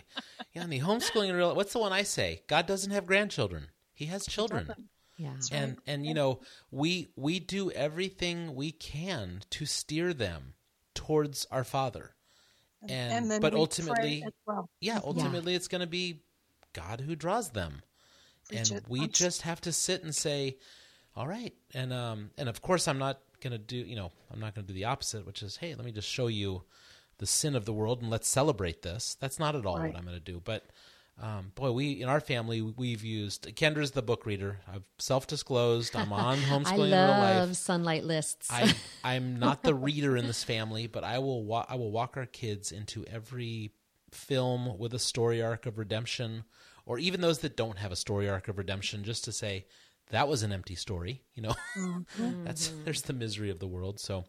you 0.53 0.61
know, 0.61 0.67
the 0.67 0.79
homeschooling 0.79 1.35
real. 1.35 1.55
What's 1.55 1.73
the 1.73 1.79
one 1.79 1.93
I 1.93 2.01
say? 2.01 2.41
God 2.47 2.65
doesn't 2.65 2.91
have 2.91 3.05
grandchildren. 3.05 3.67
He 3.93 4.05
has 4.05 4.25
children. 4.25 4.73
Yeah. 5.17 5.33
And 5.51 5.77
and 5.85 6.05
you 6.05 6.13
know 6.13 6.39
we 6.71 7.09
we 7.15 7.39
do 7.39 7.69
everything 7.71 8.55
we 8.55 8.71
can 8.71 9.41
to 9.51 9.65
steer 9.65 10.13
them 10.13 10.53
towards 10.95 11.45
our 11.51 11.65
Father, 11.65 12.15
and, 12.87 13.29
and 13.29 13.41
but 13.41 13.53
ultimately, 13.53 14.23
well. 14.47 14.69
yeah, 14.79 14.99
ultimately 15.03 15.51
yeah. 15.51 15.57
it's 15.57 15.67
going 15.67 15.81
to 15.81 15.87
be 15.87 16.23
God 16.71 17.01
who 17.01 17.17
draws 17.17 17.49
them 17.49 17.81
and 18.51 18.81
we 18.87 19.07
just 19.07 19.43
have 19.43 19.61
to 19.61 19.71
sit 19.71 20.03
and 20.03 20.13
say, 20.13 20.57
"All 21.15 21.27
right," 21.27 21.53
and 21.73 21.93
um, 21.93 22.31
and 22.37 22.49
of 22.49 22.61
course, 22.61 22.87
I'm 22.87 22.99
not 22.99 23.19
going 23.41 23.51
to 23.51 23.57
do, 23.57 23.77
you 23.77 23.95
know, 23.95 24.11
I'm 24.31 24.39
not 24.39 24.55
going 24.55 24.65
to 24.65 24.73
do 24.73 24.77
the 24.77 24.85
opposite, 24.85 25.25
which 25.25 25.41
is, 25.41 25.57
"Hey, 25.57 25.75
let 25.75 25.85
me 25.85 25.91
just 25.91 26.07
show 26.07 26.27
you 26.27 26.63
the 27.17 27.25
sin 27.25 27.55
of 27.55 27.65
the 27.65 27.73
world 27.73 28.01
and 28.01 28.09
let's 28.09 28.27
celebrate 28.27 28.81
this." 28.81 29.15
That's 29.19 29.39
not 29.39 29.55
at 29.55 29.65
all 29.65 29.77
right. 29.77 29.91
what 29.91 29.97
I'm 29.97 30.05
going 30.05 30.17
to 30.17 30.23
do, 30.23 30.41
but. 30.43 30.65
Um, 31.21 31.51
boy, 31.53 31.71
we 31.73 32.01
in 32.01 32.07
our 32.07 32.21
family 32.21 32.61
we've 32.61 33.03
used 33.03 33.53
Kendra's 33.57 33.91
the 33.91 34.01
book 34.01 34.25
reader. 34.25 34.59
I've 34.73 34.85
self-disclosed. 34.99 35.93
I'm 35.93 36.13
on 36.13 36.37
homeschooling 36.37 36.65
I 36.65 36.75
love 36.75 37.25
in 37.25 37.35
real 37.35 37.39
life. 37.47 37.49
Sonlight 37.49 38.05
lists. 38.05 38.47
I, 38.49 38.73
I'm 39.03 39.37
not 39.37 39.61
the 39.61 39.75
reader 39.75 40.15
in 40.15 40.27
this 40.27 40.45
family, 40.45 40.87
but 40.87 41.03
I 41.03 41.19
will 41.19 41.43
wa- 41.43 41.65
I 41.67 41.75
will 41.75 41.91
walk 41.91 42.15
our 42.15 42.25
kids 42.25 42.71
into 42.71 43.03
every 43.03 43.73
film 44.11 44.77
with 44.77 44.93
a 44.93 44.99
story 44.99 45.41
arc 45.41 45.65
of 45.65 45.77
redemption 45.77 46.45
or 46.89 46.97
even 46.97 47.21
those 47.21 47.37
that 47.39 47.55
don't 47.55 47.77
have 47.77 47.91
a 47.91 47.95
story 47.95 48.27
arc 48.27 48.47
of 48.47 48.57
redemption, 48.57 49.03
just 49.03 49.23
to 49.23 49.31
say 49.31 49.63
that 50.09 50.27
was 50.27 50.41
an 50.41 50.51
empty 50.51 50.73
story. 50.73 51.21
You 51.35 51.43
know, 51.43 51.55
Mhm. 51.77 52.03
that's 52.43 52.69
there's 52.83 53.03
the 53.03 53.13
misery 53.13 53.51
of 53.51 53.59
the 53.59 53.67
world. 53.67 53.99
So, 53.99 54.25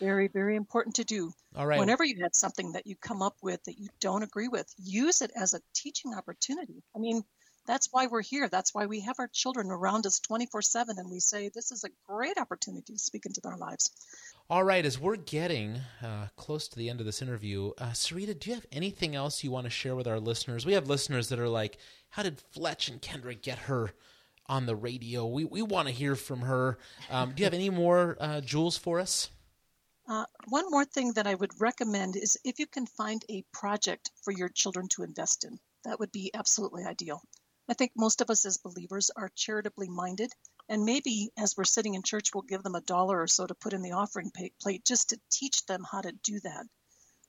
Very, 0.00 0.28
very 0.28 0.56
important 0.56 0.96
to 0.96 1.04
do. 1.04 1.32
all 1.54 1.66
right, 1.66 1.78
Whenever 1.78 2.02
you 2.02 2.22
had 2.22 2.34
something 2.34 2.72
that 2.72 2.86
you 2.86 2.96
come 2.96 3.20
up 3.20 3.36
with 3.42 3.62
that 3.64 3.78
you 3.78 3.88
don't 4.00 4.22
agree 4.22 4.48
with, 4.48 4.72
use 4.78 5.20
it 5.20 5.30
as 5.36 5.52
a 5.52 5.60
teaching 5.74 6.14
opportunity. 6.14 6.82
I 6.94 6.98
mean, 6.98 7.22
that's 7.66 7.88
why 7.92 8.06
we're 8.06 8.22
here. 8.22 8.48
That's 8.48 8.74
why 8.74 8.86
we 8.86 9.00
have 9.00 9.16
our 9.18 9.28
children 9.28 9.70
around 9.70 10.06
us 10.06 10.18
24 10.20 10.62
7 10.62 10.98
and 10.98 11.10
we 11.10 11.20
say 11.20 11.50
this 11.50 11.72
is 11.72 11.84
a 11.84 11.90
great 12.06 12.38
opportunity 12.38 12.94
to 12.94 12.98
speak 12.98 13.26
into 13.26 13.42
their 13.42 13.56
lives. 13.58 13.90
All 14.48 14.64
right. 14.64 14.84
As 14.84 14.98
we're 14.98 15.16
getting 15.16 15.80
uh, 16.02 16.28
close 16.36 16.68
to 16.68 16.78
the 16.78 16.88
end 16.88 17.00
of 17.00 17.06
this 17.06 17.22
interview, 17.22 17.72
uh, 17.78 17.90
Sarita, 17.90 18.38
do 18.38 18.50
you 18.50 18.54
have 18.54 18.66
anything 18.70 19.14
else 19.14 19.42
you 19.42 19.50
want 19.50 19.64
to 19.64 19.70
share 19.70 19.96
with 19.96 20.06
our 20.06 20.20
listeners? 20.20 20.64
We 20.64 20.74
have 20.74 20.88
listeners 20.88 21.28
that 21.28 21.38
are 21.38 21.48
like, 21.48 21.78
"How 22.10 22.22
did 22.22 22.40
Fletch 22.40 22.88
and 22.88 23.00
Kendra 23.02 23.40
get 23.40 23.58
her?" 23.60 23.92
On 24.48 24.66
the 24.66 24.76
radio, 24.76 25.26
we 25.26 25.44
we 25.44 25.62
want 25.62 25.88
to 25.88 25.94
hear 25.94 26.14
from 26.14 26.42
her. 26.42 26.78
Um, 27.10 27.32
do 27.32 27.40
you 27.40 27.46
have 27.46 27.54
any 27.54 27.70
more 27.70 28.16
uh, 28.20 28.40
jewels 28.40 28.76
for 28.76 29.00
us? 29.00 29.30
Uh, 30.08 30.24
one 30.46 30.70
more 30.70 30.84
thing 30.84 31.14
that 31.14 31.26
I 31.26 31.34
would 31.34 31.60
recommend 31.60 32.14
is 32.14 32.38
if 32.44 32.60
you 32.60 32.66
can 32.68 32.86
find 32.86 33.24
a 33.28 33.42
project 33.52 34.12
for 34.22 34.30
your 34.30 34.48
children 34.48 34.86
to 34.90 35.02
invest 35.02 35.44
in, 35.44 35.58
that 35.84 35.98
would 35.98 36.12
be 36.12 36.30
absolutely 36.32 36.84
ideal. 36.84 37.20
I 37.68 37.74
think 37.74 37.90
most 37.96 38.20
of 38.20 38.30
us 38.30 38.46
as 38.46 38.58
believers 38.58 39.10
are 39.16 39.30
charitably 39.34 39.88
minded, 39.88 40.32
and 40.68 40.84
maybe 40.84 41.30
as 41.36 41.56
we're 41.56 41.64
sitting 41.64 41.94
in 41.94 42.02
church, 42.02 42.34
we'll 42.34 42.42
give 42.42 42.62
them 42.62 42.74
a 42.74 42.80
dollar 42.80 43.20
or 43.20 43.26
so 43.28 43.46
to 43.46 43.54
put 43.54 43.72
in 43.72 43.82
the 43.82 43.92
offering 43.92 44.30
plate 44.60 44.84
just 44.84 45.10
to 45.10 45.20
teach 45.30 45.64
them 45.66 45.84
how 45.90 46.00
to 46.00 46.12
do 46.24 46.40
that. 46.40 46.66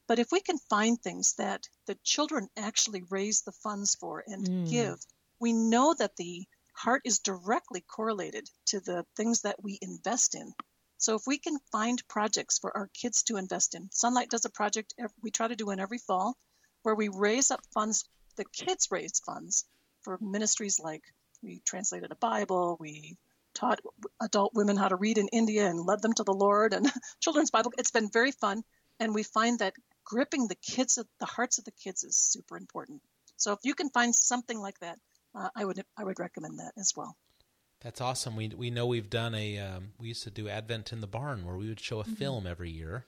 But 0.07 0.19
if 0.19 0.31
we 0.31 0.39
can 0.39 0.57
find 0.69 0.99
things 0.99 1.33
that 1.35 1.67
the 1.85 1.97
children 2.03 2.47
actually 2.55 3.03
raise 3.09 3.41
the 3.41 3.51
funds 3.51 3.95
for 3.95 4.23
and 4.25 4.47
Mm. 4.47 4.69
give, 4.69 5.05
we 5.39 5.53
know 5.53 5.93
that 5.93 6.15
the 6.15 6.47
heart 6.73 7.01
is 7.05 7.19
directly 7.19 7.81
correlated 7.81 8.49
to 8.67 8.79
the 8.79 9.05
things 9.15 9.41
that 9.41 9.61
we 9.61 9.77
invest 9.81 10.33
in. 10.35 10.53
So 10.97 11.15
if 11.15 11.27
we 11.27 11.37
can 11.37 11.59
find 11.71 12.07
projects 12.07 12.57
for 12.57 12.75
our 12.75 12.87
kids 12.87 13.23
to 13.23 13.37
invest 13.37 13.75
in, 13.75 13.89
Sonlight 13.89 14.29
does 14.29 14.45
a 14.45 14.49
project 14.49 14.93
we 15.21 15.29
try 15.29 15.47
to 15.47 15.55
do 15.55 15.69
in 15.71 15.79
every 15.79 15.99
fall 15.99 16.35
where 16.83 16.95
we 16.95 17.09
raise 17.09 17.51
up 17.51 17.61
funds, 17.73 18.07
the 18.35 18.45
kids 18.45 18.87
raise 18.89 19.19
funds 19.19 19.65
for 20.01 20.17
ministries 20.21 20.79
like 20.79 21.03
we 21.43 21.59
translated 21.65 22.11
a 22.11 22.15
Bible, 22.15 22.77
we 22.79 23.17
taught 23.57 23.79
adult 24.21 24.53
women 24.53 24.77
how 24.77 24.87
to 24.87 24.95
read 24.95 25.17
in 25.17 25.27
India 25.29 25.65
and 25.67 25.85
led 25.85 26.01
them 26.01 26.13
to 26.13 26.23
the 26.23 26.33
Lord 26.33 26.73
and 26.73 26.85
children's 27.19 27.51
Bible. 27.51 27.73
It's 27.77 27.91
been 27.91 28.09
very 28.11 28.31
fun. 28.31 28.63
And 28.99 29.13
we 29.13 29.23
find 29.23 29.59
that 29.59 29.73
gripping 30.05 30.47
the 30.47 30.55
kids, 30.55 30.97
the 31.19 31.25
hearts 31.25 31.57
of 31.57 31.65
the 31.65 31.71
kids 31.83 32.03
is 32.03 32.15
super 32.15 32.57
important. 32.57 33.01
So 33.35 33.51
if 33.53 33.59
you 33.63 33.73
can 33.75 33.89
find 33.89 34.13
something 34.15 34.59
like 34.59 34.79
that, 34.79 34.97
uh, 35.35 35.49
I 35.55 35.65
would 35.65 35.83
I 35.95 36.03
would 36.03 36.19
recommend 36.19 36.59
that 36.59 36.73
as 36.77 36.93
well. 36.95 37.15
That's 37.81 38.01
awesome. 38.01 38.35
We 38.35 38.47
we 38.49 38.69
know 38.71 38.87
we've 38.87 39.09
done 39.09 39.35
a 39.35 39.59
um, 39.59 39.93
we 39.99 40.07
used 40.07 40.23
to 40.23 40.31
do 40.31 40.49
Advent 40.49 40.93
in 40.93 41.01
the 41.01 41.07
barn 41.07 41.45
where 41.45 41.57
we 41.57 41.67
would 41.67 41.79
show 41.79 41.99
a 41.99 42.03
film 42.03 42.47
every 42.47 42.71
year, 42.71 43.05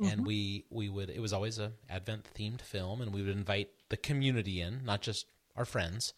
and 0.00 0.20
Mhm. 0.22 0.26
we 0.26 0.64
we 0.70 0.88
would 0.88 1.10
it 1.10 1.20
was 1.20 1.32
always 1.32 1.58
a 1.58 1.72
Advent 1.88 2.26
themed 2.34 2.60
film, 2.60 3.00
and 3.00 3.12
we 3.12 3.22
would 3.22 3.36
invite 3.36 3.70
the 3.90 3.96
community 3.96 4.60
in, 4.60 4.84
not 4.84 5.02
just 5.02 5.26
our 5.54 5.64
friends, 5.64 6.14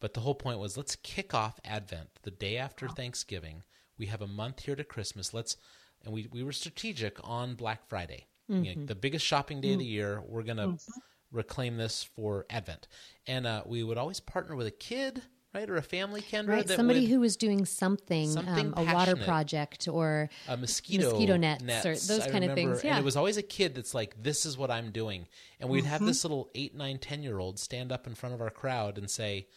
but 0.00 0.14
the 0.14 0.20
whole 0.20 0.34
point 0.34 0.58
was 0.58 0.76
let's 0.76 0.96
kick 0.96 1.34
off 1.34 1.58
Advent 1.64 2.10
the 2.22 2.30
day 2.30 2.56
after 2.56 2.86
Wow. 2.86 2.94
Thanksgiving. 2.94 3.62
We 3.98 4.06
have 4.06 4.22
a 4.22 4.26
month 4.26 4.60
here 4.60 4.76
to 4.76 4.84
Christmas. 4.84 5.34
Let's 5.34 5.56
and 6.04 6.12
we 6.14 6.28
we 6.30 6.42
were 6.42 6.52
strategic 6.52 7.18
on 7.24 7.54
Black 7.54 7.88
Friday, 7.88 8.26
You 8.48 8.54
know, 8.56 8.62
Mhm. 8.82 8.86
the 8.86 8.94
biggest 8.94 9.26
shopping 9.26 9.60
day 9.60 9.72
of 9.74 9.78
the 9.78 9.84
year. 9.84 10.22
We're 10.22 10.42
gonna 10.44 10.68
Mhm. 10.68 10.88
reclaim 11.32 11.76
this 11.76 12.02
for 12.04 12.46
Advent, 12.48 12.88
and 13.26 13.46
uh, 13.46 13.62
we 13.66 13.82
would 13.82 13.98
always 13.98 14.20
partner 14.20 14.56
with 14.56 14.66
a 14.66 14.70
kid. 14.72 15.22
Right, 15.54 15.68
or 15.70 15.76
a 15.78 15.82
family, 15.82 16.20
Kendra, 16.20 16.48
Right, 16.48 16.66
that 16.66 16.76
somebody 16.76 17.00
would, 17.00 17.08
who 17.08 17.20
was 17.20 17.34
doing 17.38 17.64
something, 17.64 18.28
Something 18.30 18.66
um, 18.66 18.74
a 18.76 18.92
water 18.94 19.16
project 19.16 19.88
or 19.88 20.28
a 20.46 20.58
mosquito 20.58 21.10
Mosquito 21.10 21.36
nets 21.38 21.86
or 21.86 21.94
those 21.94 22.20
I 22.20 22.30
kind 22.30 22.44
of 22.44 22.50
remember, 22.50 22.74
things, 22.74 22.84
And 22.84 22.90
yeah. 22.90 22.98
it 22.98 23.02
was 23.04 23.16
always 23.16 23.38
a 23.38 23.42
kid 23.42 23.74
that's 23.74 23.94
like, 23.94 24.22
"This 24.22 24.44
is 24.44 24.58
what 24.58 24.70
I'm 24.70 24.90
doing," 24.92 25.26
and 25.58 25.70
we'd 25.70 25.86
have 25.86 26.02
Mhm. 26.02 26.06
this 26.06 26.22
little 26.22 26.50
eight, 26.54 26.74
nine, 26.74 26.98
ten 26.98 27.22
year 27.22 27.38
old 27.38 27.58
stand 27.58 27.90
up 27.90 28.06
in 28.06 28.14
front 28.14 28.34
of 28.34 28.42
our 28.42 28.50
crowd 28.50 28.98
and 28.98 29.10
say, 29.10 29.48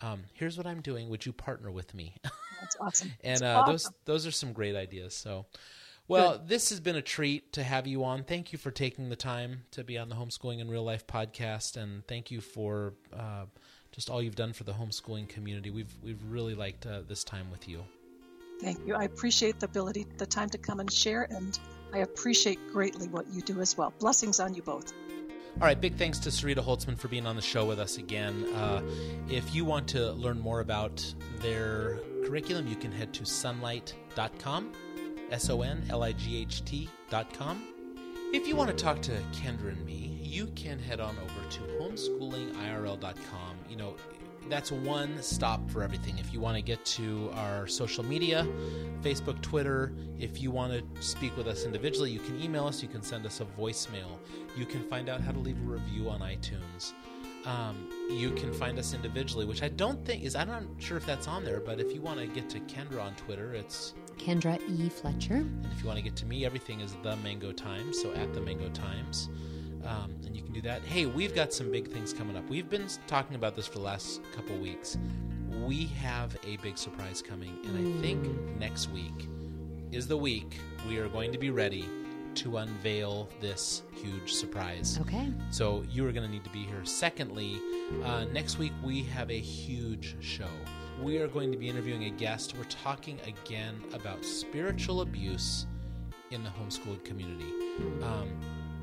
um, 0.00 0.24
"Here's 0.34 0.56
what 0.56 0.66
I'm 0.66 0.80
doing. 0.80 1.08
Would 1.08 1.26
you 1.26 1.32
partner 1.32 1.70
with 1.70 1.94
me?" 1.94 2.14
That's 2.60 2.76
awesome. 2.80 3.12
and 3.24 3.34
It's 3.34 3.42
uh, 3.42 3.64
those 3.66 3.86
awesome. 3.86 3.94
those 4.04 4.26
are 4.26 4.30
some 4.30 4.52
great 4.52 4.76
ideas. 4.76 5.14
So, 5.14 5.46
well, 6.08 6.42
this 6.44 6.70
has 6.70 6.80
been 6.80 6.96
a 6.96 7.02
treat 7.02 7.52
to 7.54 7.62
have 7.62 7.86
you 7.86 8.04
on. 8.04 8.24
Thank 8.24 8.52
you 8.52 8.58
for 8.58 8.70
taking 8.70 9.08
the 9.08 9.16
time 9.16 9.62
to 9.72 9.84
be 9.84 9.96
on 9.96 10.08
the 10.08 10.14
Homeschooling 10.16 10.60
in 10.60 10.68
Real 10.70 10.84
Life 10.84 11.06
podcast, 11.06 11.76
and 11.76 12.06
thank 12.06 12.30
you 12.30 12.40
for 12.40 12.94
uh, 13.12 13.46
just 13.92 14.10
all 14.10 14.22
you've 14.22 14.36
done 14.36 14.52
for 14.52 14.64
the 14.64 14.72
homeschooling 14.72 15.28
community. 15.28 15.70
We've 15.70 15.94
we've 16.02 16.22
really 16.28 16.54
liked 16.54 16.86
uh, 16.86 17.02
this 17.06 17.24
time 17.24 17.50
with 17.50 17.68
you. 17.68 17.84
Thank 18.60 18.86
you. 18.86 18.94
I 18.94 19.04
appreciate 19.04 19.58
the 19.58 19.66
ability, 19.66 20.06
the 20.18 20.26
time 20.26 20.50
to 20.50 20.58
come 20.58 20.80
and 20.80 20.92
share, 20.92 21.26
and 21.30 21.58
I 21.94 21.98
appreciate 21.98 22.58
greatly 22.72 23.08
what 23.08 23.26
you 23.32 23.40
do 23.40 23.60
as 23.60 23.76
well. 23.78 23.92
Blessings 23.98 24.38
on 24.38 24.52
you 24.54 24.60
both. 24.62 24.92
All 25.56 25.66
right, 25.66 25.78
big 25.78 25.96
thanks 25.96 26.18
to 26.20 26.30
Sarita 26.30 26.64
Holzmann 26.64 26.96
for 26.98 27.08
being 27.08 27.26
on 27.26 27.36
the 27.36 27.42
show 27.42 27.66
with 27.66 27.78
us 27.78 27.98
again. 27.98 28.46
Uh, 28.54 28.82
if 29.28 29.54
you 29.54 29.64
want 29.64 29.86
to 29.88 30.12
learn 30.12 30.40
more 30.40 30.60
about 30.60 31.04
their 31.40 31.98
curriculum, 32.24 32.66
you 32.66 32.76
can 32.76 32.90
head 32.90 33.12
to 33.14 33.24
sonlight.com, 33.24 34.72
S 35.30 35.50
O 35.50 35.60
N 35.60 35.84
L 35.90 36.02
I 36.02 36.12
G 36.12 36.40
H 36.40 36.64
T.com. 36.64 37.62
If 38.32 38.46
you 38.48 38.56
want 38.56 38.70
to 38.70 38.76
talk 38.76 39.02
to 39.02 39.12
Kendra 39.32 39.72
and 39.72 39.84
me, 39.84 40.18
you 40.22 40.46
can 40.54 40.78
head 40.78 41.00
on 41.00 41.16
over 41.18 41.50
to 41.50 41.60
homeschoolingirl.com. 41.78 43.56
You 43.68 43.76
know, 43.76 43.96
that's 44.50 44.72
one 44.72 45.22
stop 45.22 45.70
for 45.70 45.82
everything. 45.82 46.18
If 46.18 46.32
you 46.32 46.40
want 46.40 46.56
to 46.56 46.62
get 46.62 46.84
to 46.86 47.30
our 47.34 47.66
social 47.66 48.04
media, 48.04 48.46
Facebook, 49.02 49.40
Twitter, 49.40 49.92
if 50.18 50.40
you 50.40 50.50
want 50.50 50.72
to 50.72 51.02
speak 51.02 51.36
with 51.36 51.46
us 51.46 51.64
individually, 51.64 52.10
you 52.10 52.20
can 52.20 52.40
email 52.40 52.66
us, 52.66 52.82
you 52.82 52.88
can 52.88 53.02
send 53.02 53.24
us 53.26 53.40
a 53.40 53.44
voicemail, 53.44 54.18
you 54.56 54.66
can 54.66 54.82
find 54.88 55.08
out 55.08 55.20
how 55.20 55.32
to 55.32 55.38
leave 55.38 55.56
a 55.58 55.70
review 55.70 56.08
on 56.08 56.20
iTunes. 56.20 56.92
Um, 57.46 57.88
you 58.10 58.32
can 58.32 58.52
find 58.52 58.78
us 58.78 58.92
individually, 58.92 59.46
which 59.46 59.62
I 59.62 59.68
don't 59.68 60.04
think 60.04 60.24
is, 60.24 60.34
I'm 60.34 60.48
not 60.48 60.62
sure 60.78 60.98
if 60.98 61.06
that's 61.06 61.26
on 61.26 61.42
there, 61.42 61.60
but 61.60 61.80
if 61.80 61.94
you 61.94 62.02
want 62.02 62.20
to 62.20 62.26
get 62.26 62.50
to 62.50 62.60
Kendra 62.60 63.02
on 63.02 63.14
Twitter, 63.14 63.54
it's 63.54 63.94
Kendra 64.18 64.60
E. 64.68 64.90
Fletcher. 64.90 65.36
and 65.36 65.66
if 65.72 65.80
you 65.80 65.86
want 65.86 65.96
to 65.96 66.02
get 66.04 66.16
to 66.16 66.26
me, 66.26 66.44
everything 66.44 66.80
is 66.80 66.94
the 67.02 67.16
Mango 67.16 67.52
Times. 67.52 68.00
So 68.00 68.12
at 68.12 68.34
the 68.34 68.40
Mango 68.42 68.68
Times, 68.70 69.30
um, 69.84 70.14
and 70.26 70.36
you 70.36 70.42
can 70.42 70.52
do 70.52 70.60
that. 70.62 70.82
Hey, 70.82 71.06
we've 71.06 71.34
got 71.34 71.52
some 71.52 71.70
big 71.70 71.88
things 71.88 72.12
coming 72.12 72.36
up. 72.36 72.48
We've 72.48 72.68
been 72.68 72.86
talking 73.06 73.36
about 73.36 73.56
this 73.56 73.66
for 73.66 73.78
the 73.78 73.84
last 73.84 74.20
couple 74.34 74.56
weeks. 74.56 74.98
We 75.66 75.86
have 75.86 76.36
a 76.46 76.56
big 76.58 76.78
surprise 76.78 77.22
coming, 77.22 77.58
and 77.64 77.76
I 77.76 78.00
think 78.00 78.24
next 78.58 78.90
week 78.90 79.28
is 79.92 80.06
the 80.06 80.16
week 80.16 80.58
we 80.88 80.98
are 80.98 81.08
going 81.08 81.32
to 81.32 81.38
be 81.38 81.50
ready 81.50 81.88
to 82.36 82.58
unveil 82.58 83.28
this 83.40 83.82
huge 83.92 84.32
surprise. 84.32 84.98
Okay. 85.00 85.32
So 85.50 85.84
you 85.90 86.06
are 86.06 86.12
going 86.12 86.24
to 86.24 86.32
need 86.32 86.44
to 86.44 86.50
be 86.50 86.64
here. 86.64 86.84
Secondly, 86.84 87.60
uh, 88.04 88.24
next 88.32 88.58
week 88.58 88.72
we 88.84 89.02
have 89.04 89.30
a 89.30 89.38
huge 89.38 90.16
show. 90.20 90.48
We 91.02 91.18
are 91.18 91.28
going 91.28 91.50
to 91.50 91.58
be 91.58 91.68
interviewing 91.68 92.04
a 92.04 92.10
guest. 92.10 92.54
We're 92.56 92.64
talking 92.64 93.18
again 93.26 93.82
about 93.92 94.24
spiritual 94.24 95.00
abuse 95.00 95.66
in 96.30 96.44
the 96.44 96.50
homeschooled 96.50 97.04
community. 97.04 97.52
Um, 98.02 98.38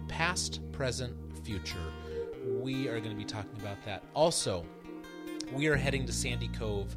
past, 0.07 0.59
present, 0.71 1.15
future. 1.43 1.93
We 2.45 2.87
are 2.87 2.99
going 2.99 3.11
to 3.11 3.17
be 3.17 3.25
talking 3.25 3.59
about 3.59 3.83
that. 3.85 4.03
Also, 4.13 4.65
we 5.53 5.67
are 5.67 5.75
heading 5.75 6.05
to 6.05 6.13
Sandy 6.13 6.47
Cove 6.49 6.95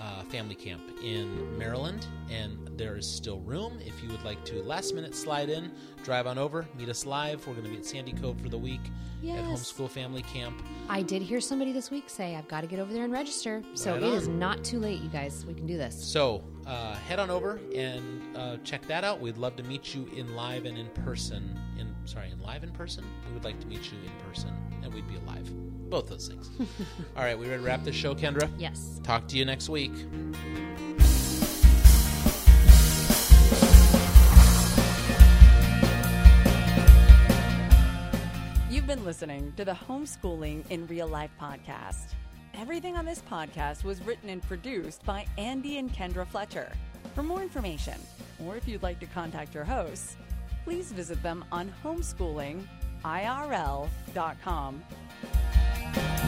uh, 0.00 0.22
Family 0.24 0.54
Camp 0.54 0.82
in 1.02 1.56
Maryland, 1.58 2.06
and 2.30 2.56
there 2.76 2.96
is 2.96 3.06
still 3.06 3.40
room. 3.40 3.78
If 3.84 4.02
you 4.02 4.08
would 4.10 4.22
like 4.24 4.44
to 4.46 4.62
last 4.62 4.94
minute 4.94 5.14
slide 5.14 5.48
in, 5.50 5.72
drive 6.04 6.26
on 6.26 6.38
over, 6.38 6.66
meet 6.76 6.88
us 6.88 7.04
live. 7.06 7.46
We're 7.46 7.54
going 7.54 7.64
to 7.64 7.70
be 7.70 7.76
at 7.78 7.84
Sandy 7.86 8.12
Cove 8.12 8.40
for 8.40 8.48
the 8.48 8.58
week 8.58 8.80
at 9.24 9.44
Homeschool 9.44 9.90
Family 9.90 10.22
Camp. 10.22 10.62
I 10.88 11.02
did 11.02 11.22
hear 11.22 11.40
somebody 11.40 11.72
this 11.72 11.90
week 11.90 12.08
say 12.08 12.36
I've 12.36 12.46
got 12.46 12.60
to 12.60 12.66
get 12.68 12.78
over 12.78 12.92
there 12.92 13.02
and 13.04 13.12
register. 13.12 13.62
So 13.74 13.94
Right 13.94 14.02
it 14.04 14.12
is 14.14 14.28
on. 14.28 14.38
not 14.38 14.64
too 14.64 14.78
late, 14.78 15.00
you 15.00 15.08
guys. 15.08 15.44
We 15.44 15.54
can 15.54 15.66
do 15.66 15.76
this. 15.76 16.00
So 16.00 16.44
uh, 16.66 16.94
head 16.94 17.18
on 17.18 17.28
over 17.30 17.58
and 17.74 18.36
uh, 18.36 18.58
check 18.58 18.86
that 18.86 19.02
out. 19.02 19.20
We'd 19.20 19.36
love 19.38 19.56
to 19.56 19.64
meet 19.64 19.94
you 19.94 20.08
in 20.14 20.36
live 20.36 20.66
and 20.66 20.78
in 20.78 20.86
person. 21.04 21.58
In 21.78 21.92
sorry, 22.04 22.30
in 22.30 22.40
live 22.40 22.62
in 22.62 22.70
person. 22.70 23.04
We 23.26 23.34
would 23.34 23.44
like 23.44 23.58
to 23.60 23.66
meet 23.66 23.90
you 23.90 23.98
in 24.04 24.12
person, 24.28 24.50
and 24.82 24.94
we'd 24.94 25.08
be 25.08 25.16
alive. 25.16 25.50
Both 25.88 26.08
those 26.08 26.28
things. 26.28 26.50
All 27.16 27.22
right, 27.22 27.38
we 27.38 27.46
ready 27.46 27.62
to 27.62 27.66
wrap 27.66 27.84
this 27.84 27.94
show, 27.94 28.14
Kendra? 28.14 28.50
Yes. 28.58 29.00
Talk 29.02 29.28
to 29.28 29.36
you 29.36 29.44
next 29.44 29.68
week. 29.68 29.92
You've 38.70 38.86
been 38.86 39.04
listening 39.04 39.52
to 39.56 39.64
the 39.64 39.72
Homeschooling 39.72 40.70
in 40.70 40.86
Real 40.86 41.08
Life 41.08 41.30
podcast. 41.40 42.12
Everything 42.54 42.96
on 42.96 43.04
this 43.06 43.22
podcast 43.30 43.82
was 43.82 44.02
written 44.02 44.28
and 44.28 44.42
produced 44.42 45.04
by 45.06 45.24
Andy 45.38 45.78
and 45.78 45.90
Kendra 45.92 46.26
Fletcher. 46.26 46.70
For 47.14 47.22
more 47.22 47.40
information, 47.42 47.94
or 48.44 48.56
if 48.56 48.68
you'd 48.68 48.82
like 48.82 49.00
to 49.00 49.06
contact 49.06 49.54
your 49.54 49.64
hosts, 49.64 50.16
please 50.64 50.92
visit 50.92 51.22
them 51.22 51.44
on 51.50 51.72
homeschoolingirl.com. 51.82 54.82
Bye. 55.98 56.27